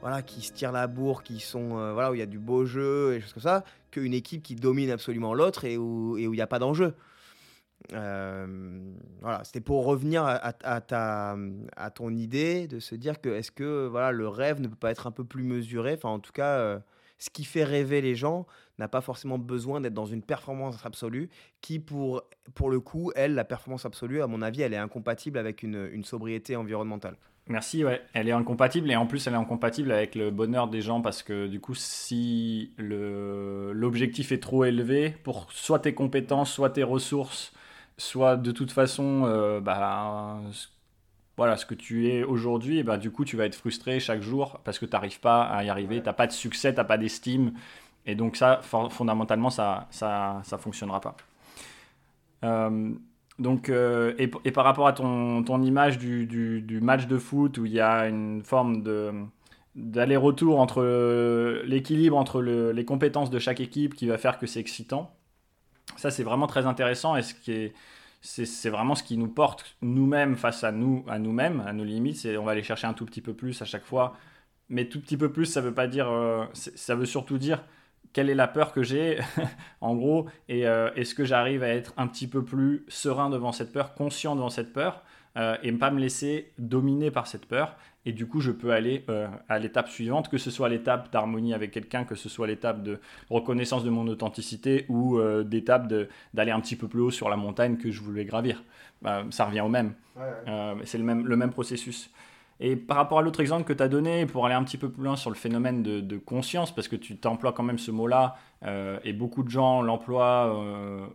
voilà, 0.00 0.22
qui 0.22 0.42
se 0.42 0.52
tirent 0.52 0.72
la 0.72 0.86
bourre, 0.86 1.22
qui 1.22 1.40
sont 1.40 1.78
euh, 1.78 1.92
voilà 1.92 2.10
où 2.10 2.14
il 2.14 2.18
y 2.18 2.22
a 2.22 2.26
du 2.26 2.38
beau 2.38 2.64
jeu 2.64 3.14
et 3.14 3.20
choses 3.20 3.32
comme 3.34 3.42
ça, 3.42 3.64
qu'une 3.90 4.14
équipe 4.14 4.42
qui 4.42 4.54
domine 4.54 4.90
absolument 4.90 5.34
l'autre 5.34 5.64
et 5.64 5.76
où 5.76 6.16
il 6.18 6.30
n'y 6.30 6.40
a 6.40 6.46
pas 6.46 6.58
d'enjeu. 6.58 6.94
Euh, 7.92 8.46
voilà, 9.20 9.42
c'était 9.44 9.60
pour 9.60 9.84
revenir 9.84 10.24
à, 10.24 10.80
ta, 10.80 11.36
à 11.76 11.90
ton 11.90 12.10
idée 12.10 12.66
de 12.66 12.78
se 12.78 12.94
dire 12.94 13.20
que 13.20 13.30
est-ce 13.30 13.50
que 13.50 13.86
voilà, 13.86 14.12
le 14.12 14.28
rêve 14.28 14.60
ne 14.60 14.68
peut 14.68 14.76
pas 14.76 14.90
être 14.90 15.06
un 15.06 15.10
peu 15.10 15.24
plus 15.24 15.42
mesuré? 15.42 15.94
Enfin, 15.94 16.10
en 16.10 16.20
tout 16.20 16.32
cas, 16.32 16.58
euh, 16.58 16.78
ce 17.18 17.30
qui 17.30 17.44
fait 17.44 17.64
rêver 17.64 18.00
les 18.00 18.14
gens 18.14 18.46
n'a 18.78 18.88
pas 18.88 19.00
forcément 19.00 19.38
besoin 19.38 19.80
d'être 19.80 19.94
dans 19.94 20.06
une 20.06 20.22
performance 20.22 20.84
absolue 20.84 21.30
qui, 21.60 21.78
pour, 21.78 22.22
pour 22.54 22.70
le 22.70 22.80
coup, 22.80 23.12
elle, 23.14 23.34
la 23.34 23.44
performance 23.44 23.84
absolue, 23.84 24.22
à 24.22 24.26
mon 24.26 24.42
avis, 24.42 24.62
elle 24.62 24.72
est 24.72 24.78
incompatible 24.78 25.38
avec 25.38 25.62
une 25.62 26.04
sobriété 26.04 26.56
environnementale. 26.56 27.16
Merci, 27.50 27.84
ouais. 27.84 28.00
Elle 28.12 28.28
est 28.28 28.32
incompatible 28.32 28.92
et 28.92 28.96
en 28.96 29.06
plus 29.06 29.26
elle 29.26 29.32
est 29.34 29.36
incompatible 29.36 29.90
avec 29.90 30.14
le 30.14 30.30
bonheur 30.30 30.68
des 30.68 30.82
gens 30.82 31.00
parce 31.02 31.24
que 31.24 31.48
du 31.48 31.60
coup 31.60 31.74
si 31.74 32.72
l'objectif 32.78 34.30
est 34.30 34.38
trop 34.38 34.64
élevé 34.64 35.10
pour 35.24 35.50
soit 35.52 35.80
tes 35.80 35.92
compétences, 35.92 36.52
soit 36.52 36.70
tes 36.70 36.84
ressources, 36.84 37.52
soit 37.98 38.36
de 38.36 38.52
toute 38.52 38.70
façon, 38.70 39.24
euh, 39.26 39.60
bah, 39.60 40.40
voilà, 41.36 41.56
ce 41.56 41.66
que 41.66 41.74
tu 41.74 42.08
es 42.08 42.22
aujourd'hui, 42.22 42.82
bah, 42.84 42.98
du 42.98 43.10
coup, 43.10 43.24
tu 43.24 43.36
vas 43.36 43.46
être 43.46 43.54
frustré 43.56 43.98
chaque 44.00 44.22
jour 44.22 44.60
parce 44.64 44.78
que 44.78 44.86
tu 44.86 44.92
n'arrives 44.92 45.20
pas 45.20 45.42
à 45.44 45.64
y 45.64 45.70
arriver, 45.70 46.00
tu 46.00 46.06
n'as 46.06 46.12
pas 46.12 46.26
de 46.28 46.32
succès, 46.32 46.72
tu 46.72 46.78
n'as 46.78 46.84
pas 46.84 46.98
d'estime. 46.98 47.54
Et 48.06 48.14
donc 48.14 48.36
ça, 48.36 48.60
fondamentalement, 48.62 49.50
ça 49.50 49.88
ne 49.90 49.94
ça, 49.96 50.40
ça 50.44 50.58
fonctionnera 50.58 51.00
pas. 51.00 51.16
Euh, 52.44 52.92
donc, 53.40 53.70
euh, 53.70 54.14
et, 54.18 54.30
et, 54.44 54.52
par 54.52 54.64
rapport 54.64 54.86
à 54.86 54.92
ton, 54.92 55.42
ton 55.42 55.62
image 55.62 55.96
du, 55.98 56.26
du, 56.26 56.80
match 56.82 57.06
de 57.06 57.16
foot 57.16 57.56
où 57.56 57.64
il 57.64 57.72
y 57.72 57.80
a 57.80 58.06
une 58.06 58.42
forme 58.42 58.82
de 58.82 59.12
d'aller-retour 59.76 60.58
entre 60.60 60.82
l'équilibre 61.64 62.16
entre 62.16 62.42
le, 62.42 62.72
les 62.72 62.84
compétences 62.84 63.30
de 63.30 63.38
chaque 63.38 63.60
équipe 63.60 63.94
qui 63.94 64.06
va 64.06 64.18
faire 64.18 64.38
que 64.38 64.46
c'est 64.46 64.60
excitant. 64.60 65.14
Ça, 65.96 66.10
c'est 66.10 66.24
vraiment 66.24 66.48
très 66.48 66.66
intéressant 66.66 67.16
et 67.16 67.22
ce 67.22 67.34
qui 67.34 67.52
est, 67.52 67.74
c'est 68.20 68.68
vraiment 68.68 68.94
ce 68.94 69.02
qui 69.02 69.16
nous 69.16 69.28
porte 69.28 69.76
nous-mêmes 69.80 70.36
face 70.36 70.62
à 70.64 70.72
nous, 70.72 71.04
à 71.08 71.18
nous-mêmes, 71.18 71.62
à 71.66 71.72
nos 71.72 71.84
limites. 71.84 72.16
C'est 72.18 72.36
on 72.36 72.44
va 72.44 72.52
aller 72.52 72.62
chercher 72.62 72.88
un 72.88 72.94
tout 72.94 73.06
petit 73.06 73.22
peu 73.22 73.32
plus 73.32 73.62
à 73.62 73.64
chaque 73.64 73.84
fois, 73.84 74.16
mais 74.68 74.86
tout 74.86 75.00
petit 75.00 75.16
peu 75.16 75.32
plus, 75.32 75.46
ça 75.46 75.62
veut 75.62 75.74
pas 75.74 75.86
dire, 75.86 76.10
euh, 76.10 76.44
ça 76.52 76.94
veut 76.94 77.06
surtout 77.06 77.38
dire 77.38 77.62
quelle 78.12 78.30
est 78.30 78.34
la 78.34 78.48
peur 78.48 78.72
que 78.72 78.82
j'ai, 78.82 79.18
en 79.80 79.94
gros, 79.94 80.26
et 80.48 80.66
euh, 80.66 80.90
est-ce 80.94 81.14
que 81.14 81.24
j'arrive 81.24 81.62
à 81.62 81.68
être 81.68 81.92
un 81.96 82.06
petit 82.06 82.26
peu 82.26 82.44
plus 82.44 82.84
serein 82.88 83.30
devant 83.30 83.52
cette 83.52 83.72
peur, 83.72 83.94
conscient 83.94 84.34
devant 84.34 84.50
cette 84.50 84.72
peur, 84.72 85.02
euh, 85.36 85.56
et 85.62 85.70
ne 85.70 85.76
pas 85.76 85.90
me 85.90 86.00
laisser 86.00 86.52
dominer 86.58 87.10
par 87.10 87.26
cette 87.26 87.46
peur. 87.46 87.76
Et 88.06 88.12
du 88.12 88.26
coup, 88.26 88.40
je 88.40 88.50
peux 88.50 88.72
aller 88.72 89.04
euh, 89.08 89.28
à 89.48 89.58
l'étape 89.58 89.88
suivante, 89.88 90.28
que 90.28 90.38
ce 90.38 90.50
soit 90.50 90.68
l'étape 90.68 91.12
d'harmonie 91.12 91.54
avec 91.54 91.70
quelqu'un, 91.70 92.04
que 92.04 92.14
ce 92.14 92.28
soit 92.28 92.46
l'étape 92.46 92.82
de 92.82 92.98
reconnaissance 93.28 93.84
de 93.84 93.90
mon 93.90 94.08
authenticité 94.08 94.86
ou 94.88 95.20
d'étape 95.44 95.92
d'aller 96.34 96.50
un 96.50 96.60
petit 96.60 96.76
peu 96.76 96.88
plus 96.88 97.00
haut 97.00 97.10
sur 97.10 97.28
la 97.28 97.36
montagne 97.36 97.76
que 97.76 97.90
je 97.90 98.00
voulais 98.00 98.24
gravir. 98.24 98.64
Ça 99.30 99.44
revient 99.44 99.60
au 99.60 99.68
même. 99.68 99.92
C'est 100.84 100.98
le 100.98 101.04
même, 101.04 101.26
le 101.26 101.36
même 101.36 101.50
processus. 101.50 102.10
Et 102.60 102.76
par 102.76 102.98
rapport 102.98 103.18
à 103.18 103.22
l'autre 103.22 103.40
exemple 103.40 103.64
que 103.64 103.72
tu 103.72 103.82
as 103.82 103.88
donné, 103.88 104.26
pour 104.26 104.44
aller 104.46 104.54
un 104.54 104.62
petit 104.62 104.76
peu 104.76 104.90
plus 104.90 105.02
loin 105.02 105.16
sur 105.16 105.30
le 105.30 105.36
phénomène 105.36 105.82
de, 105.82 106.18
conscience, 106.18 106.74
parce 106.74 106.88
que 106.88 106.96
tu 106.96 107.16
t'emploies 107.16 107.52
quand 107.52 107.62
même 107.62 107.78
ce 107.78 107.90
mot-là, 107.90 108.36
et 109.02 109.14
beaucoup 109.14 109.42
de 109.42 109.48
gens 109.48 109.80
l'emploient 109.80 110.54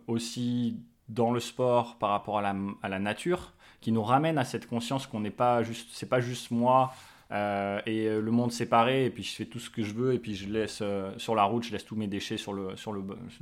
aussi 0.08 0.80
dans 1.08 1.30
le 1.30 1.40
sport 1.40 1.96
par 1.98 2.10
rapport 2.10 2.38
à 2.38 2.88
la, 2.88 2.98
nature, 2.98 3.52
qui 3.80 3.92
nous 3.92 4.02
ramène 4.02 4.38
à 4.38 4.44
cette 4.44 4.66
conscience 4.66 5.06
qu'on 5.06 5.20
n'est 5.20 5.30
pas 5.30 5.62
juste, 5.62 5.90
c'est 5.92 6.08
pas 6.08 6.20
juste 6.20 6.50
moi 6.50 6.92
euh, 7.32 7.80
et 7.86 8.06
euh, 8.06 8.20
le 8.20 8.30
monde 8.30 8.52
séparé 8.52 9.04
et 9.04 9.10
puis 9.10 9.24
je 9.24 9.34
fais 9.34 9.46
tout 9.46 9.58
ce 9.58 9.68
que 9.68 9.82
je 9.82 9.92
veux 9.92 10.14
et 10.14 10.18
puis 10.18 10.34
je 10.36 10.48
laisse 10.48 10.78
euh, 10.80 11.12
sur 11.18 11.34
la 11.34 11.42
route, 11.42 11.64
je 11.64 11.72
laisse 11.72 11.84
tous 11.84 11.96
mes 11.96 12.06
déchets 12.06 12.36
sur 12.36 12.52
le, 12.52 12.74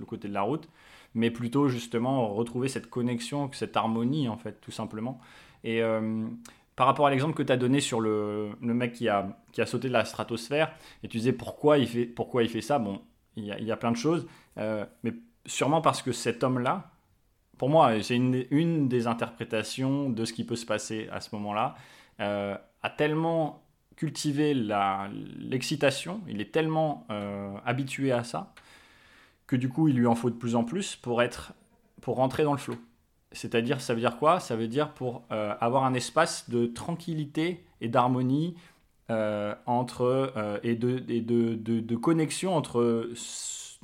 côté 0.07 0.29
de 0.29 0.35
la 0.35 0.43
route, 0.43 0.69
mais 1.15 1.31
plutôt 1.31 1.69
justement 1.69 2.29
retrouver 2.29 2.69
cette 2.69 2.89
connexion, 2.89 3.51
cette 3.53 3.77
harmonie 3.77 4.29
en 4.29 4.37
fait, 4.37 4.61
tout 4.61 4.71
simplement. 4.71 5.21
Et 5.65 5.81
par 6.77 6.87
rapport 6.87 7.07
à 7.07 7.11
l'exemple 7.11 7.35
que 7.35 7.43
tu 7.43 7.53
as 7.53 7.57
donné 7.57 7.81
sur 7.81 8.01
le, 8.01 8.51
le, 8.61 8.75
mec 8.75 8.93
qui 8.93 9.09
a, 9.09 9.39
qui 9.53 9.61
a 9.61 9.67
sauté 9.67 9.89
de 9.89 9.93
la 9.93 10.05
stratosphère, 10.05 10.73
et 11.03 11.09
tu 11.09 11.19
disais 11.19 11.33
pourquoi 11.33 11.79
il 11.79 11.87
fait, 11.87 12.07
pourquoi 12.07 12.43
il 12.43 12.49
fait 12.49 12.61
ça, 12.61 12.79
bon, 12.79 13.01
il 13.37 13.45
y 13.45 13.53
a, 13.53 13.59
il 13.59 13.65
y 13.65 13.73
a 13.73 13.77
plein 13.77 13.93
de 13.93 13.97
choses, 13.97 14.27
mais 14.57 15.13
sûrement 15.47 15.81
parce 15.81 16.03
que 16.03 16.13
cet 16.13 16.43
homme-là, 16.43 16.91
pour 17.59 17.69
moi, 17.69 18.03
c'est 18.03 18.17
une, 18.17 18.89
des 18.89 19.07
interprétations 19.07 20.11
de 20.11 20.25
ce 20.25 20.33
qui 20.33 20.45
peut 20.45 20.57
se 20.57 20.67
passer 20.67 21.09
à 21.13 21.21
ce 21.21 21.35
moment-là, 21.37 21.77
euh, 22.21 22.57
a 22.83 22.91
tellement 22.91 23.63
cultivé 23.97 24.55
l'excitation, 24.55 26.21
il 26.29 26.41
est 26.41 26.53
tellement 26.53 27.07
euh, 27.11 27.55
habitué 27.65 28.13
à 28.13 28.25
ça, 28.25 28.53
que 29.47 29.57
du 29.57 29.69
coup, 29.69 29.89
il 29.89 29.97
lui 29.97 30.07
en 30.07 30.15
faut 30.15 30.31
de 30.31 30.35
plus 30.35 30.57
en 30.57 30.65
plus 30.65 30.97
pour, 30.97 31.23
être, 31.23 31.53
pour 32.01 32.17
rentrer 32.17 32.43
dans 32.43 32.53
le 32.53 32.59
flot. 32.59 32.77
C'est-à-dire, 33.35 33.81
ça 33.81 33.95
veut 33.95 34.01
dire 34.01 34.17
quoi? 34.17 34.41
Ça 34.41 34.57
veut 34.57 34.69
dire 34.69 34.95
pour 34.95 35.25
euh, 35.31 35.55
avoir 35.61 35.85
un 35.85 35.95
espace 35.95 36.49
de 36.49 36.67
tranquillité 36.67 37.65
et 37.81 37.89
d'harmonie 37.89 38.55
entre 39.67 40.33
et, 40.63 40.77
de, 40.77 40.99
de, 40.99 41.55
de, 41.55 41.97
connexion 41.97 42.57
entre, 42.57 43.11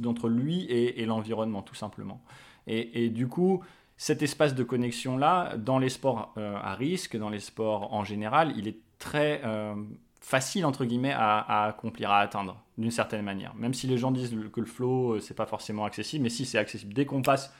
entre 0.07 0.29
lui 0.31 0.65
et 0.65 1.05
l'environnement, 1.05 1.61
tout 1.61 1.75
simplement. 1.75 2.23
Et, 2.67 3.11
du 3.11 3.27
coup, 3.27 3.63
cet 3.97 4.23
espace 4.23 4.55
de 4.55 4.63
connexion-là, 4.63 5.57
dans 5.57 5.79
les 5.79 5.89
sports 5.89 6.33
euh, 6.37 6.57
à 6.63 6.75
risque, 6.75 7.17
dans 7.17 7.31
les 7.31 7.41
sports 7.41 7.93
en 7.93 8.05
général, 8.05 8.53
il 8.57 8.69
est 8.69 8.79
très 8.99 9.41
euh, 9.45 9.75
facile, 10.21 10.65
entre 10.65 10.85
guillemets, 10.85 11.13
à, 11.13 11.67
accomplir, 11.67 12.11
à 12.11 12.21
atteindre, 12.21 12.63
d'une 12.79 12.91
certaine 12.91 13.23
manière. 13.23 13.55
Même 13.57 13.75
si 13.75 13.87
les 13.87 13.99
gens 13.99 14.11
disent 14.11 14.35
que 14.53 14.61
le 14.61 14.67
flow, 14.67 15.15
euh, 15.15 15.21
c'est 15.21 15.35
pas 15.35 15.47
forcément 15.47 15.85
accessible, 15.85 16.23
mais 16.23 16.31
si 16.31 16.45
c'est 16.45 16.59
accessible, 16.59 16.95
dès 16.95 17.07
qu'on 17.07 17.23
passe, 17.23 17.53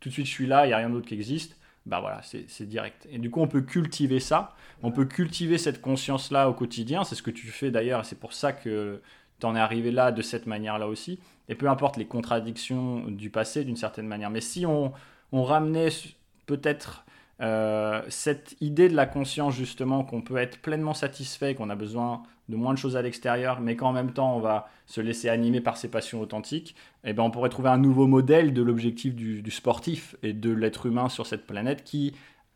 tout 0.00 0.08
de 0.08 0.14
suite 0.14 0.26
je 0.26 0.30
suis 0.30 0.46
là, 0.46 0.64
il 0.66 0.68
n'y 0.68 0.74
a 0.74 0.78
rien 0.78 0.90
d'autre 0.90 1.06
qui 1.06 1.14
existe, 1.14 1.56
bah 1.86 2.00
voilà, 2.00 2.20
c'est 2.22 2.68
direct. 2.68 3.08
Et 3.10 3.18
du 3.18 3.30
coup, 3.30 3.40
on 3.40 3.48
peut 3.48 3.62
cultiver 3.62 4.20
ça, 4.20 4.54
on 4.82 4.92
peut 4.92 5.06
cultiver 5.06 5.58
cette 5.58 5.80
conscience-là 5.80 6.48
au 6.48 6.54
quotidien, 6.54 7.04
c'est 7.04 7.14
ce 7.14 7.22
que 7.22 7.30
tu 7.30 7.46
fais 7.48 7.70
d'ailleurs, 7.70 8.04
c'est 8.04 8.18
pour 8.18 8.32
ça 8.32 8.52
que 8.52 9.00
tu 9.40 9.46
en 9.46 9.56
es 9.56 9.60
arrivé 9.60 9.90
là 9.90 10.12
de 10.12 10.22
cette 10.22 10.46
manière-là 10.46 10.88
aussi 10.88 11.18
et 11.48 11.54
peu 11.54 11.68
importe 11.68 11.96
les 11.96 12.06
contradictions 12.06 13.06
du 13.08 13.30
passé 13.30 13.64
d'une 13.64 13.76
certaine 13.76 14.06
manière. 14.06 14.30
Mais 14.30 14.40
si 14.40 14.66
on, 14.66 14.92
ramenait 15.32 15.88
peut-être 16.46 17.04
euh, 17.40 18.02
cette 18.08 18.56
idée 18.60 18.88
de 18.88 18.96
la 18.96 19.06
conscience 19.06 19.54
justement 19.54 20.02
qu'on 20.02 20.22
peut 20.22 20.38
être 20.38 20.60
pleinement 20.60 20.94
satisfait, 20.94 21.54
qu'on 21.54 21.70
a 21.70 21.76
besoin 21.76 22.22
de 22.48 22.56
moins 22.56 22.74
de 22.74 22.78
choses 22.78 22.96
à 22.96 23.02
l'extérieur, 23.02 23.60
mais 23.60 23.76
qu'en 23.76 23.92
même 23.92 24.12
temps 24.12 24.36
on 24.36 24.40
va 24.40 24.68
se 24.86 25.00
laisser 25.00 25.28
animer 25.28 25.60
par 25.60 25.76
ses 25.76 25.88
passions 25.88 26.20
authentiques, 26.20 26.74
eh 27.04 27.12
ben 27.12 27.22
on 27.22 27.30
pourrait 27.30 27.50
trouver 27.50 27.68
un 27.68 27.78
nouveau 27.78 28.06
modèle 28.06 28.52
de 28.52 28.62
l'objectif 28.62 29.14
du, 29.14 29.50
sportif 29.50 30.16
et 30.22 30.32
de 30.32 30.50
l'être 30.50 30.86
humain 30.86 31.08
sur 31.08 31.26
cette 31.26 31.46
planète 31.46 31.84
qui 31.84 32.14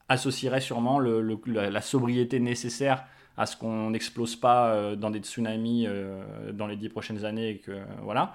associerait 0.08 0.60
sûrement 0.60 0.98
la, 0.98 1.80
sobriété 1.80 2.40
nécessaire 2.40 3.04
à 3.36 3.46
ce 3.46 3.56
qu'on 3.56 3.90
n'explose 3.90 4.36
pas 4.36 4.74
euh, 4.74 4.96
dans 4.96 5.10
des 5.10 5.20
tsunamis 5.20 5.86
euh, 5.86 6.52
dans 6.52 6.66
les 6.66 6.76
dix 6.76 6.90
prochaines 6.90 7.24
années 7.24 7.50
et 7.50 7.58
que 7.58 7.72
voilà 8.02 8.34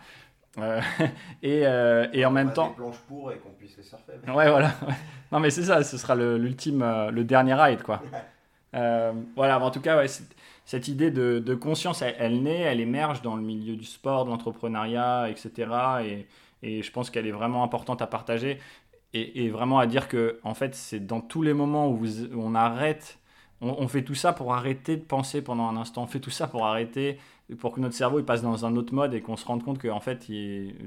euh, 0.57 0.81
et, 1.43 1.61
euh, 1.65 2.07
et 2.13 2.25
en 2.25 2.31
même 2.31 2.53
temps. 2.53 2.69
Des 2.69 2.75
planches 2.75 2.99
pour 3.07 3.31
et 3.31 3.37
qu'on 3.37 3.49
puisse 3.51 3.77
les 3.77 3.83
surfer. 3.83 4.13
Ouais, 4.27 4.49
voilà. 4.49 4.73
Non, 5.31 5.41
mais 5.41 5.49
c'est 5.49 5.63
ça, 5.63 5.83
ce 5.83 5.97
sera 5.97 6.15
l'ultime, 6.15 6.81
euh, 6.81 7.11
le, 7.11 7.25
dernier 7.25 7.53
ride, 7.53 7.83
quoi. 7.83 8.01
voilà, 8.71 9.59
en 9.59 9.71
tout 9.71 9.81
cas, 9.81 9.97
ouais, 9.97 10.07
cette 10.63 10.87
idée 10.87 11.11
de, 11.11 11.39
de 11.39 11.53
conscience, 11.53 12.01
elle, 12.01 12.43
naît, 12.43 12.61
elle 12.61 12.79
émerge 12.79 13.21
dans 13.21 13.35
le 13.35 13.41
milieu 13.41 13.75
du 13.75 13.83
sport, 13.83 14.23
de 14.23 14.29
l'entrepreneuriat, 14.29 15.29
etc. 15.29 15.69
Et, 16.05 16.27
et, 16.63 16.81
je 16.81 16.91
pense 16.93 17.09
qu'elle 17.09 17.27
est 17.27 17.31
vraiment 17.31 17.61
importante 17.61 18.01
à 18.01 18.07
partager 18.07 18.57
et, 19.13 19.43
et, 19.43 19.49
vraiment 19.49 19.79
à 19.79 19.85
dire 19.85 20.07
que, 20.07 20.39
en 20.43 20.53
fait, 20.53 20.75
c'est 20.75 21.05
dans 21.05 21.19
tous 21.19 21.41
les 21.41 21.53
moments 21.53 21.89
où, 21.89 21.97
vous, 21.97 22.23
où 22.23 22.41
on 22.41 22.55
arrête, 22.55 23.19
on, 23.61 23.87
fait 23.87 24.03
tout 24.03 24.15
ça 24.15 24.33
pour 24.33 24.53
arrêter 24.53 24.97
de 24.97 25.01
penser 25.01 25.41
pendant 25.41 25.67
un 25.67 25.77
instant, 25.77 26.03
on 26.03 26.07
fait 26.07 26.19
tout 26.19 26.29
ça 26.29 26.47
pour 26.47 26.65
arrêter 26.65 27.17
pour 27.59 27.73
que 27.73 27.79
notre 27.79 27.95
cerveau 27.95 28.19
il 28.19 28.25
passe 28.25 28.41
dans 28.41 28.65
un 28.65 28.75
autre 28.75 28.93
mode 28.93 29.13
et 29.13 29.21
qu'on 29.21 29.37
se 29.37 29.45
rende 29.45 29.63
compte 29.63 29.79
que 29.79 29.87
en 29.87 29.99
fait 29.99 30.27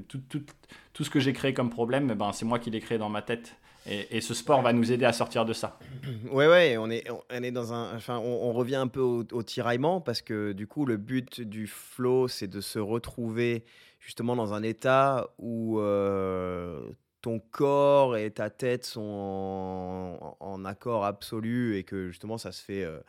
tout, 0.07 1.03
ce 1.03 1.09
que 1.09 1.19
j'ai 1.19 1.33
créé 1.33 1.53
comme 1.53 1.69
problème 1.69 2.09
eh 2.11 2.15
ben, 2.15 2.31
c'est 2.31 2.45
moi 2.45 2.59
qui 2.59 2.69
l'ai 2.69 2.79
créé 2.79 2.97
dans 2.97 3.09
ma 3.09 3.21
tête 3.21 3.55
Et, 3.87 4.21
ce 4.21 4.33
sport 4.33 4.61
va 4.61 4.71
nous 4.71 4.91
aider 4.91 5.05
à 5.05 5.13
sortir 5.13 5.43
de 5.43 5.53
ça. 5.53 5.79
Ouais, 6.31 6.47
ouais, 6.47 6.77
on 6.77 6.89
est, 6.89 7.03
on 7.09 7.43
est 7.43 7.51
dans 7.51 7.73
un. 7.73 7.95
Enfin, 7.95 8.17
on, 8.19 8.53
revient 8.53 8.75
un 8.75 8.87
peu 8.87 9.01
au, 9.01 9.43
tiraillement 9.43 9.99
parce 9.99 10.21
que 10.21 10.53
du 10.53 10.67
coup, 10.67 10.85
le 10.85 10.97
but 10.97 11.41
du 11.41 11.67
flow, 11.67 12.27
c'est 12.27 12.47
de 12.47 12.61
se 12.61 12.79
retrouver 12.79 13.65
justement 13.99 14.35
dans 14.35 14.53
un 14.53 14.63
état 14.63 15.29
où 15.39 15.79
euh, 15.79 16.79
ton 17.21 17.39
corps 17.39 18.17
et 18.17 18.31
ta 18.31 18.49
tête 18.49 18.85
sont 18.85 20.35
en, 20.39 20.65
accord 20.65 21.05
absolu 21.05 21.77
et 21.77 21.83
que 21.83 22.07
justement, 22.07 22.37
ça 22.37 22.51
se 22.51 22.61
fait 22.63 22.83
euh, 22.83 22.99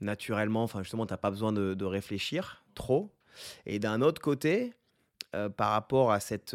naturellement. 0.00 0.62
Enfin, 0.62 0.82
justement, 0.82 1.06
tu 1.06 1.12
n'as 1.12 1.18
pas 1.18 1.30
besoin 1.30 1.52
de, 1.52 1.84
réfléchir 1.84 2.64
trop. 2.74 3.12
Et 3.66 3.78
d'un 3.78 4.00
autre 4.00 4.20
côté, 4.20 4.72
euh, 5.34 5.48
par 5.48 5.70
rapport 5.70 6.12
à 6.12 6.20
cette 6.20 6.54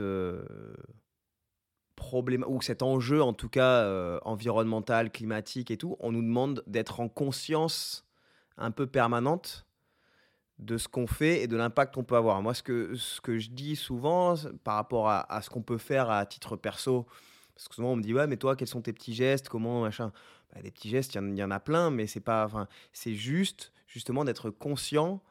problème 2.01 2.43
ou 2.47 2.61
cet 2.61 2.81
enjeu 2.81 3.21
en 3.21 3.33
tout 3.33 3.47
cas 3.47 3.83
euh, 3.83 4.19
environnemental, 4.23 5.11
climatique 5.11 5.71
et 5.71 5.77
tout, 5.77 5.95
on 5.99 6.11
nous 6.11 6.23
demande 6.23 6.63
d'être 6.65 6.99
en 6.99 7.07
conscience 7.07 8.05
un 8.57 8.71
peu 8.71 8.87
permanente 8.87 9.65
de 10.61 10.77
ce 10.77 10.87
qu'on 10.87 11.07
fait 11.07 11.41
et 11.41 11.47
de 11.47 11.57
l'impact 11.57 11.95
qu'on 11.95 12.03
peut 12.03 12.15
avoir. 12.15 12.41
Moi, 12.41 12.53
ce 12.53 12.63
que, 12.63 12.95
ce 12.95 13.19
que 13.19 13.39
je 13.39 13.49
dis 13.49 13.75
souvent 13.75 14.35
par 14.63 14.75
rapport 14.75 15.09
à, 15.09 15.41
ce 15.41 15.49
qu'on 15.49 15.63
peut 15.63 15.79
faire 15.79 16.09
à 16.09 16.25
titre 16.25 16.55
perso, 16.55 17.07
parce 17.55 17.67
que 17.67 17.75
souvent 17.75 17.91
on 17.91 17.95
me 17.95 18.01
dit 18.01 18.13
ouais 18.13 18.27
mais 18.27 18.37
toi 18.37 18.55
quels 18.55 18.67
sont 18.67 18.81
tes 18.81 18.93
petits 18.93 19.13
gestes, 19.13 19.49
comment 19.49 19.81
machin. 19.81 20.11
Bah, 20.53 20.61
des 20.61 20.71
petits 20.71 20.89
gestes, 20.89 21.15
il 21.15 21.37
y, 21.37 21.43
en 21.43 21.51
a 21.51 21.59
plein, 21.59 21.91
mais 21.91 22.07
c'est 22.07 22.19
pas, 22.19 22.49
c'est 22.93 23.13
juste 23.13 23.71
justement 23.87 24.23
d'être 24.23 24.49
conscient, 24.49 25.21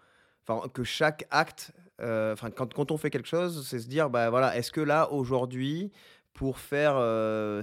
que 0.73 0.83
chaque 0.83 1.27
acte, 1.31 1.73
euh, 2.01 2.35
quand, 2.57 2.75
quand 2.75 2.91
on 2.91 2.97
fait 2.97 3.11
quelque 3.11 3.29
chose, 3.29 3.67
c'est 3.69 3.79
se 3.79 3.87
dire 3.87 4.11
bah 4.11 4.31
voilà 4.31 4.57
est-ce 4.57 4.73
que 4.73 4.81
là 4.81 5.13
aujourd'hui 5.13 5.93
pour 6.33 6.59
faire 6.59 6.95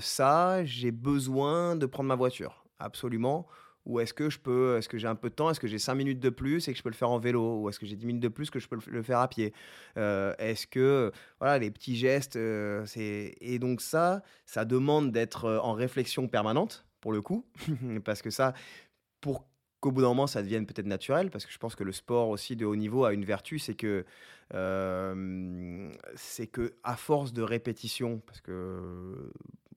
ça, 0.02 0.64
j'ai 0.64 0.92
besoin 0.92 1.76
de 1.76 1.86
prendre 1.86 2.08
ma 2.08 2.16
voiture, 2.16 2.64
absolument. 2.80 3.48
Ou 3.88 4.02
est-ce 4.02 4.14
que 4.14 4.30
je 4.30 4.38
peux, 4.38 4.78
est-ce 4.78 4.90
que 4.90 4.98
j'ai 4.98 5.08
un 5.08 5.16
peu 5.16 5.30
de 5.30 5.34
temps, 5.34 5.50
est-ce 5.50 5.62
que 5.62 5.68
j'ai 5.68 5.80
5 5.80 5.96
minutes 5.96 6.20
de 6.20 6.30
plus 6.30 6.68
et 6.68 6.74
que 6.74 6.78
je 6.78 6.84
peux 6.84 6.90
le 6.90 6.96
faire 6.96 7.10
en 7.10 7.20
vélo, 7.20 7.62
ou 7.62 7.70
est-ce 7.70 7.80
que 7.80 7.86
j'ai 7.86 7.96
10 7.96 8.06
minutes 8.06 8.22
de 8.22 8.28
plus 8.28 8.50
que 8.50 8.60
je 8.60 8.68
peux 8.68 8.78
le 8.86 9.02
faire 9.02 9.20
à 9.20 9.30
pied 9.30 9.54
Est-ce 9.96 10.68
que, 10.68 11.12
voilà, 11.40 11.58
les 11.58 11.72
petits 11.72 11.96
gestes, 11.96 12.38
c'est... 12.86 13.36
Et 13.40 13.60
donc 13.60 13.80
ça, 13.80 14.24
ça 14.46 14.66
demande 14.66 15.14
d'être 15.14 15.50
en 15.64 15.72
réflexion 15.72 16.28
permanente, 16.28 16.86
pour 17.00 17.14
le 17.14 17.22
coup, 17.22 17.46
parce 18.04 18.22
que 18.22 18.30
ça, 18.30 18.54
pour 19.22 19.48
qu'au 19.80 19.94
bout 19.94 20.02
d'un 20.02 20.10
moment, 20.10 20.28
ça 20.28 20.42
devienne 20.44 20.66
peut-être 20.66 20.86
naturel, 20.86 21.30
parce 21.30 21.46
que 21.46 21.54
je 21.54 21.58
pense 21.58 21.76
que 21.76 21.86
le 21.86 21.94
sport 21.94 22.28
aussi 22.28 22.58
de 22.58 22.66
haut 22.66 22.76
niveau 22.76 23.06
a 23.06 23.14
une 23.14 23.24
vertu, 23.24 23.58
c'est 23.58 23.76
que 23.76 24.06
c'est 26.16 26.48
que 26.48 26.74
à 26.84 26.98
force 26.98 27.32
de 27.32 27.42
répétition, 27.42 28.20
parce 28.26 28.42
que 28.42 29.32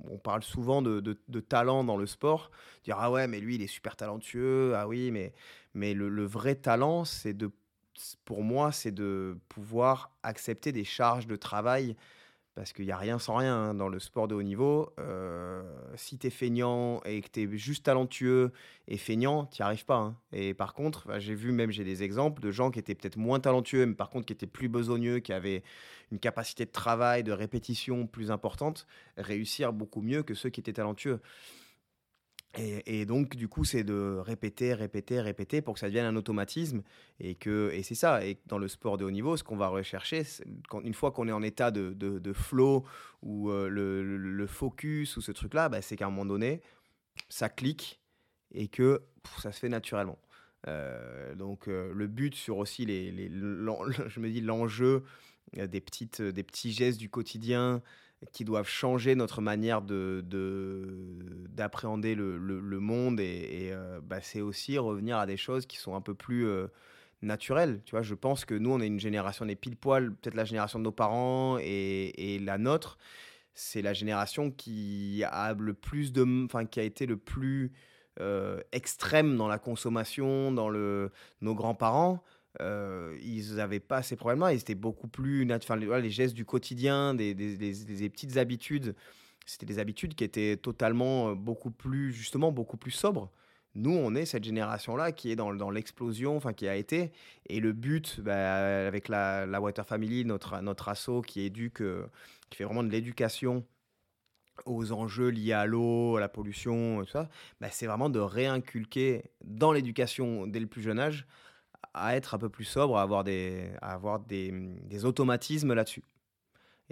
on 0.09 0.19
parle 0.19 0.43
souvent 0.43 0.83
de, 0.83 1.01
de, 1.01 1.41
talent 1.41 1.85
dans 1.85 1.97
le 1.97 2.07
sport, 2.07 2.51
dire 2.85 2.97
ah 2.99 3.11
ouais 3.11 3.27
mais 3.27 3.41
lui 3.41 3.57
il 3.57 3.63
est 3.63 3.67
super 3.67 3.97
talentueux, 3.97 4.75
ah 4.77 4.87
oui 4.87 5.11
mais 5.11 5.33
mais 5.75 5.95
le, 5.95 6.09
le 6.09 6.25
vrai 6.25 6.55
talent 6.55 7.05
c'est 7.05 7.35
de 7.35 7.51
pour 8.25 8.43
moi 8.43 8.73
c'est 8.73 8.93
de 8.93 9.39
pouvoir 9.49 10.13
accepter 10.23 10.73
des 10.73 10.85
charges 10.85 11.27
de 11.27 11.37
travail 11.37 11.97
parce 12.55 12.73
qu'il 12.73 12.85
n'y 12.85 12.93
a 12.93 12.97
rien 12.97 13.19
sans 13.19 13.37
rien 13.37 13.55
hein, 13.55 13.75
dans 13.75 13.89
le 13.89 13.99
sport 13.99 14.29
de 14.29 14.35
haut 14.35 14.43
niveau. 14.43 14.93
Euh, 14.99 15.63
si 15.95 16.19
tu 16.19 16.27
es 16.27 16.31
feignant 16.31 17.01
et 17.05 17.21
que 17.21 17.29
tu 17.29 17.43
es 17.43 17.59
juste 17.59 17.87
talentueux 17.87 18.53
et 18.89 18.97
feignant, 18.97 19.47
tu 19.47 19.63
n'y 19.63 19.67
arrives 19.67 19.85
pas. 19.85 19.97
Hein. 19.97 20.17
Et 20.33 20.53
par 20.55 20.75
contre, 20.75 21.07
j'ai 21.19 21.35
vu 21.35 21.53
même, 21.53 21.71
j'ai 21.71 21.85
des 21.85 22.03
exemples 22.03 22.43
de 22.43 22.51
gens 22.51 22.71
qui 22.71 22.79
étaient 22.79 22.95
peut-être 22.95 23.17
moins 23.17 23.41
talentueux, 23.41 23.87
mais 23.87 23.95
par 23.95 24.11
contre 24.11 24.27
qui 24.27 24.33
étaient 24.33 24.47
plus 24.47 24.69
besogneux, 24.69 25.21
qui 25.21 25.33
avaient 25.33 25.63
une 26.11 26.19
capacité 26.19 26.65
de 26.65 26.73
travail, 26.73 27.23
de 27.23 27.33
répétition 27.33 28.07
plus 28.07 28.31
importante, 28.31 28.87
réussir 29.17 29.73
beaucoup 29.73 30.03
mieux 30.03 30.23
que 30.23 30.35
ceux 30.35 30.51
qui 30.51 30.61
étaient 30.61 30.73
talentueux. 30.73 31.21
Et, 32.59 33.07
donc, 33.07 33.37
du 33.37 33.47
coup, 33.47 33.65
c'est 33.65 33.85
de 33.85 34.19
répéter, 34.19 34.75
répéter, 34.75 35.21
répéter 35.21 35.63
pour 35.63 35.75
que 35.75 35.81
ça 35.81 35.87
devienne 35.87 36.07
un 36.07 36.17
automatisme. 36.17 36.83
Et, 37.21 37.39
et 37.47 37.83
c'est 37.85 37.95
ça. 37.95 38.27
Et 38.27 38.39
dans 38.47 38.59
le 38.59 38.67
sport 38.67 38.99
de 38.99 39.05
haut 39.05 39.11
niveau, 39.11 39.37
ce 39.37 39.45
qu'on 39.45 39.57
va 39.57 39.69
rechercher, 39.69 40.25
quand, 40.69 40.81
une 40.81 40.95
fois 40.95 41.13
qu'on 41.13 41.29
est 41.29 41.33
en 41.33 41.43
état 41.43 41.71
de, 41.71 41.93
de, 41.93 42.33
flow 42.33 42.85
ou 43.23 43.51
euh, 43.51 43.69
le, 43.69 44.03
le, 44.17 44.47
focus 44.49 45.17
ou 45.17 45.21
ce 45.21 45.31
truc-là, 45.31 45.69
bah, 45.69 45.81
c'est 45.81 45.97
qu'à 45.97 46.07
un 46.07 46.11
moment 46.11 46.27
donné, 46.27 46.61
ça 47.29 47.49
clique 47.49 48.01
et 48.53 48.67
que 48.67 49.03
ça 49.39 49.53
se 49.53 49.61
fait 49.61 49.69
naturellement. 49.69 50.19
Euh, 50.67 51.37
donc, 51.37 51.69
euh, 51.69 51.93
le 51.95 52.09
but 52.09 52.35
sur 52.35 52.59
aussi 52.59 52.85
les, 52.85 53.13
les 53.13 53.29
je 54.09 54.21
me 54.21 54.29
dis 54.29 54.41
l'enjeu 54.41 55.05
des, 55.53 55.67
des 55.67 55.81
petits 55.81 56.73
gestes 56.73 56.99
du 56.99 57.11
quotidien, 57.11 57.81
qui 58.33 58.45
doivent 58.45 58.69
changer 58.69 59.15
notre 59.15 59.41
manière 59.41 59.81
de, 59.83 60.23
d'appréhender 61.49 62.15
le, 62.15 62.37
le, 62.39 62.81
monde 62.81 63.19
et, 63.21 63.71
euh, 63.73 64.01
bah, 64.03 64.21
c'est 64.21 64.43
aussi 64.43 64.77
revenir 64.79 65.17
à 65.19 65.27
des 65.27 65.37
choses 65.37 65.67
qui 65.67 65.79
sont 65.79 65.95
un 65.95 66.03
peu 66.03 66.15
plus 66.15 66.47
euh, 66.47 66.67
naturelles. 67.23 67.81
Tu 67.87 67.93
vois, 67.93 68.03
je 68.03 68.15
pense 68.15 68.45
que 68.45 68.55
nous, 68.55 68.71
on 68.71 68.81
est 68.81 68.87
une 68.87 69.01
génération, 69.01 69.47
des 69.47 69.57
pile 69.57 69.77
poil, 69.77 70.15
peut-être 70.15 70.35
la 70.35 70.45
génération 70.45 70.79
de 70.79 70.85
nos 70.85 70.93
parents 70.93 71.59
et, 71.61 72.35
et 72.35 72.39
la 72.39 72.59
nôtre, 72.59 72.99
c'est 73.55 73.83
la 73.83 73.95
génération 73.95 74.51
qui 74.51 75.25
a 75.25 75.55
le 75.55 75.75
plus 75.75 76.13
de, 76.13 76.45
enfin, 76.45 76.67
qui 76.67 76.81
a 76.81 76.83
été 76.83 77.07
le 77.07 77.17
plus 77.17 77.73
euh, 78.21 78.61
extrême 78.73 79.37
dans 79.37 79.49
la 79.49 79.59
consommation, 79.59 80.53
dans 80.53 80.69
le, 80.69 81.11
nos 81.41 81.55
grands-parents. 81.55 82.23
Euh, 82.61 83.17
ils 83.23 83.55
n'avaient 83.57 83.81
pas 83.81 84.03
ces 84.03 84.17
problèmes-là. 84.17 84.53
Ils 84.53 84.61
étaient 84.61 84.75
beaucoup 84.75 85.09
plus. 85.09 85.47
Enfin, 85.53 85.77
les, 85.77 86.11
gestes 86.11 86.35
du 86.35 86.45
quotidien, 86.45 87.15
des, 87.15 87.35
petites 87.35 88.37
habitudes, 88.37 88.95
c'était 89.47 89.67
des 89.67 89.79
habitudes 89.79 90.15
qui 90.15 90.25
étaient 90.25 90.57
totalement 90.57 91.31
euh, 91.31 91.35
beaucoup 91.35 91.71
plus, 91.71 92.13
justement, 92.13 92.53
beaucoup 92.53 92.77
plus 92.77 92.91
sobres. 92.91 93.31
Nous, 93.77 93.93
on 93.93 94.17
est 94.17 94.25
cette 94.25 94.43
génération-là 94.43 95.13
qui 95.13 95.31
est 95.31 95.37
dans, 95.37 95.71
l'explosion, 95.71 96.37
enfin 96.37 96.53
qui 96.53 96.67
a 96.67 96.75
été. 96.75 97.13
Et 97.49 97.61
le 97.61 97.73
but, 97.73 98.21
bah, 98.21 98.87
avec 98.87 99.09
la, 99.09 99.47
Water 99.61 99.87
Family, 99.87 100.25
notre, 100.25 100.61
notre 100.61 100.89
asso 100.89 101.23
qui 101.25 101.43
éduque, 101.43 101.83
euh, 101.83 102.07
qui 102.51 102.57
fait 102.57 102.65
vraiment 102.65 102.83
de 102.83 102.91
l'éducation 102.91 103.65
aux 104.67 104.93
enjeux 104.93 105.29
liés 105.29 105.53
à 105.53 105.67
l'eau, 105.67 106.17
à 106.17 106.21
la 106.21 106.29
pollution, 106.29 107.03
tout 107.05 107.11
ça, 107.11 107.29
bah, 107.61 107.69
c'est 107.71 107.87
vraiment 107.87 108.11
de 108.11 108.19
réinculquer 108.19 109.31
dans 109.45 109.73
l'éducation 109.73 110.47
dès 110.49 110.61
le 110.61 110.67
plus 110.67 110.83
jeune 110.83 110.99
âge 110.99 111.27
à 111.95 112.17
être 112.17 112.35
un 112.35 112.39
peu 112.39 112.49
plus 112.49 112.65
sobre, 112.65 112.97
à 112.97 113.03
avoir 113.03 113.25
des, 113.25 113.71
à 113.83 113.93
avoir 113.93 114.21
des, 114.21 114.51
des 114.53 115.05
automatismes 115.05 115.75
là-dessus. 115.75 116.05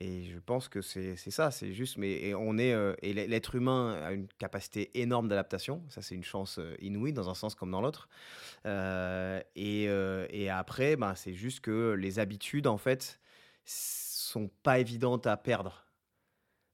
Et 0.00 0.22
je 0.22 0.38
pense 0.38 0.68
que 0.68 0.80
c'est 0.80 1.16
ça, 1.16 1.50
c'est 1.50 1.72
juste. 1.72 1.98
Mais 1.98 2.32
on 2.34 2.56
est 2.56 2.72
euh, 2.72 2.94
et 3.02 3.12
l'être 3.12 3.56
humain 3.56 4.00
a 4.00 4.12
une 4.12 4.28
capacité 4.38 4.90
énorme 5.00 5.26
d'adaptation. 5.26 5.82
Ça, 5.88 6.02
c'est 6.02 6.14
une 6.14 6.22
chance 6.22 6.60
euh, 6.60 6.76
inouïe 6.80 7.12
dans 7.12 7.28
un 7.28 7.34
sens 7.34 7.56
comme 7.56 7.72
dans 7.72 7.80
l'autre. 7.80 8.08
Euh, 8.64 9.40
et, 9.56 9.84
et, 10.30 10.50
après, 10.50 10.94
ben, 10.94 11.16
c'est 11.16 11.34
juste 11.34 11.60
que 11.60 11.96
les 11.98 12.20
habitudes, 12.20 12.68
en 12.68 12.78
fait, 12.78 13.20
sont 13.64 14.48
pas 14.62 14.78
évidentes 14.78 15.26
à 15.26 15.36
perdre. 15.36 15.87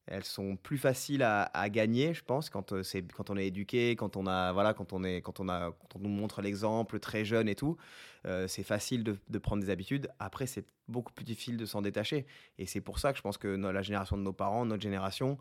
Elles 0.07 0.25
sont 0.25 0.57
plus 0.57 0.77
faciles 0.77 1.23
à, 1.23 1.69
gagner, 1.71 2.13
je 2.13 2.23
pense, 2.23 2.51
quand 2.51 2.83
c'est 2.83 3.11
quand 3.13 3.31
on 3.31 3.37
est 3.39 3.47
éduqué, 3.47 3.97
quand 3.97 4.17
on 4.17 4.27
a 4.27 4.53
voilà, 4.53 4.75
quand 4.75 4.93
on 4.93 5.03
est 5.03 5.23
quand 5.23 5.41
on 5.41 5.49
a 5.49 5.71
quand 5.71 5.97
on 5.97 5.99
nous 6.01 6.11
montre 6.11 6.43
l'exemple 6.43 7.01
très 7.01 7.25
jeune 7.25 7.49
et 7.49 7.55
tout. 7.55 7.79
Euh, 8.27 8.47
c'est 8.49 8.63
facile 8.63 9.03
de, 9.05 9.39
prendre 9.39 9.63
des 9.63 9.71
habitudes. 9.71 10.09
Après, 10.19 10.47
c'est 10.47 10.67
beaucoup 10.89 11.13
plus 11.13 11.25
difficile 11.25 11.57
de 11.57 11.67
s'en 11.67 11.83
détacher. 11.83 12.27
Et 12.59 12.67
c'est 12.67 12.81
pour 12.81 12.99
ça 12.99 13.13
que 13.13 13.19
je 13.19 13.23
pense 13.23 13.39
que 13.39 13.49
la 13.49 13.83
génération 13.83 14.17
de 14.17 14.23
nos 14.23 14.33
parents, 14.33 14.65
notre 14.65 14.83
génération, 14.83 15.39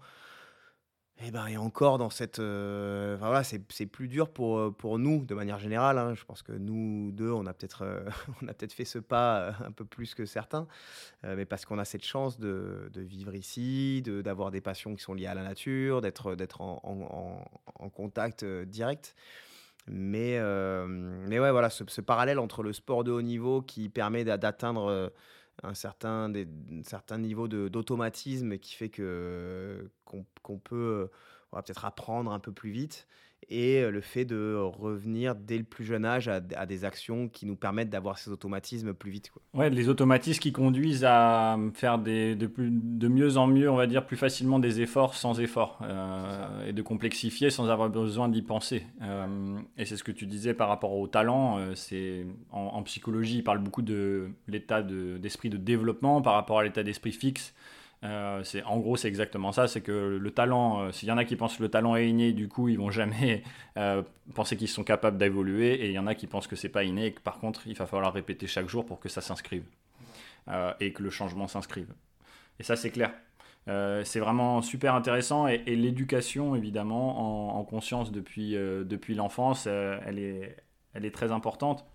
eh 1.21 1.31
ben, 1.31 1.47
est 1.47 1.57
encore 1.57 1.97
dans 1.97 2.09
cette. 2.09 2.39
Euh, 2.39 3.15
voilà, 3.19 3.43
c'est 3.43 3.85
plus 3.85 4.07
dur 4.07 4.29
pour, 4.29 4.57
euh, 4.57 4.71
pour 4.71 4.99
nous, 4.99 5.23
de 5.25 5.35
manière 5.35 5.59
générale. 5.59 5.97
Hein. 5.97 6.15
Je 6.15 6.23
pense 6.25 6.41
que 6.41 6.51
nous 6.51 7.11
deux, 7.11 7.31
on 7.31 7.45
a 7.45 7.53
peut-être 7.53 7.85
peut 8.57 8.67
fait 8.69 8.85
ce 8.85 8.99
pas 8.99 9.55
un 9.63 9.71
peu 9.71 9.85
plus 9.85 10.15
que 10.15 10.25
certains, 10.25 10.67
mais 11.23 11.45
parce 11.45 11.65
qu'on 11.65 11.79
a 11.79 11.85
cette 11.85 12.03
chance 12.03 12.39
de, 12.39 12.89
de 12.91 13.01
vivre 13.01 13.35
ici, 13.35 14.01
d'avoir 14.01 14.51
des 14.51 14.61
passions 14.61 14.95
qui 14.95 15.03
sont 15.03 15.13
liées 15.13 15.27
à 15.27 15.35
la 15.35 15.43
nature, 15.43 16.01
d'être 16.01 16.61
en, 16.61 16.81
en, 16.83 17.45
en, 17.79 17.89
contact 17.89 18.43
direct. 18.43 19.15
Mais, 19.87 20.37
euh, 20.37 20.85
mais 20.87 21.39
ouais, 21.39 21.51
voilà, 21.51 21.69
ce, 21.69 22.01
parallèle 22.01 22.39
entre 22.39 22.63
le 22.63 22.71
sport 22.71 23.03
de 23.03 23.11
haut 23.11 23.21
niveau 23.21 23.61
qui 23.61 23.89
permet 23.89 24.23
d'atteindre 24.23 24.85
euh, 24.89 25.09
un 25.61 25.73
certain, 25.73 26.29
des, 26.29 26.47
niveau 27.17 27.47
d'automatisme 27.47 28.57
qui 28.57 28.73
fait 28.73 28.89
qu'on 28.89 30.59
peut 30.59 31.09
peut-être 31.51 31.85
apprendre 31.85 32.31
un 32.31 32.39
peu 32.39 32.51
plus 32.51 32.71
vite 32.71 33.07
et 33.49 33.89
le 33.89 34.01
fait 34.01 34.25
de 34.25 34.55
revenir 34.55 35.35
dès 35.35 35.57
le 35.57 35.63
plus 35.63 35.85
jeune 35.85 36.05
âge 36.05 36.27
à, 36.27 36.39
des 36.39 36.85
actions 36.85 37.27
qui 37.27 37.45
nous 37.45 37.55
permettent 37.55 37.89
d'avoir 37.89 38.17
ces 38.17 38.31
automatismes 38.31 38.93
plus 38.93 39.11
vite. 39.11 39.31
Quoi. 39.31 39.41
Ouais, 39.53 39.69
les 39.69 39.89
automatismes 39.89 40.39
qui 40.39 40.51
conduisent 40.51 41.05
à 41.05 41.57
faire 41.73 41.99
des, 41.99 42.35
de, 42.35 42.47
plus, 42.47 42.69
de 42.71 43.07
mieux 43.07 43.37
en 43.37 43.47
mieux, 43.47 43.69
on 43.69 43.75
va 43.75 43.87
dire 43.87 44.05
plus 44.05 44.17
facilement 44.17 44.59
des 44.59 44.81
efforts 44.81 45.15
sans 45.15 45.39
effort 45.39 45.79
euh, 45.83 46.67
et 46.67 46.73
de 46.73 46.81
complexifier 46.81 47.49
sans 47.49 47.69
avoir 47.69 47.89
besoin 47.89 48.29
d'y 48.29 48.41
penser. 48.41 48.85
Euh, 49.01 49.57
et 49.77 49.85
c'est 49.85 49.97
ce 49.97 50.03
que 50.03 50.11
tu 50.11 50.25
disais 50.25 50.53
par 50.53 50.69
rapport 50.69 50.93
au 50.93 51.07
talent. 51.07 51.59
c'est 51.75 52.25
en, 52.51 52.83
psychologie, 52.83 53.37
il 53.37 53.43
parle 53.43 53.59
beaucoup 53.59 53.81
de 53.81 54.29
l'état 54.47 54.81
d'esprit 54.81 55.49
de, 55.49 55.57
développement 55.57 56.21
par 56.21 56.33
rapport 56.33 56.59
à 56.59 56.63
l'état 56.63 56.83
d'esprit 56.83 57.11
fixe. 57.11 57.53
Euh, 58.03 58.43
c'est 58.43 58.63
en 58.63 58.79
gros 58.79 58.97
c'est 58.97 59.07
exactement 59.07 59.51
ça, 59.51 59.67
c'est 59.67 59.81
que 59.81 60.17
le 60.19 60.31
talent, 60.31 60.81
euh, 60.81 60.91
s'il 60.91 61.07
y 61.07 61.11
en 61.11 61.17
a 61.17 61.23
qui 61.23 61.37
pensent 61.37 61.57
que 61.57 61.63
le 61.63 61.69
talent 61.69 61.95
est 61.95 62.09
inné, 62.09 62.33
du 62.33 62.49
coup 62.49 62.67
ils 62.67 62.77
vont 62.77 62.91
jamais 62.91 63.43
euh, 63.77 64.03
penser 64.35 64.57
qu'ils 64.57 64.67
sont 64.67 64.83
capables 64.83 65.17
d'évoluer, 65.17 65.73
et 65.75 65.87
il 65.87 65.93
y 65.93 65.99
en 65.99 66.07
a 66.07 66.15
qui 66.15 66.27
pensent 66.27 66.47
que 66.47 66.57
c'est 66.57 66.69
pas 66.69 66.83
inné 66.83 67.07
et 67.07 67.13
que 67.13 67.21
par 67.21 67.39
contre 67.39 67.65
il 67.65 67.75
va 67.75 67.85
falloir 67.85 68.11
répéter 68.13 68.45
chaque 68.47 68.67
jour 68.67 68.85
pour 68.85 68.99
que 68.99 69.09
ça 69.09 69.21
s'inscrive 69.21 69.63
et 70.81 70.91
que 70.91 71.01
le 71.01 71.09
changement 71.09 71.47
s'inscrive. 71.47 71.87
Et 72.59 72.63
ça 72.63 72.75
c'est 72.75 72.89
clair. 72.89 73.13
c'est 73.65 74.19
vraiment 74.19 74.61
super 74.61 74.93
intéressant 74.93 75.47
et, 75.47 75.59
l'éducation 75.59 76.53
évidemment 76.55 77.57
en, 77.57 77.63
conscience 77.63 78.11
depuis, 78.11 78.51
depuis 78.51 79.15
l'enfance, 79.15 79.67
elle, 79.67 80.19
est, 80.19 80.57
elle 80.93 81.05
est 81.05 81.11
très 81.11 81.31
importante 81.31 81.85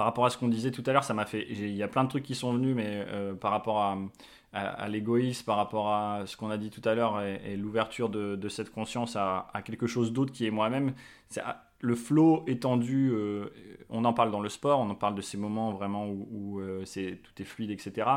par 0.00 0.06
rapport 0.06 0.24
à 0.24 0.30
ce 0.30 0.38
qu'on 0.38 0.48
disait 0.48 0.70
tout 0.70 0.82
à 0.86 0.94
l'heure, 0.94 1.04
ça 1.04 1.12
m'a 1.12 1.26
fait. 1.26 1.46
Il 1.50 1.76
y 1.76 1.82
a 1.82 1.88
plein 1.88 2.04
de 2.04 2.08
trucs 2.08 2.22
qui 2.22 2.34
sont 2.34 2.54
venus, 2.54 2.74
mais 2.74 3.06
par 3.38 3.50
rapport 3.50 3.82
à, 3.82 4.88
l'égoïsme 4.88 5.44
par 5.44 5.58
rapport 5.58 5.92
à 5.92 6.22
ce 6.24 6.38
qu'on 6.38 6.48
a 6.48 6.56
dit 6.56 6.70
tout 6.70 6.80
à 6.88 6.94
l'heure 6.94 7.20
et, 7.20 7.54
l'ouverture 7.58 8.08
de, 8.08 8.48
cette 8.48 8.70
conscience 8.70 9.14
à, 9.16 9.44
quelque 9.62 9.86
chose 9.86 10.14
d'autre 10.14 10.32
qui 10.32 10.46
est 10.46 10.50
moi-même. 10.50 10.94
C'est 11.28 11.42
le 11.80 11.94
flow 11.94 12.44
étendu, 12.46 13.10
euh, 13.12 13.50
on 13.90 14.06
en 14.06 14.14
parle 14.14 14.30
dans 14.30 14.40
le 14.40 14.48
sport, 14.48 14.80
on 14.80 14.88
en 14.88 14.94
parle 14.94 15.16
de 15.16 15.20
ces 15.20 15.36
moments 15.36 15.70
vraiment 15.72 16.08
où, 16.08 16.60
euh, 16.60 16.82
tout 16.86 17.42
est 17.42 17.44
fluide, 17.44 17.70
etc. 17.70 18.08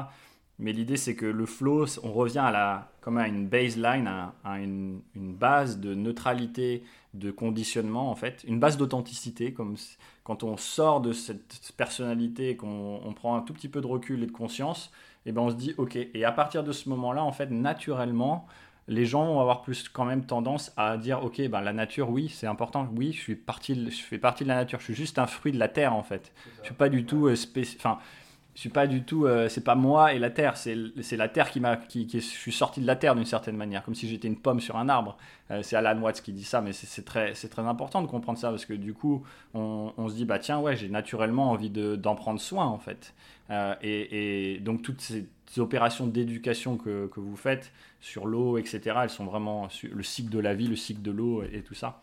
Mais 0.59 0.71
l'idée, 0.71 0.95
c'est 0.95 1.17
que 1.17 1.25
le 1.25 1.45
flow, 1.45 1.85
on 2.01 2.13
revient 2.13 2.39
à, 2.39 2.51
la, 2.51 2.93
comme 3.01 3.17
à 3.17 3.27
une 3.27 3.45
baseline, 3.45 4.07
à, 4.07 4.59
une, 4.61 5.01
une, 5.15 5.33
base 5.33 5.81
de 5.81 5.93
neutralité, 5.95 6.83
de 7.13 7.29
conditionnement, 7.29 8.09
en 8.09 8.15
fait, 8.15 8.45
une 8.47 8.59
base 8.59 8.77
d'authenticité, 8.77 9.51
comme 9.51 9.75
quand 10.23 10.43
on 10.43 10.57
sort 10.57 11.01
de 11.01 11.11
cette 11.11 11.73
personnalité, 11.75 12.55
qu'on 12.55 13.13
prend 13.15 13.35
un 13.35 13.41
tout 13.41 13.53
petit 13.53 13.67
peu 13.67 13.81
de 13.81 13.87
recul 13.87 14.23
et 14.23 14.25
de 14.25 14.31
conscience, 14.31 14.91
et 15.25 15.31
ben 15.31 15.41
on 15.41 15.49
se 15.49 15.55
dit 15.55 15.73
ok. 15.77 15.95
Et 15.95 16.25
à 16.25 16.31
partir 16.31 16.63
de 16.63 16.71
ce 16.71 16.89
moment-là, 16.89 17.23
en 17.23 17.31
fait, 17.31 17.49
naturellement, 17.51 18.47
les 18.87 19.05
gens 19.05 19.25
vont 19.25 19.39
avoir 19.39 19.61
plus 19.61 19.87
quand 19.89 20.05
même 20.05 20.25
tendance 20.25 20.71
à 20.77 20.97
dire 20.97 21.23
ok, 21.23 21.47
ben 21.49 21.61
la 21.61 21.73
nature, 21.73 22.09
oui, 22.09 22.29
c'est 22.29 22.47
important. 22.47 22.87
Oui, 22.95 23.13
je 23.13 23.19
suis 23.19 23.35
partie, 23.35 23.89
je 23.89 24.01
fais 24.01 24.17
partie 24.17 24.43
de 24.43 24.49
la 24.49 24.55
nature. 24.55 24.79
Je 24.79 24.85
suis 24.85 24.95
juste 24.95 25.19
un 25.19 25.27
fruit 25.27 25.51
de 25.51 25.59
la 25.59 25.69
terre 25.69 25.93
en 25.93 26.03
fait. 26.03 26.33
Je 26.61 26.67
suis 26.67 26.75
pas 26.75 26.89
du 26.89 27.05
tout 27.05 27.27
euh, 27.27 27.35
enfin. 27.77 27.99
Je 28.55 28.59
suis 28.59 28.69
pas 28.69 28.85
du 28.85 29.03
tout, 29.03 29.25
euh, 29.25 29.49
c'est 29.49 29.63
pas 29.63 29.73
moi 29.73 30.13
et 30.13 30.19
la 30.19 30.29
terre, 30.29 30.57
c'est 30.57 31.17
la 31.17 31.27
terre 31.27 31.49
qui 31.49 31.59
m'a, 31.59 31.75
qui, 31.75 32.07
je 32.11 32.19
suis 32.19 32.51
sorti 32.51 32.81
de 32.81 32.85
la 32.85 32.95
terre 32.95 33.15
d'une 33.15 33.25
certaine 33.25 33.57
manière, 33.57 33.83
comme 33.83 33.95
si 33.95 34.07
j'étais 34.07 34.27
une 34.27 34.37
pomme 34.37 34.59
sur 34.59 34.77
un 34.77 34.89
arbre. 34.89 35.17
Euh, 35.49 35.61
c'est 35.63 35.75
Alan 35.75 35.99
Watts 35.99 36.21
qui 36.21 36.33
dit 36.33 36.43
ça, 36.43 36.61
mais 36.61 36.71
c'est 36.71 37.03
très, 37.03 37.33
très 37.33 37.61
important 37.63 38.01
de 38.03 38.07
comprendre 38.07 38.37
ça 38.37 38.51
parce 38.51 38.65
que 38.65 38.73
du 38.73 38.93
coup, 38.93 39.23
on, 39.55 39.91
on 39.97 40.07
se 40.07 40.13
dit 40.13 40.25
bah 40.25 40.37
tiens 40.37 40.59
ouais, 40.59 40.75
j'ai 40.75 40.87
naturellement 40.87 41.49
envie 41.49 41.71
d'en 41.71 42.15
prendre 42.15 42.39
soin 42.39 42.67
en 42.67 42.77
fait. 42.77 43.15
Euh, 43.49 43.75
et, 43.81 44.59
donc 44.59 44.81
toutes 44.81 45.01
ces, 45.01 45.25
opérations 45.57 46.07
d'éducation 46.07 46.77
que, 46.77 47.05
que, 47.07 47.19
vous 47.19 47.35
faites 47.35 47.71
sur 48.01 48.25
l'eau, 48.25 48.57
etc., 48.57 48.81
elles 49.03 49.09
sont 49.11 49.25
vraiment 49.25 49.67
le 49.83 50.01
cycle 50.01 50.31
de 50.31 50.39
la 50.39 50.55
vie, 50.55 50.67
le 50.67 50.75
cycle 50.75 51.03
de 51.03 51.11
l'eau 51.11 51.43
et, 51.43 51.61
tout 51.61 51.75
ça. 51.75 52.01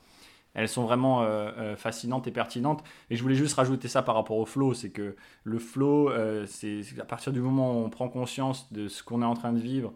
Elles 0.54 0.68
sont 0.68 0.84
vraiment 0.84 1.22
euh, 1.22 1.50
euh, 1.58 1.76
fascinantes 1.76 2.26
et 2.26 2.32
pertinentes. 2.32 2.82
Et 3.08 3.16
je 3.16 3.22
voulais 3.22 3.34
juste 3.34 3.54
rajouter 3.54 3.88
ça 3.88 4.02
par 4.02 4.14
rapport 4.14 4.36
au 4.36 4.46
flow, 4.46 4.74
c'est 4.74 4.90
que 4.90 5.16
le 5.44 5.58
flow, 5.58 6.10
c'est 6.46 6.82
à 6.98 7.04
partir 7.04 7.32
du 7.32 7.40
moment 7.40 7.72
où 7.72 7.84
on 7.84 7.90
prend 7.90 8.08
conscience 8.08 8.72
de 8.72 8.88
ce 8.88 9.02
qu'on 9.02 9.22
est 9.22 9.26
en 9.26 9.34
train 9.34 9.52
de 9.52 9.60
vivre, 9.60 9.92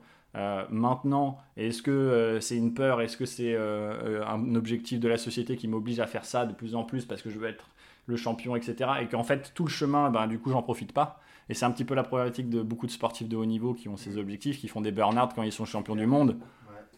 maintenant, 0.71 1.39
est-ce 1.57 1.83
que 1.83 2.39
c'est 2.41 2.57
une 2.57 2.75
peur 2.75 3.01
Est-ce 3.01 3.17
que 3.17 3.27
c'est 3.27 3.57
un 3.57 4.55
objectif 4.55 5.01
de 5.01 5.09
la 5.09 5.17
société 5.17 5.57
qui 5.57 5.69
m'oblige 5.69 6.01
à 6.01 6.07
faire 6.07 6.25
ça 6.25 6.47
de 6.47 6.53
plus 6.53 6.75
en 6.75 6.85
plus 6.85 7.05
parce 7.05 7.23
que 7.23 7.31
je 7.31 7.39
veux 7.39 7.49
être 7.49 7.69
le 8.07 8.17
champion, 8.17 8.57
etc. 8.57 8.91
Et 9.03 9.07
qu'en 9.07 9.25
fait, 9.25 9.53
tout 9.55 9.65
le 9.65 9.71
chemin, 9.71 10.11
ben, 10.11 10.27
du 10.27 10.39
coup, 10.39 10.51
j'en 10.51 10.63
profite 10.63 10.93
pas. 10.93 11.21
Et 11.49 11.55
c'est 11.55 11.65
un 11.65 11.71
petit 11.71 11.85
peu 11.85 11.95
la 11.95 12.03
problématique 12.03 12.49
de 12.49 12.63
beaucoup 12.63 12.87
de 12.87 12.91
sportifs 12.91 13.29
de 13.29 13.37
haut 13.37 13.45
niveau 13.45 13.75
qui 13.75 13.89
ont 13.89 13.97
ces 13.97 14.17
objectifs, 14.17 14.59
qui 14.59 14.69
font 14.69 14.81
des 14.81 14.93
burn-out 14.93 15.31
quand 15.35 15.43
ils 15.43 15.53
sont 15.53 15.65
champions 15.65 15.97
du 15.97 16.07
monde. 16.07 16.39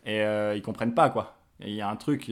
Et 0.05 0.21
euh, 0.23 0.55
ils 0.55 0.63
comprennent 0.63 0.95
pas, 0.95 1.11
quoi. 1.11 1.37
Et 1.61 1.71
il 1.71 1.75
y 1.75 1.81
a 1.81 1.89
un 1.89 1.97
truc. 1.97 2.31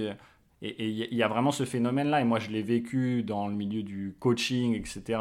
Et 0.66 0.88
il 0.88 1.14
y 1.14 1.22
a 1.22 1.28
vraiment 1.28 1.50
ce 1.50 1.64
phénomène-là. 1.64 2.20
Et 2.20 2.24
moi, 2.24 2.38
je 2.38 2.50
l'ai 2.50 2.62
vécu 2.62 3.22
dans 3.22 3.48
le 3.48 3.54
milieu 3.54 3.82
du 3.82 4.14
coaching, 4.18 4.74
etc. 4.74 5.20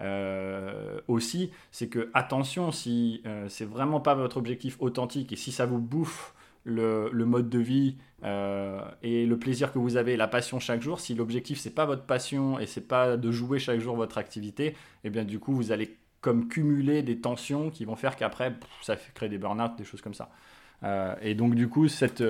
Euh, 0.00 1.00
aussi, 1.08 1.50
c'est 1.70 1.88
que 1.88 2.10
attention, 2.14 2.72
si 2.72 3.22
euh, 3.26 3.46
c'est 3.48 3.64
vraiment 3.64 4.00
pas 4.00 4.14
votre 4.14 4.36
objectif 4.36 4.76
authentique 4.80 5.32
et 5.32 5.36
si 5.36 5.52
ça 5.52 5.66
vous 5.66 5.78
bouffe 5.78 6.34
le, 6.64 7.10
mode 7.24 7.48
de 7.48 7.58
vie 7.58 7.96
euh, 8.24 8.80
et 9.02 9.26
le 9.26 9.38
plaisir 9.38 9.72
que 9.72 9.78
vous 9.78 9.96
avez, 9.96 10.16
la 10.16 10.28
passion 10.28 10.58
chaque 10.58 10.82
jour, 10.82 11.00
si 11.00 11.14
l'objectif 11.14 11.58
c'est 11.58 11.74
pas 11.74 11.86
votre 11.86 12.04
passion 12.04 12.58
et 12.58 12.66
c'est 12.66 12.86
pas 12.86 13.16
de 13.16 13.30
jouer 13.30 13.58
chaque 13.58 13.80
jour 13.80 13.96
votre 13.96 14.18
activité, 14.18 14.66
et 14.66 14.74
eh 15.04 15.10
bien 15.10 15.24
du 15.24 15.38
coup 15.38 15.52
vous 15.52 15.72
allez 15.72 15.96
comme 16.20 16.48
cumuler 16.48 17.02
des 17.02 17.18
tensions 17.18 17.70
qui 17.70 17.84
vont 17.84 17.96
faire 17.96 18.16
qu'après 18.16 18.54
ça 18.82 18.96
créer 19.14 19.28
des 19.28 19.38
burn-out, 19.38 19.72
des 19.76 19.84
choses 19.84 20.02
comme 20.02 20.14
ça. 20.14 20.30
Euh, 20.82 21.14
et 21.22 21.34
donc 21.34 21.54
du 21.54 21.68
coup 21.68 21.88
cette 21.88 22.22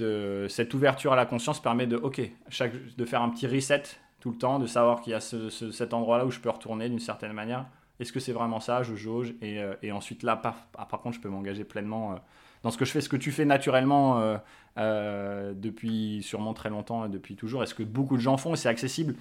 euh, 0.00 0.48
cette, 0.48 0.74
ouverture 0.74 1.12
à 1.12 1.16
la 1.16 1.26
conscience 1.26 1.60
permet 1.60 1.86
de 1.86 1.96
de 1.96 3.04
faire 3.04 3.22
un 3.22 3.30
petit 3.30 3.46
reset 3.46 3.82
tout 4.20 4.30
le 4.30 4.38
temps, 4.38 4.58
de 4.58 4.66
savoir 4.66 5.00
qu'il 5.00 5.12
y 5.12 5.14
a 5.14 5.20
ce, 5.20 5.50
cet 5.50 5.92
endroit-là 5.92 6.26
où 6.26 6.30
je 6.30 6.40
peux 6.40 6.50
retourner 6.50 6.88
d'une 6.88 6.98
certaine 6.98 7.32
manière. 7.32 7.66
Est-ce 8.00 8.12
que 8.12 8.20
c'est 8.20 8.32
vraiment 8.32 8.60
ça? 8.60 8.82
Je 8.82 8.94
jauge 8.94 9.34
et, 9.40 9.60
et 9.82 9.92
ensuite 9.92 10.22
là, 10.22 10.34
par, 10.34 10.66
par 10.66 11.00
contre, 11.00 11.16
je 11.16 11.20
peux 11.20 11.28
m'engager 11.28 11.64
pleinement 11.64 12.16
dans 12.64 12.70
ce 12.70 12.78
que 12.78 12.84
je 12.84 12.90
fais, 12.90 13.00
ce 13.02 13.10
que 13.10 13.16
tu 13.16 13.30
fais 13.30 13.44
naturellement 13.44 14.20
euh, 14.20 14.38
euh, 14.78 15.52
depuis 15.54 16.22
sûrement 16.22 16.54
très 16.54 16.70
longtemps, 16.70 17.08
depuis 17.08 17.36
toujours, 17.36 17.62
est 17.62 17.66
ce 17.66 17.74
que 17.74 17.82
beaucoup 17.82 18.16
de 18.16 18.22
gens 18.22 18.38
font, 18.38 18.54
et 18.54 18.56
c'est 18.56 18.70
accessible. 18.70 19.14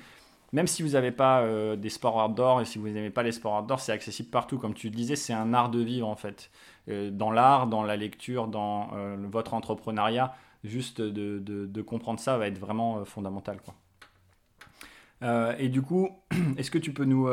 Même 0.54 0.68
si 0.68 0.84
vous 0.84 0.90
n'avez 0.90 1.12
pas 1.12 1.42
euh, 1.42 1.76
des 1.76 1.90
sports 1.90 2.24
outdoor 2.24 2.62
et 2.62 2.66
si 2.66 2.78
vous 2.78 2.88
n'aimez 2.88 3.10
pas 3.10 3.24
les 3.24 3.34
sports 3.34 3.62
outdoor, 3.62 3.80
c'est 3.80 3.92
accessible 3.92 4.30
partout. 4.30 4.58
Comme 4.58 4.74
tu 4.74 4.88
le 4.88 4.96
disais, 4.96 5.16
c'est 5.16 5.34
un 5.34 5.54
art 5.54 5.70
de 5.70 5.80
vivre 5.80 6.08
en 6.08 6.16
fait. 6.16 6.50
dans 6.88 7.32
l'art, 7.32 7.68
dans 7.68 7.84
la 7.84 7.96
lecture, 7.98 8.48
dans 8.48 8.90
votre 9.30 9.54
entrepreneuriat, 9.54 10.34
juste 10.64 11.02
de, 11.02 11.82
comprendre 11.82 12.20
ça 12.20 12.38
va 12.38 12.48
être 12.48 12.60
vraiment 12.60 13.04
fondamental. 13.06 13.58
Quoi. 13.62 15.56
et 15.58 15.70
du 15.70 15.82
coup, 15.82 16.10
est-ce 16.58 16.72
que 16.72 16.78
tu 16.78 16.94
peux 16.94 17.06
nous, 17.06 17.28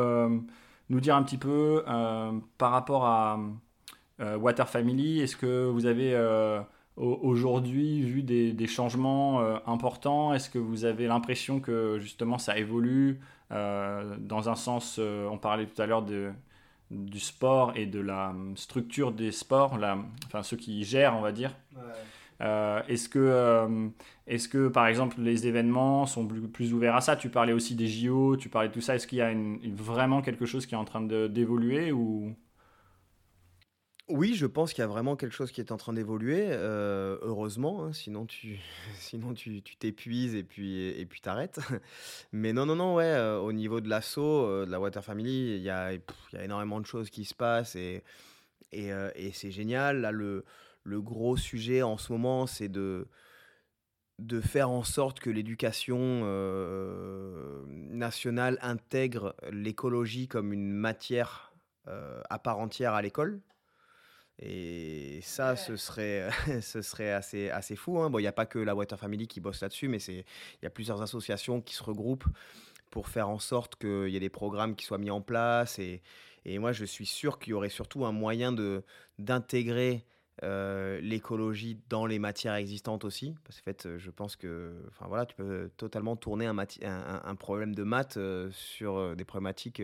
dire 0.89 1.15
un 1.15 1.23
petit 1.23 1.37
peu 1.37 1.83
par 2.57 2.71
rapport 2.71 3.05
à 3.05 3.39
euh, 4.21 4.37
Water 4.37 4.69
Family, 4.69 5.19
est-ce 5.19 5.35
que 5.35 5.65
vous 5.65 5.85
avez 5.85 6.13
euh, 6.13 6.61
aujourd'hui 6.97 8.01
vu 8.01 8.23
des, 8.23 8.67
changements 8.67 9.41
euh, 9.41 9.57
importants 9.65 10.33
Est-ce 10.33 10.49
que 10.49 10.59
vous 10.59 10.85
avez 10.85 11.07
l'impression 11.07 11.59
que 11.59 11.99
justement 11.99 12.37
ça 12.37 12.57
évolue 12.57 13.19
dans 13.49 14.47
un 14.47 14.55
sens, 14.55 14.97
on 14.97 15.37
parlait 15.37 15.65
tout 15.65 15.81
à 15.81 15.85
l'heure 15.85 16.03
de, 16.03 16.31
du 16.89 17.19
sport 17.19 17.73
et 17.75 17.85
de 17.85 17.99
la 17.99 18.33
structure 18.55 19.11
des 19.11 19.33
sports, 19.33 19.77
la, 19.77 19.97
enfin 20.25 20.41
ceux 20.41 20.55
qui 20.55 20.85
gèrent, 20.85 21.17
on 21.17 21.21
va 21.21 21.33
dire. 21.33 21.53
est-ce 22.39 23.09
que, 23.09 23.91
est 24.27 24.49
que, 24.49 24.69
par 24.69 24.87
exemple, 24.87 25.19
les 25.19 25.47
événements 25.47 26.05
sont 26.05 26.25
plus, 26.25 26.73
ouverts 26.73 26.95
à 26.95 27.01
ça? 27.01 27.17
Tu 27.17 27.27
parlais 27.27 27.51
aussi 27.51 27.75
des 27.75 27.87
JO, 27.87 28.37
tu 28.37 28.47
parlais 28.47 28.69
de 28.69 28.73
tout 28.73 28.79
ça. 28.79 28.95
Est-ce 28.95 29.05
qu'il 29.05 29.17
y 29.17 29.21
a 29.21 29.33
vraiment 29.65 30.21
quelque 30.21 30.45
chose 30.45 30.65
qui 30.65 30.73
est 30.73 30.77
en 30.77 30.85
train 30.85 31.01
d'évoluer 31.01 31.91
ou? 31.91 32.33
Oui, 34.11 34.35
je 34.35 34.45
pense 34.45 34.73
qu'il 34.73 34.81
y 34.81 34.85
a 34.85 34.87
vraiment 34.87 35.15
quelque 35.15 35.33
chose 35.33 35.51
qui 35.51 35.61
est 35.61 35.71
en 35.71 35.77
train 35.77 35.93
d'évoluer, 35.93 36.47
euh, 36.49 37.17
heureusement, 37.21 37.85
hein, 37.85 37.93
sinon 37.93 38.25
tu 38.25 38.59
sinon 38.95 39.33
tu 39.33 39.61
tu 39.61 39.75
t'épuises 39.77 40.35
et 40.35 40.43
puis 40.43 40.87
et 40.87 41.05
puis 41.05 41.21
t'arrêtes. 41.21 41.59
Mais 42.31 42.53
non, 42.53 42.65
non, 42.65 42.75
non, 42.75 42.95
ouais, 42.95 43.05
euh, 43.05 43.39
au 43.39 43.53
niveau 43.53 43.81
de 43.81 43.89
l'assaut, 43.89 44.45
euh, 44.45 44.65
de 44.65 44.71
la 44.71 44.79
Water 44.79 45.03
Family, 45.03 45.55
il 45.55 45.61
y 45.61 45.69
a 45.69 45.93
y 45.93 46.01
a 46.35 46.43
énormément 46.43 46.79
de 46.81 46.85
choses 46.85 47.09
qui 47.09 47.25
se 47.25 47.33
passent 47.33 47.75
et 47.75 48.03
et 48.71 48.89
et 49.15 49.31
c'est 49.33 49.51
génial. 49.51 50.01
Là, 50.01 50.11
le 50.11 50.45
le 50.83 51.01
gros 51.01 51.37
sujet 51.37 51.81
en 51.81 51.97
ce 51.97 52.11
moment, 52.11 52.47
c'est 52.47 52.69
de 52.69 53.07
de 54.19 54.39
faire 54.41 54.69
en 54.69 54.83
sorte 54.83 55.19
que 55.19 55.29
l'éducation, 55.31 56.25
nationale 57.67 58.59
intègre 58.61 59.35
l'écologie 59.51 60.27
comme 60.27 60.53
une 60.53 60.71
matière, 60.71 61.53
à 61.85 62.39
part 62.39 62.59
entière 62.59 62.93
à 62.93 63.01
l'école. 63.01 63.41
Et 64.39 65.19
ça, 65.21 65.55
ce 65.55 65.75
serait, 65.75 66.29
ce 66.61 66.81
serait 66.81 67.11
assez, 67.11 67.49
assez 67.49 67.75
fou. 67.75 67.99
Hein. 67.99 68.09
Bon, 68.09 68.19
il 68.19 68.23
n'y 68.23 68.27
a 68.27 68.33
pas 68.33 68.45
que 68.45 68.59
la 68.59 68.75
Water 68.75 68.97
Family 68.97 69.27
qui 69.27 69.39
bosse 69.39 69.61
là-dessus, 69.61 69.87
mais 69.87 69.99
il 69.99 70.23
y 70.63 70.65
a 70.65 70.69
plusieurs 70.69 71.01
associations 71.01 71.61
qui 71.61 71.75
se 71.75 71.83
regroupent 71.83 72.27
pour 72.89 73.07
faire 73.07 73.29
en 73.29 73.39
sorte 73.39 73.75
qu'il 73.77 74.09
y 74.09 74.15
ait 74.15 74.21
des 74.21 74.29
programmes 74.29 74.75
qui 74.75 74.85
soient 74.85 74.97
mis 74.97 75.11
en 75.11 75.21
place. 75.21 75.79
Et, 75.79 76.01
et 76.45 76.59
moi, 76.59 76.71
je 76.71 76.85
suis 76.85 77.05
sûr 77.05 77.39
qu'il 77.39 77.51
y 77.51 77.53
aurait 77.53 77.69
surtout 77.69 78.05
un 78.05 78.11
moyen 78.11 78.51
de, 78.51 78.83
d'intégrer 80.39 81.01
l'écologie 81.01 81.77
dans 81.89 82.05
les 82.05 82.19
matières 82.19 82.55
existantes 82.55 83.05
aussi. 83.05 83.35
Parce 83.43 83.59
qu'en 83.59 83.65
fait, 83.65 83.97
je 83.97 84.11
pense 84.11 84.35
que 84.35 84.73
enfin, 84.89 85.05
voilà, 85.07 85.25
tu 85.25 85.35
peux 85.35 85.69
totalement 85.77 86.15
tourner 86.15 86.45
un, 86.47 87.35
problème 87.35 87.75
de 87.75 87.83
maths 87.83 88.17
sur 88.51 89.15
des 89.15 89.25
problématiques 89.25 89.81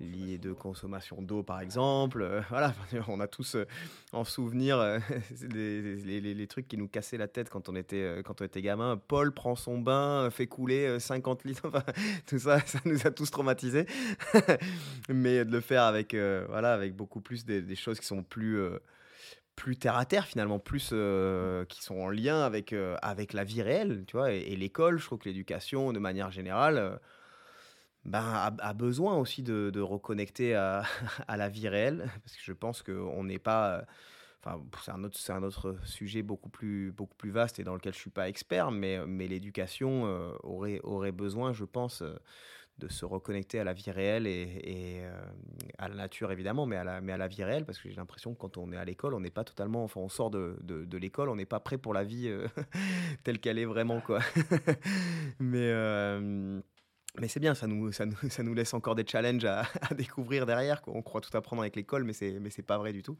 liées 0.00 0.38
de 0.38 0.52
consommation 0.52 1.22
d'eau, 1.22 1.42
par 1.42 1.60
exemple. 1.60 2.22
Euh, 2.22 2.40
voilà, 2.50 2.74
on 3.08 3.20
a 3.20 3.26
tous 3.26 3.56
euh, 3.56 3.66
en 4.12 4.24
souvenir 4.24 4.78
euh, 4.78 4.98
les, 5.52 6.46
trucs 6.46 6.68
qui 6.68 6.76
nous 6.76 6.88
cassaient 6.88 7.16
la 7.16 7.28
tête 7.28 7.48
quand 7.48 7.68
on 7.68 7.76
était, 7.76 8.22
quand 8.24 8.40
on 8.40 8.44
était 8.44 8.62
gamin. 8.62 9.00
Paul 9.08 9.32
prend 9.32 9.56
son 9.56 9.78
bain, 9.78 10.28
fait 10.30 10.46
couler 10.46 10.98
50 11.00 11.44
litres. 11.44 11.70
tout 12.26 12.38
ça, 12.38 12.60
ça 12.60 12.80
nous 12.84 13.06
a 13.06 13.10
tous 13.10 13.30
traumatisés. 13.30 13.86
Mais 15.08 15.44
de 15.44 15.50
le 15.50 15.60
faire 15.60 15.84
avec, 15.84 16.14
voilà, 16.14 16.74
avec 16.74 16.94
beaucoup 16.94 17.20
plus 17.20 17.44
des, 17.44 17.76
choses 17.76 17.98
qui 17.98 18.06
sont 18.06 18.22
plus 18.22 18.60
plus 19.56 19.76
terre 19.76 19.96
à 19.96 20.04
terre 20.04 20.26
finalement, 20.26 20.58
plus 20.58 20.88
qui 21.68 21.82
sont 21.82 21.96
en 21.96 22.08
lien 22.08 22.42
avec, 22.42 22.74
avec 23.02 23.32
la 23.32 23.44
vie 23.44 23.62
réelle, 23.62 24.04
tu 24.06 24.16
vois, 24.16 24.32
et, 24.32 24.56
l'école, 24.56 24.98
je 24.98 25.06
trouve 25.06 25.18
que 25.18 25.28
l'éducation 25.28 25.92
de 25.92 25.98
manière 25.98 26.30
générale, 26.30 26.98
ben, 28.04 28.52
a, 28.58 28.74
besoin 28.74 29.16
aussi 29.16 29.42
de, 29.42 29.80
reconnecter 29.80 30.54
à, 30.54 30.82
à, 31.28 31.36
la 31.36 31.48
vie 31.48 31.68
réelle, 31.68 32.10
parce 32.22 32.36
que 32.36 32.42
je 32.42 32.52
pense 32.52 32.82
qu'on 32.82 33.24
n'est 33.24 33.38
pas... 33.38 33.84
Enfin, 34.44 34.62
c'est 34.84 34.90
un, 34.90 35.02
autre, 35.04 35.30
un 35.30 35.42
autre 35.42 35.76
sujet 35.84 36.22
beaucoup 36.22 36.50
plus, 36.50 36.92
beaucoup 36.92 37.14
plus 37.14 37.30
vaste 37.30 37.58
et 37.58 37.64
dans 37.64 37.74
lequel 37.74 37.94
je 37.94 37.98
ne 37.98 38.02
suis 38.02 38.10
pas 38.10 38.28
expert, 38.28 38.70
mais, 38.70 39.04
mais 39.06 39.26
l'éducation 39.26 40.06
euh, 40.06 40.34
aurait, 40.42 40.80
aurait 40.82 41.12
besoin, 41.12 41.54
je 41.54 41.64
pense, 41.64 42.02
euh, 42.02 42.14
de 42.78 42.88
se 42.88 43.04
reconnecter 43.04 43.60
à 43.60 43.64
la 43.64 43.72
vie 43.72 43.90
réelle 43.90 44.26
et, 44.26 45.02
euh, 45.04 45.24
à 45.78 45.88
la 45.88 45.94
nature 45.94 46.32
évidemment, 46.32 46.66
mais 46.66 46.76
à 46.76 46.84
la, 46.84 47.00
mais 47.00 47.12
à 47.12 47.16
la 47.16 47.28
vie 47.28 47.44
réelle, 47.44 47.64
parce 47.64 47.78
que 47.78 47.88
j'ai 47.88 47.96
l'impression 47.96 48.34
que 48.34 48.38
quand 48.40 48.56
on 48.58 48.72
est 48.72 48.76
à 48.76 48.84
l'école, 48.84 49.14
on 49.14 49.20
n'est 49.20 49.30
pas 49.30 49.44
totalement, 49.44 49.84
enfin 49.84 50.00
on 50.00 50.08
sort 50.08 50.30
de, 50.30 50.58
de, 50.62 50.84
de 50.84 50.98
l'école, 50.98 51.28
on 51.28 51.36
n'est 51.36 51.46
pas 51.46 51.60
prêt 51.60 51.78
pour 51.78 51.94
la 51.94 52.04
vie 52.04 52.30
telle 53.24 53.38
qu'elle 53.38 53.58
est 53.58 53.64
vraiment, 53.64 54.00
quoi. 54.00 54.20
mais 55.38 55.72
mais 57.20 57.28
c'est 57.28 57.38
bien, 57.38 57.54
ça 57.54 57.66
nous, 57.66 57.92
ça, 57.92 58.06
nous, 58.06 58.16
ça 58.28 58.42
nous 58.42 58.54
laisse 58.54 58.74
encore 58.74 58.94
des 58.94 59.06
challenges 59.06 59.44
à, 59.44 59.64
découvrir 59.96 60.46
derrière. 60.46 60.82
On 60.86 61.02
croit 61.02 61.20
tout 61.20 61.34
apprendre 61.36 61.62
avec 61.62 61.76
l'école, 61.76 62.04
mais 62.04 62.12
c'est 62.12 62.38
mais 62.40 62.50
c'est 62.50 62.62
pas 62.62 62.78
vrai 62.78 62.92
du 62.92 63.02
tout. 63.02 63.16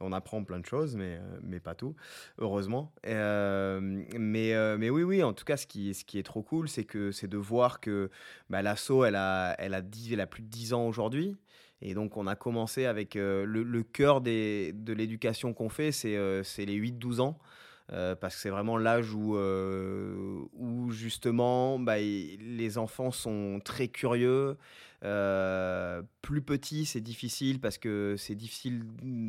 On 0.00 0.12
apprend 0.12 0.44
plein 0.44 0.60
de 0.60 0.66
choses, 0.66 0.96
mais 0.96 1.16
euh, 1.16 1.38
mais 1.42 1.60
pas 1.60 1.74
tout, 1.74 1.94
heureusement. 2.38 2.92
Euh, 3.06 3.80
mais 4.18 4.54
euh, 4.54 4.76
mais 4.78 4.90
oui 4.90 5.02
oui, 5.02 5.22
en 5.22 5.32
tout 5.32 5.44
cas, 5.44 5.56
ce 5.56 5.66
qui 5.66 5.94
ce 5.94 6.04
qui 6.04 6.18
est 6.18 6.22
trop 6.22 6.42
cool, 6.42 6.68
c'est 6.68 6.84
de 7.26 7.38
voir 7.38 7.80
que 7.80 8.10
bah, 8.50 8.62
l'asso, 8.62 9.04
elle 9.06 9.16
a 9.16 9.54
elle 9.58 9.74
a 9.74 9.82
10, 9.82 10.12
elle 10.12 10.20
a 10.20 10.26
plus 10.26 10.42
de 10.42 10.48
10 10.48 10.74
ans 10.74 10.86
aujourd'hui. 10.86 11.36
Et 11.82 11.94
donc, 11.94 12.18
on 12.18 12.26
a 12.26 12.36
commencé 12.36 12.84
avec 12.84 13.14
le, 13.14 13.82
cœur 13.82 14.20
des, 14.20 14.72
de 14.74 14.92
l'éducation 14.92 15.54
qu'on 15.54 15.70
fait, 15.70 15.92
c'est 15.92 16.10
les 16.10 16.76
8-12 16.78 17.20
ans. 17.20 17.38
Euh, 17.92 18.14
parce 18.14 18.36
que 18.36 18.40
c'est 18.40 18.50
vraiment 18.50 18.76
l'âge 18.76 19.12
où, 19.14 19.36
euh, 19.36 20.44
justement 20.90 21.78
bah, 21.78 21.98
les 21.98 22.78
enfants 22.78 23.10
sont 23.10 23.60
très 23.64 23.88
curieux. 23.88 24.56
Euh, 25.02 26.02
plus 26.22 26.42
petits, 26.42 26.84
c'est 26.84 27.00
difficile 27.00 27.60
parce 27.60 27.78
que 27.78 28.14
c'est 28.18 28.34
difficile. 28.34 28.84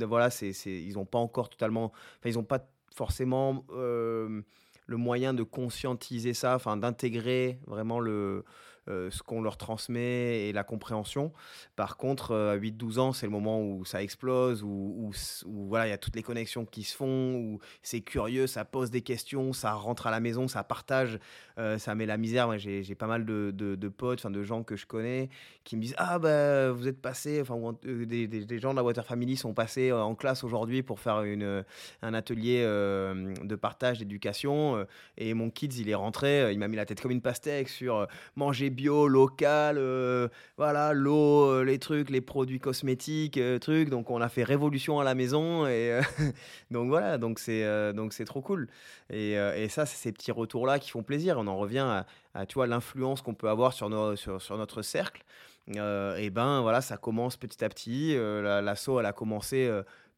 Voilà, 0.06 0.30
c'est, 0.30 0.52
ils 0.66 0.94
n'ont 0.94 1.06
pas 1.06 1.20
encore 1.20 1.50
totalement. 1.50 1.92
ils 2.26 2.36
n'ont 2.36 2.44
pas 2.44 2.68
forcément 2.94 3.66
le 3.72 4.98
moyen 4.98 5.34
de 5.34 5.44
conscientiser 5.44 6.34
ça, 6.34 6.58
d'intégrer 6.78 7.60
vraiment 7.66 8.00
le, 8.00 8.44
ce 8.88 9.22
qu'on 9.24 9.42
leur 9.42 9.58
transmet 9.58 10.48
et 10.48 10.54
la 10.54 10.64
compréhension. 10.64 11.32
Par 11.76 11.98
contre, 11.98 12.32
euh, 12.32 12.54
à 12.54 12.58
8-12 12.58 13.00
ans, 13.00 13.14
c'est 13.14 13.26
le 13.26 13.32
moment 13.32 13.62
où 13.62 13.86
ça 13.86 14.02
explose, 14.02 14.64
où, 14.64 15.12
voilà, 15.46 15.88
il 15.88 15.90
y 15.92 15.94
a 15.94 15.98
toutes 15.98 16.16
les 16.16 16.24
connexions 16.24 16.66
qui 16.66 16.84
se 16.84 16.96
font, 16.96 17.36
où 17.36 17.60
c'est 17.82 18.02
curieux, 18.02 18.48
ça 18.48 18.66
pose 18.66 18.92
des 18.92 19.02
questions, 19.02 19.54
ça 19.54 19.74
rentre 19.74 20.08
à 20.08 20.12
la 20.12 20.20
maison, 20.20 20.48
ça 20.48 20.64
partage, 20.64 21.20
euh, 21.58 21.78
ça 21.78 21.96
met 21.96 22.06
la 22.06 22.18
misère. 22.18 22.48
Moi, 22.48 22.58
j'ai 22.58 22.96
pas 22.96 23.08
mal 23.08 23.26
de, 23.26 23.52
de, 23.52 23.88
potes, 23.90 24.26
de 24.26 24.44
gens 24.44 24.64
que 24.64 24.76
je 24.76 24.86
connais 24.86 25.30
qui 25.64 25.76
me 25.76 25.82
disent 25.82 25.96
Ah, 25.98 26.20
bah, 26.20 26.72
vous 26.72 26.88
êtes 26.88 27.02
passé, 27.02 27.42
enfin, 27.42 27.56
des, 27.84 28.28
des, 28.28 28.60
gens 28.60 28.72
de 28.72 28.78
la 28.78 28.84
Water 28.84 29.06
Family 29.06 29.38
sont 29.38 29.54
passés 29.54 29.92
en 29.92 30.16
classe 30.16 30.44
aujourd'hui 30.44 30.84
pour 30.84 31.00
faire 31.00 31.24
une, 31.24 31.64
un 32.02 32.14
atelier 32.14 32.62
de 32.64 33.56
partage 33.56 34.00
d'éducation. 34.00 34.86
et 35.18 35.34
mon 35.34 35.50
kids, 35.50 35.80
il 35.80 35.90
est 35.90 35.96
rentré, 35.96 36.52
il 36.52 36.60
m'a 36.60 36.68
mis 36.68 36.78
la 36.78 36.86
tête 36.86 37.02
comme 37.02 37.12
une 37.12 37.22
pastèque 37.22 37.70
sur 37.70 38.08
manger 38.36 38.70
bio, 38.70 39.08
local, 39.08 39.78
euh, 39.78 40.28
voilà, 40.58 40.94
l'eau, 40.94 41.46
euh, 41.46 41.64
les 41.64 41.80
trucs, 41.80 42.10
les 42.10 42.22
produits 42.22 42.60
cosmétiques, 42.60 43.38
euh, 43.38 43.60
trucs. 43.60 43.90
Donc 43.90 44.10
on 44.10 44.22
a 44.22 44.30
fait 44.30 44.44
révolution 44.44 45.00
à 45.00 45.04
la 45.04 45.16
maison 45.16 45.68
et 45.68 46.00
donc 46.72 46.90
voilà, 46.90 47.18
donc 47.18 47.40
c'est 47.40 47.94
donc 47.94 48.14
c'est 48.14 48.26
trop 48.26 48.42
cool. 48.42 48.68
Et, 49.10 49.34
et 49.34 49.70
ça, 49.70 49.86
c'est 49.86 49.98
ces 49.98 50.12
petits 50.12 50.32
retours 50.32 50.66
là 50.66 50.80
qui 50.80 50.90
font 50.90 51.04
plaisir. 51.04 51.44
En 51.52 51.58
revient 51.58 52.04
à, 52.34 52.46
vois 52.54 52.68
l'influence 52.68 53.22
qu'on 53.22 53.34
peut 53.34 53.50
avoir 53.50 53.74
sur, 53.74 53.90
notre 53.90 54.82
cercle. 54.82 55.24
et 55.68 56.30
ben 56.30 56.62
voilà, 56.62 56.82
ça 56.82 56.98
commence 56.98 57.38
petit 57.38 57.64
à 57.64 57.70
petit. 57.70 58.16
L'assaut, 58.16 59.00
elle 59.00 59.06
a 59.06 59.14
commencé 59.14 59.70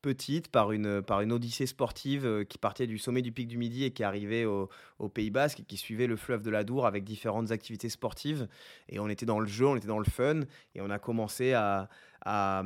petite 0.03 0.49
par 0.49 0.73
une, 0.73 1.01
par 1.01 1.21
une 1.21 1.31
odyssée 1.31 1.65
sportive 1.65 2.25
euh, 2.25 2.43
qui 2.43 2.59
partait 2.59 2.85
du 2.85 2.99
sommet 2.99 3.23
du 3.23 3.31
pic 3.31 3.47
du 3.47 3.57
Midi 3.57 3.85
et 3.85 3.91
qui 3.91 4.03
arrivait 4.03 4.45
au, 4.45 4.69
Pays 5.13 5.31
Basque 5.31 5.59
et 5.59 5.63
qui 5.63 5.75
suivait 5.75 6.07
le 6.07 6.15
fleuve 6.15 6.43
de 6.43 6.49
la 6.49 6.63
Dour 6.63 6.85
avec 6.85 7.03
différentes 7.03 7.51
activités 7.51 7.89
sportives. 7.89 8.47
Et 8.87 8.99
on 8.99 9.09
était 9.09 9.25
dans 9.25 9.39
le 9.39 9.47
jeu, 9.47 9.65
on 9.65 9.75
était 9.75 9.87
dans 9.87 9.99
le 9.99 10.05
fun 10.05 10.41
et 10.75 10.81
on 10.81 10.89
a 10.89 10.97
commencé 10.97 11.51
à, 11.51 11.89
à, 12.25 12.63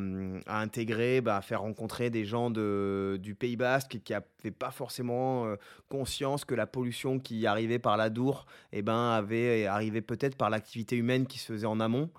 intégrer, 0.48 1.22
bah, 1.22 1.38
à 1.38 1.42
faire 1.42 1.62
rencontrer 1.62 2.12
des 2.12 2.26
gens 2.26 2.52
de, 2.52 3.18
du 3.22 3.34
Pays 3.34 3.56
Basque 3.56 4.00
qui 4.04 4.14
n'avaient 4.14 4.52
pas 4.52 4.70
forcément 4.70 5.46
euh, 5.46 5.56
conscience 5.90 6.46
que 6.46 6.54
la 6.54 6.68
pollution 6.68 7.18
qui 7.18 7.48
arrivait 7.48 7.80
par 7.80 7.98
la 7.98 8.12
Dour 8.12 8.46
eh 8.72 8.84
ben, 8.84 9.12
avait 9.12 9.66
arrivé 9.66 10.02
peut-être 10.02 10.36
par 10.36 10.52
l'activité 10.52 10.96
humaine 10.96 11.26
qui 11.26 11.40
se 11.40 11.54
faisait 11.54 11.66
en 11.66 11.80
amont. 11.80 12.12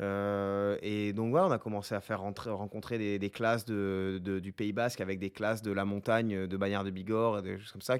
Euh, 0.00 0.76
et 0.82 1.12
donc 1.12 1.30
voilà, 1.30 1.46
on 1.46 1.50
a 1.50 1.58
commencé 1.58 1.94
à 1.94 2.00
faire 2.00 2.20
rencontrer 2.20 3.18
des, 3.18 3.30
classes 3.30 3.64
du 3.64 4.52
Pays 4.56 4.72
Basque 4.72 5.00
avec 5.00 5.18
des 5.18 5.30
classes 5.30 5.62
de 5.62 5.72
la 5.72 5.84
montagne, 5.84 6.46
de 6.46 6.56
Bagnères 6.56 6.84
de 6.84 6.90
Bigorre, 6.90 7.42
des 7.42 7.58
choses 7.58 7.72
comme 7.72 7.82
ça. 7.82 7.98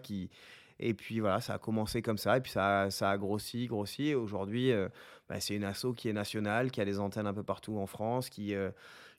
Et 0.79 0.95
puis 0.95 1.21
voilà, 1.21 1.41
ça 1.41 1.55
a 1.55 1.59
commencé 1.59 2.03
comme 2.03 2.19
ça, 2.19 2.37
et 2.37 2.41
puis 2.41 2.53
ça, 2.53 2.89
a 3.01 3.19
grossi, 3.19 3.67
grossi. 3.67 4.09
Et 4.09 4.15
aujourd'hui, 4.15 4.73
euh, 4.73 4.89
bah, 5.29 5.41
c'est 5.41 5.55
une 5.55 5.65
asso 5.65 5.95
qui 5.97 6.09
est 6.09 6.13
nationale, 6.13 6.71
qui 6.71 6.81
a 6.81 6.85
des 6.85 6.99
antennes 6.99 7.27
un 7.27 7.35
peu 7.35 7.43
partout 7.43 7.79
en 7.79 7.87
France, 7.87 8.29
qui 8.29 8.55
euh, 8.55 8.71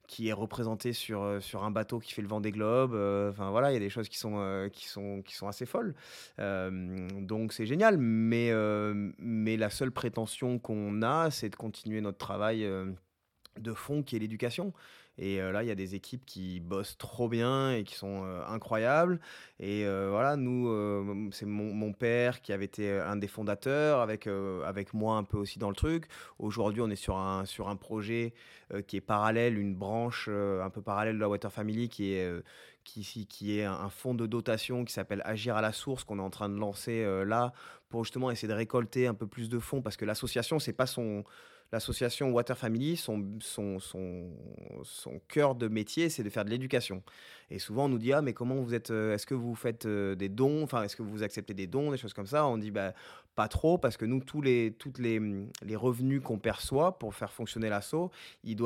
qui 0.07 0.29
est 0.29 0.33
représenté 0.33 0.93
sur, 0.93 1.21
euh, 1.21 1.39
sur 1.41 1.63
un 1.63 1.71
bateau 1.71 1.99
qui 1.99 2.13
fait 2.13 2.21
le 2.21 2.27
vent 2.27 2.39
des 2.41 2.51
globes. 2.51 2.93
Euh, 2.93 3.29
enfin 3.29 3.51
voilà, 3.51 3.71
il 3.71 3.73
y 3.73 3.77
a 3.77 3.79
des 3.79 3.89
choses 3.89 4.09
qui 4.09 4.17
sont, 4.17 4.37
euh, 4.37 4.69
qui 4.69 4.87
sont, 4.87 5.21
qui 5.21 5.35
sont 5.35 5.47
assez 5.47 5.65
folles. 5.65 5.93
donc 6.37 7.53
c'est 7.53 7.65
génial, 7.65 7.97
mais, 7.97 8.51
mais 9.19 9.57
la 9.57 9.69
seule 9.69 9.91
prétention 9.91 10.59
qu'on 10.59 11.01
a, 11.01 11.29
c'est 11.29 11.49
de 11.49 11.55
continuer 11.55 12.01
notre 12.01 12.17
travail 12.17 12.67
de 13.59 13.73
fond 13.73 14.01
qui 14.01 14.15
est 14.15 14.19
l'éducation. 14.19 14.73
Et 15.17 15.37
là, 15.37 15.63
il 15.63 15.67
y 15.67 15.71
a 15.71 15.75
des 15.75 15.95
équipes 15.95 16.25
qui 16.25 16.59
bossent 16.59 16.97
trop 16.97 17.27
bien 17.27 17.71
et 17.71 17.83
qui 17.83 17.95
sont 17.95 18.23
incroyables. 18.47 19.19
Et 19.59 19.83
voilà, 19.85 20.35
nous, 20.35 21.31
c'est 21.31 21.45
mon, 21.45 21.93
père 21.93 22.41
qui 22.41 22.53
avait 22.53 22.65
été 22.65 22.91
un 22.91 23.15
des 23.15 23.27
fondateurs, 23.27 24.01
avec, 24.01 24.27
avec 24.27 24.93
moi 24.93 25.17
un 25.17 25.23
peu 25.23 25.37
aussi 25.37 25.57
dans 25.57 25.69
le 25.69 25.75
truc. 25.75 26.05
Aujourd'hui, 26.37 26.81
on 26.81 26.89
est 26.89 26.95
sur 26.95 27.17
un, 27.17 27.45
sur 27.45 27.67
un 27.69 27.75
projet 27.75 28.33
qui 28.85 28.97
est 28.97 29.01
parallèle, 29.01 29.57
une 29.57 29.75
branche 29.75 30.27
un 30.27 30.69
peu 30.69 30.81
parallèle 30.81 31.15
de 31.15 31.21
la 31.21 31.29
Water 31.29 31.51
Family 31.51 31.89
qui 31.89 32.13
est, 32.13 32.31
qui, 32.83 33.25
qui 33.25 33.57
est 33.57 33.63
un 33.63 33.89
fonds 33.89 34.13
de 34.13 34.27
dotation 34.27 34.85
qui 34.85 34.93
s'appelle 34.93 35.21
Agir 35.25 35.55
à 35.55 35.61
la 35.61 35.71
source 35.71 36.03
qu'on 36.03 36.19
est 36.19 36.21
en 36.21 36.29
train 36.29 36.49
de 36.49 36.57
lancer 36.57 37.05
là 37.25 37.53
pour 37.89 38.03
justement 38.03 38.31
essayer 38.31 38.47
de 38.47 38.53
récolter 38.53 39.07
un 39.07 39.13
peu 39.13 39.27
plus 39.27 39.49
de 39.49 39.59
fonds 39.59 39.81
parce 39.81 39.97
que 39.97 40.05
l'association, 40.05 40.59
c'est 40.59 40.73
pas 40.73 40.87
son 40.87 41.23
l'association 41.71 42.31
Water 42.31 42.57
Family, 42.57 42.97
son, 42.97 43.25
son, 43.41 44.29
cœur 45.27 45.55
de 45.55 45.67
métier, 45.67 46.09
c'est 46.09 46.23
de 46.23 46.29
faire 46.29 46.45
de 46.45 46.49
l'éducation. 46.49 47.03
Et 47.49 47.59
souvent, 47.59 47.85
on 47.85 47.89
nous 47.89 47.97
dit 47.97 48.13
Ah, 48.13 48.21
mais 48.21 48.33
comment 48.33 48.55
vous 48.55 48.73
êtes 48.73 48.91
euh, 48.91 49.13
Est-ce 49.13 49.25
que 49.25 49.33
vous 49.33 49.55
faites 49.55 49.85
euh, 49.85 50.15
des 50.15 50.29
dons? 50.29 50.63
Enfin, 50.63 50.83
est-ce 50.83 50.95
que 50.95 51.03
vous 51.03 51.23
acceptez 51.23 51.53
des 51.53 51.67
dons 51.67 51.91
Des 51.91 51.97
choses 51.97 52.13
comme 52.13 52.27
ça? 52.27 52.45
On 52.47 52.57
dit 52.57 52.71
bah, 52.71 52.93
Pas 53.35 53.47
trop, 53.47 53.77
parce 53.77 53.97
que 53.97 54.05
nous, 54.05 54.21
tous 54.21 54.41
les, 54.41 54.73
toutes 54.77 54.99
les, 54.99 55.21
les 55.61 55.75
revenus 55.75 56.21
qu'on 56.21 56.39
perçoit 56.39 56.99
pour 56.99 57.15
faire 57.15 57.31
fonctionner 57.31 57.69
l'assaut, 57.69 58.11
ils, 58.43 58.57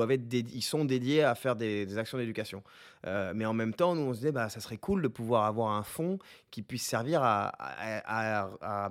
ils 0.54 0.62
sont 0.64 0.86
dédiés 0.86 1.24
à 1.24 1.36
faire 1.36 1.56
des, 1.56 1.98
actions 1.98 2.18
d'éducation. 2.18 2.64
Euh, 3.06 3.34
mais 3.36 3.46
en 3.46 3.54
même 3.54 3.74
temps, 3.74 3.96
nous, 3.96 4.04
on 4.04 4.14
se 4.14 4.20
dit 4.20 4.32
bah, 4.32 4.50
Ça 4.50 4.60
serait 4.60 4.78
cool 4.78 5.02
de 5.02 5.08
pouvoir 5.08 5.46
avoir 5.46 5.72
un 5.72 5.84
fonds 5.84 6.20
qui 6.50 6.62
puisse 6.62 6.86
servir 6.86 7.22
à, 7.24 7.48
à, 7.48 8.50
à, 8.62 8.90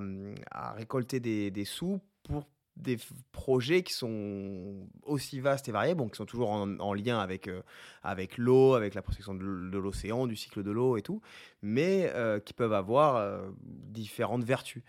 à 0.50 0.72
récolter 0.72 1.20
des, 1.20 1.50
des 1.50 1.64
sous 1.64 2.00
pour 2.22 2.46
des 2.76 2.98
projets 3.32 3.82
qui 3.82 3.92
sont 3.92 4.88
aussi 5.02 5.40
vastes 5.40 5.68
et 5.68 5.72
variés, 5.72 5.94
bon, 5.94 6.08
qui 6.08 6.16
sont 6.16 6.26
toujours 6.26 6.50
en, 6.50 6.94
lien 6.94 7.18
avec, 7.18 7.48
euh, 7.48 7.62
avec 8.02 8.38
l'eau, 8.38 8.74
avec 8.74 8.94
la 8.94 9.02
protection 9.02 9.34
de, 9.34 9.78
l'océan, 9.78 10.26
du 10.26 10.36
cycle 10.36 10.62
de 10.62 10.70
l'eau 10.70 10.96
et 10.96 11.02
tout, 11.02 11.20
mais 11.62 12.10
euh, 12.14 12.40
qui 12.40 12.54
peuvent 12.54 12.72
avoir 12.72 13.16
euh, 13.16 13.50
différentes 13.62 14.44
vertus. 14.44 14.82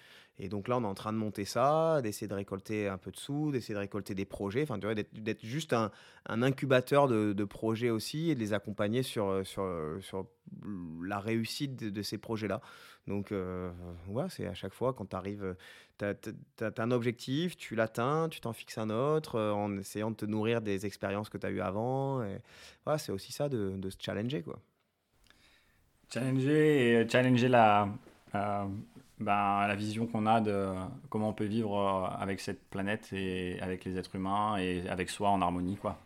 Et 0.44 0.50
donc 0.50 0.68
là, 0.68 0.78
on 0.78 0.82
est 0.82 0.88
en 0.88 0.96
train 0.96 1.14
de 1.14 1.20
monter 1.20 1.46
ça, 1.46 2.02
d'essayer 2.02 2.28
de 2.28 2.34
récolter 2.34 2.88
un 2.88 2.98
peu 2.98 3.12
de 3.12 3.18
sous, 3.18 3.52
d'essayer 3.52 3.76
de 3.76 3.80
récolter 3.80 4.16
des 4.16 4.26
projets, 4.26 4.64
enfin, 4.64 4.80
d'être 4.80 5.46
juste 5.46 5.72
un, 5.72 5.92
incubateur 6.26 7.08
de, 7.08 7.44
projets 7.44 7.92
aussi 7.92 8.32
et 8.32 8.36
de 8.36 8.39
les 8.39 8.52
accompagner 8.52 9.04
sur, 9.04 9.46
sur, 9.46 9.64
sur 10.02 10.26
la 11.04 11.20
réussite 11.20 11.76
de, 11.76 12.02
ces 12.02 12.18
projets-là. 12.18 12.60
Donc, 13.06 13.32
euh, 13.32 13.70
c'est 14.30 14.48
à 14.48 14.56
chaque 14.56 14.74
fois 14.74 14.94
quand 14.94 15.06
tu 15.12 15.16
arrives, 15.16 15.56
tu 16.00 16.06
as, 16.06 16.72
un 16.80 16.89
objectif, 16.89 17.56
tu 17.56 17.76
l'atteins, 17.76 18.28
tu 18.28 18.42
t'en 18.42 18.52
fixes 18.52 18.80
un 18.80 18.89
autre 18.89 19.36
euh, 19.36 19.52
en 19.52 19.78
essayant 19.78 20.10
de 20.10 20.16
te 20.16 20.26
nourrir 20.26 20.62
des 20.62 20.88
expériences 20.88 21.30
que 21.30 21.38
tu 21.38 21.46
as 21.46 21.52
eues 21.52 21.62
avant. 21.62 22.26
C'est 22.98 23.12
aussi 23.12 23.32
ça 23.32 23.48
de, 23.48 23.89
se 23.92 23.98
challenger. 24.00 24.42
Quoi. 24.42 24.60
Challenger 26.12 27.02
et 27.02 27.08
challenger 27.08 27.48
la, 27.48 27.88
euh, 28.34 28.66
ben, 29.22 29.67
la 29.67 29.76
vision 29.76 30.07
qu'on 30.07 30.26
a 30.26 30.41
de 30.41 30.74
comment 31.09 31.30
on 31.30 31.34
peut 31.34 31.45
vivre 31.45 31.78
euh, 31.78 32.22
avec 32.22 32.39
cette 32.39 32.63
planète 32.69 33.13
et 33.13 33.59
avec 33.61 33.86
les 33.86 33.97
êtres 33.97 34.15
humains 34.15 34.57
et 34.57 34.88
avec 34.89 35.09
soi 35.09 35.30
en 35.30 35.41
harmonie. 35.41 35.78
quoi. 35.78 35.99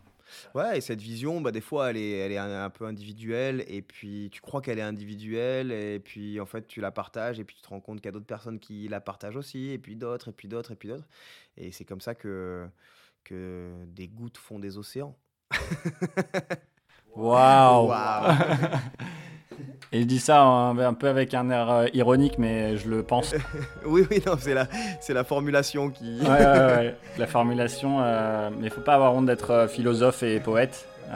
Ouais, 0.54 0.78
et 0.78 0.80
cette 0.80 1.00
vision, 1.00 1.40
bah, 1.40 1.52
des 1.52 1.60
fois, 1.60 1.90
elle 1.90 1.96
est, 1.96 2.18
elle 2.18 2.32
est 2.32 2.38
un, 2.38 2.70
peu 2.70 2.84
individuelle, 2.84 3.64
et 3.68 3.80
puis 3.80 4.28
tu 4.32 4.40
crois 4.40 4.60
qu'elle 4.60 4.78
est 4.78 4.82
individuelle, 4.82 5.72
et 5.72 6.00
puis 6.00 6.40
en 6.40 6.46
fait, 6.46 6.66
tu 6.66 6.80
la 6.80 6.90
partages, 6.90 7.38
et 7.38 7.44
puis 7.44 7.56
tu 7.56 7.62
te 7.62 7.68
rends 7.68 7.80
compte 7.80 7.98
qu'il 7.98 8.06
y 8.06 8.08
a 8.08 8.12
d'autres 8.12 8.26
personnes 8.26 8.58
qui 8.58 8.88
la 8.88 9.00
partagent 9.00 9.36
aussi, 9.36 9.70
et 9.70 9.78
puis 9.78 9.96
d'autres, 9.96 10.28
et 10.28 10.32
puis 10.32 10.48
d'autres, 10.48 10.72
et 10.72 10.76
puis 10.76 10.88
d'autres. 10.88 11.06
Et 11.56 11.72
c'est 11.72 11.84
comme 11.84 12.00
ça 12.00 12.14
que, 12.14 12.66
que 13.24 13.70
des 13.86 14.08
gouttes 14.08 14.36
font 14.36 14.58
des 14.58 14.78
océans. 14.78 15.16
Waouh! 17.14 17.92
Et 19.92 20.00
je 20.00 20.06
dis 20.06 20.18
ça 20.18 20.42
un, 20.42 20.94
peu 20.94 21.08
avec 21.08 21.32
un 21.34 21.48
air 21.50 21.70
euh, 21.70 21.86
ironique, 21.94 22.38
mais 22.38 22.76
je 22.76 22.88
le 22.88 23.02
pense. 23.02 23.34
oui, 23.86 24.06
oui, 24.10 24.22
non, 24.26 24.34
c'est 24.38 24.54
la, 24.54 24.66
c'est 25.00 25.14
la 25.14 25.24
formulation 25.24 25.90
qui. 25.90 26.18
ouais, 26.20 26.28
ouais, 26.28 26.44
ouais, 26.44 26.94
la 27.18 27.26
formulation. 27.26 27.98
Euh, 28.00 28.50
mais 28.58 28.66
il 28.66 28.70
faut 28.70 28.80
pas 28.80 28.94
avoir 28.94 29.14
honte 29.14 29.26
d'être 29.26 29.50
euh, 29.52 29.68
philosophe 29.68 30.22
et 30.22 30.40
poète. 30.40 30.86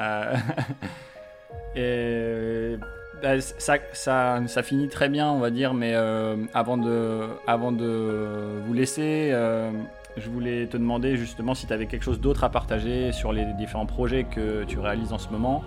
et 1.75 2.77
bah, 3.21 3.41
ça, 3.41 3.75
ça, 3.93 4.41
ça, 4.47 4.63
finit 4.63 4.89
très 4.89 5.09
bien, 5.09 5.29
on 5.31 5.41
va 5.41 5.51
dire, 5.51 5.75
mais 5.75 5.95
avant, 6.55 6.77
de, 6.77 7.27
avant 7.49 7.73
de 7.73 8.61
vous 8.65 8.73
laisser, 8.73 9.35
je 10.17 10.31
voulais 10.31 10.67
te 10.67 10.77
demander 10.77 11.17
justement 11.17 11.55
si 11.55 11.67
tu 11.67 11.73
avais 11.73 11.87
quelque 11.87 12.05
chose 12.05 12.21
d'autre 12.21 12.45
à 12.45 12.51
partager 12.51 13.11
sur 13.11 13.33
les 13.33 13.45
différents 13.55 13.87
projets 13.87 14.25
que 14.25 14.63
tu 14.63 14.79
réalises 14.79 15.13
en 15.13 15.19
ce 15.19 15.29
moment. 15.31 15.65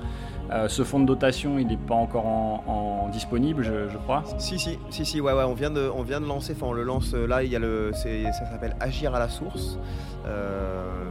Euh, 0.53 0.67
ce 0.67 0.83
fonds 0.83 0.99
de 0.99 1.05
dotation, 1.05 1.57
il 1.57 1.67
n'est 1.67 1.77
pas 1.77 1.95
encore 1.95 2.27
en, 2.27 3.09
disponible, 3.11 3.63
je, 3.63 3.97
crois. 3.97 4.23
Si, 4.37 4.57
si, 4.57 4.79
si, 4.89 5.05
si, 5.05 5.21
ouais, 5.21 5.33
ouais, 5.33 5.43
on 5.43 5.53
vient 5.53 5.69
de, 5.69 5.89
on 5.95 6.01
vient 6.01 6.19
de 6.19 6.25
lancer, 6.25 6.53
enfin 6.55 6.67
on 6.67 6.73
le 6.73 6.83
lance 6.83 7.13
euh, 7.13 7.27
là, 7.27 7.43
il 7.43 7.51
y 7.51 7.55
a 7.55 7.59
le, 7.59 7.91
ça 7.93 8.45
s'appelle 8.49 8.75
Agir 8.79 9.13
à 9.13 9.19
la 9.19 9.29
source. 9.29 9.77
Euh, 10.25 11.05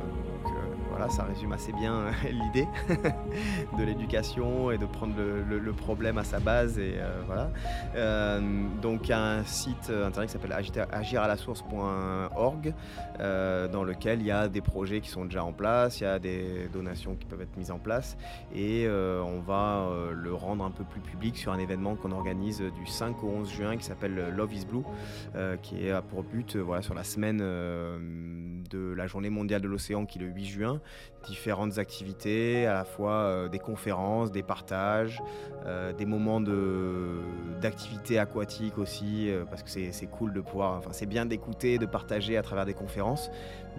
ça 1.09 1.25
résume 1.25 1.53
assez 1.53 1.73
bien 1.73 1.95
euh, 1.95 2.13
l'idée 2.31 2.67
de 3.79 3.85
l'éducation 3.85 4.71
et 4.71 4.79
de 4.79 4.87
prendre 4.87 5.15
le, 5.17 5.73
problème 5.73 6.19
à 6.19 6.25
sa 6.25 6.39
base. 6.39 6.79
Et, 6.79 6.95
euh, 6.97 7.23
voilà. 7.27 7.51
Euh, 7.97 8.41
donc, 8.81 9.09
il 9.09 9.11
y 9.11 9.15
a 9.15 9.23
un 9.23 9.45
site 9.45 9.91
internet 9.91 10.29
qui 10.29 10.33
s'appelle 10.33 10.53
agiralasource.org 10.93 12.75
dans 13.73 13.85
lequel 13.85 14.21
il 14.21 14.27
y 14.27 14.31
a 14.31 14.49
des 14.49 14.61
projets 14.61 15.01
qui 15.01 15.09
sont 15.09 15.25
déjà 15.25 15.45
en 15.45 15.53
place, 15.53 16.01
il 16.01 16.05
y 16.05 16.07
a 16.07 16.19
des 16.19 16.69
donations 16.73 17.15
qui 17.15 17.27
peuvent 17.27 17.41
être 17.41 17.57
mises 17.57 17.71
en 17.71 17.79
place 17.79 18.17
et 18.55 18.89
on 18.89 19.41
va 19.41 19.89
le 20.13 20.35
rendre 20.35 20.65
un 20.65 20.71
peu 20.71 20.85
plus 20.85 21.01
public 21.01 21.37
sur 21.37 21.53
un 21.53 21.59
événement 21.59 21.95
qu'on 21.95 22.13
organise 22.13 22.61
du 22.61 22.87
5 22.87 23.23
au 23.23 23.29
11 23.29 23.51
juin 23.51 23.77
qui 23.77 23.85
s'appelle 23.85 24.33
Love 24.35 24.55
is 24.55 24.67
Blue, 24.67 24.85
qui 25.63 25.87
est 25.87 26.03
pour 26.11 26.25
but 26.25 26.57
voilà, 26.57 26.83
sur 26.83 26.95
la 26.95 27.05
semaine 27.05 27.39
de 27.39 28.93
la 28.97 29.07
journée 29.07 29.31
mondiale 29.31 29.63
de 29.63 29.69
l'océan 29.69 30.05
qui 30.07 30.19
est 30.19 30.23
le 30.23 30.29
8 30.29 30.45
juin, 30.45 30.81
différentes 31.23 31.79
activités, 31.79 32.67
à 32.67 32.75
la 32.75 32.85
fois 32.85 33.13
euh, 33.13 33.49
des 33.49 33.59
conférences, 33.59 34.31
des 34.31 34.43
partages, 34.43 35.23
euh, 35.67 35.93
des 35.93 36.07
moments 36.07 36.41
d'activité 37.61 38.19
aquatique 38.19 38.79
aussi, 38.79 39.31
euh, 39.31 39.45
parce 39.45 39.63
que 39.63 39.71
c'est 39.71 40.07
cool 40.07 40.33
de 40.33 40.41
pouvoir, 40.41 40.79
enfin 40.79 40.91
c'est 40.93 41.07
bien 41.07 41.27
d'écouter, 41.27 41.79
de 41.79 41.87
partager 41.87 42.37
à 42.37 42.43
travers 42.43 42.67
des 42.67 42.75
conférences, 42.75 43.31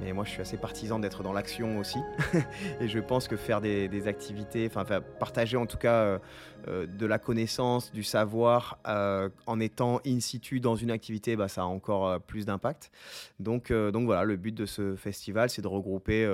mais 0.01 0.13
moi 0.13 0.23
je 0.23 0.31
suis 0.31 0.41
assez 0.41 0.57
partisan 0.57 0.99
d'être 0.99 1.23
dans 1.23 1.33
l'action 1.33 1.77
aussi, 1.77 1.99
et 2.79 2.87
je 2.87 2.99
pense 2.99 3.27
que 3.27 3.35
faire 3.35 3.61
des, 3.61 4.07
activités, 4.07 4.69
enfin 4.73 5.01
partager 5.19 5.55
en 5.55 5.65
tout 5.65 5.77
cas 5.77 6.19
de 6.67 7.05
la 7.05 7.19
connaissance, 7.19 7.91
du 7.93 8.03
savoir 8.03 8.79
en 8.85 9.59
étant 9.59 10.01
in 10.05 10.19
situ 10.19 10.59
dans 10.59 10.75
une 10.75 10.91
activité, 10.91 11.35
bah, 11.35 11.47
ça 11.47 11.61
a 11.61 11.65
encore 11.65 12.19
plus 12.21 12.45
d'impact. 12.45 12.91
Donc, 13.39 13.71
donc 13.71 14.05
voilà, 14.05 14.25
le 14.25 14.35
but 14.35 14.53
de 14.53 14.65
ce 14.65 14.95
festival, 14.95 15.49
c'est 15.49 15.61
de 15.61 15.67
regrouper 15.67 16.27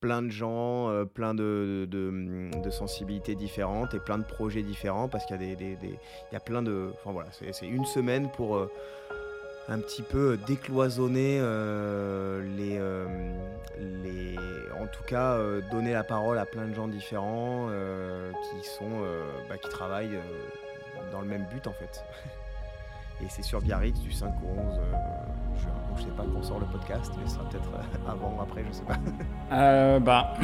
plein 0.00 0.22
de 0.22 0.30
gens, 0.30 0.88
euh, 0.90 1.04
plein 1.04 1.34
de, 1.34 1.86
de, 1.90 2.70
sensibilités 2.70 3.34
différentes 3.34 3.94
et 3.94 4.00
plein 4.00 4.18
de 4.18 4.24
projets 4.24 4.62
différents 4.62 5.08
parce 5.08 5.24
qu'il 5.24 5.40
y 5.40 5.52
a, 5.52 5.56
des, 5.56 5.78
il 5.82 5.98
y 6.32 6.36
a 6.36 6.40
plein 6.40 6.62
de... 6.62 6.90
Enfin 6.94 7.12
voilà, 7.12 7.30
c'est 7.32 7.66
une 7.66 7.84
semaine 7.84 8.30
pour 8.30 8.56
euh, 8.56 8.70
un 9.68 9.78
petit 9.80 10.02
peu 10.02 10.38
décloisonner 10.46 11.38
euh, 11.40 12.42
les, 12.56 12.78
les... 14.02 14.36
En 14.78 14.86
tout 14.86 15.02
cas, 15.04 15.38
donner 15.70 15.92
la 15.92 16.04
parole 16.04 16.38
à 16.38 16.46
plein 16.46 16.66
de 16.66 16.74
gens 16.74 16.88
différents 16.88 17.68
qui 17.68 18.68
sont... 18.68 19.02
Bah, 19.48 19.56
qui 19.58 19.68
travaillent 19.68 20.18
dans 21.10 21.20
le 21.20 21.26
même 21.26 21.46
but 21.50 21.66
en 21.66 21.72
fait. 21.72 22.04
Et 23.20 23.26
c'est 23.28 23.42
sur 23.42 23.60
Biarritz 23.60 23.98
du 24.00 24.12
5 24.12 24.28
au 24.28 24.60
11 24.60 24.74
juin. 25.60 25.72
je 25.96 26.02
sais 26.02 26.08
pas 26.10 26.22
quand 26.32 26.42
sort 26.42 26.60
le 26.60 26.66
podcast, 26.66 27.12
mais 27.18 27.26
ce 27.26 27.34
sera 27.34 27.44
peut-être 27.48 27.68
euh, 27.74 28.10
avant 28.10 28.36
ou 28.38 28.40
après, 28.40 28.64
je 28.68 28.76
sais 28.76 28.84
pas. 28.84 28.94
Euh, 29.50 29.98
bah, 29.98 30.34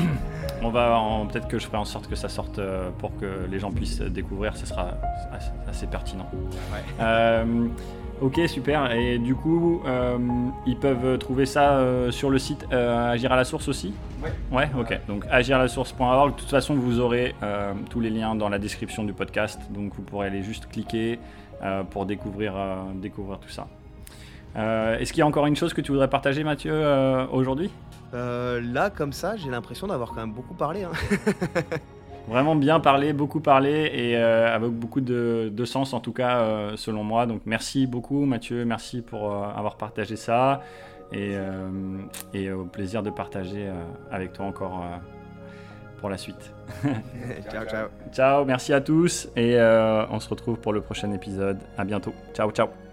on 0.63 0.71
va 0.71 0.99
peut-être 1.31 1.47
que 1.47 1.59
je 1.59 1.67
ferai 1.67 1.77
en 1.77 1.85
sorte 1.85 2.09
que 2.09 2.17
ça 2.17 2.31
sorte 2.31 2.59
euh, 2.59 2.89
pour 2.99 3.15
que 3.19 3.47
les 3.51 3.59
gens 3.59 3.71
puissent 3.71 4.01
découvrir. 4.01 4.57
Ce 4.57 4.65
sera 4.65 4.95
assez, 5.69 5.87
pertinent. 5.87 6.27
ok, 8.23 8.41
super. 8.47 8.91
Et 8.93 9.19
du 9.19 9.35
coup, 9.35 9.83
ils 10.67 10.79
peuvent 10.79 11.19
trouver 11.19 11.45
ça 11.45 11.79
sur 12.11 12.31
le 12.31 12.39
site 12.39 12.65
Agir 12.73 13.31
à 13.31 13.37
la 13.37 13.45
source 13.45 13.69
aussi? 13.69 13.93
Ouais. 14.23 14.33
Ouais, 14.51 14.71
ok. 14.81 14.99
Donc 15.07 15.27
agiralasource.org. 15.31 16.35
De 16.35 16.41
toute 16.41 16.49
façon, 16.49 16.75
vous 16.75 16.99
aurez 16.99 17.35
tous 17.91 18.01
les 18.01 18.11
liens 18.11 18.35
dans 18.35 18.49
la 18.49 18.59
description 18.59 19.05
du 19.05 19.13
podcast. 19.13 19.61
Donc 19.71 19.95
vous 19.95 20.03
pourrez 20.03 20.29
aller 20.29 20.43
juste 20.43 20.67
cliquer. 20.71 21.19
Euh, 21.63 21.83
pour 21.85 22.05
découvrir, 22.05 22.55
euh, 22.57 22.77
découvrir 22.95 23.39
tout 23.39 23.49
ça. 23.49 23.67
Euh, 24.57 24.99
est-ce 24.99 25.13
qu'il 25.13 25.21
y 25.21 25.23
a 25.23 25.27
encore 25.27 25.47
une 25.47 25.57
chose 25.57 25.73
que 25.73 25.81
tu 25.81 25.93
voudrais 25.93 26.11
partager, 26.11 26.45
Mathieu, 26.45 26.75
aujourd'hui? 27.33 27.71
Là, 28.13 28.91
comme 28.91 29.13
ça, 29.13 29.37
j'ai 29.37 29.51
l'impression 29.51 29.89
d'avoir 29.89 30.11
quand 30.11 30.21
même 30.21 30.33
beaucoup 30.33 30.55
parlé. 30.55 30.85
Hein. 30.85 30.93
Vraiment 32.29 32.55
bien 32.55 32.81
parlé, 32.81 33.13
beaucoup 33.13 33.41
parlé 33.41 33.91
et 33.93 34.17
avec 34.17 34.71
beaucoup 34.71 35.01
de, 35.01 35.65
sens 35.65 35.93
en 35.93 36.01
tout 36.01 36.13
cas 36.13 36.77
selon 36.77 37.03
moi. 37.03 37.27
Donc 37.27 37.43
merci 37.45 37.87
beaucoup 37.87 38.25
Mathieu, 38.25 38.65
merci 38.65 39.03
pour 39.03 39.35
avoir 39.35 39.77
partagé 39.77 40.17
ça 40.17 40.63
et, 41.13 41.35
et, 42.33 42.51
au 42.51 42.65
plaisir 42.65 43.03
de 43.03 43.11
partager 43.11 43.69
avec 44.11 44.33
toi 44.33 44.47
encore 44.47 44.85
pour 46.05 46.11
la 46.11 46.19
suite. 46.19 46.53
ciao, 47.51 47.65
ciao. 47.65 47.89
Ciao, 48.13 48.45
merci 48.45 48.75
à 48.75 48.83
tous 48.83 49.27
et 49.37 49.57
euh, 49.57 50.05
on 50.11 50.21
se 50.21 50.29
retrouve 50.29 50.59
pour 50.59 50.75
le 50.75 50.83
prochain 50.83 51.11
épisode. 51.13 51.57
À 51.79 51.85
bientôt. 51.87 52.13
Ciao, 52.35 52.51
ciao. 52.51 52.84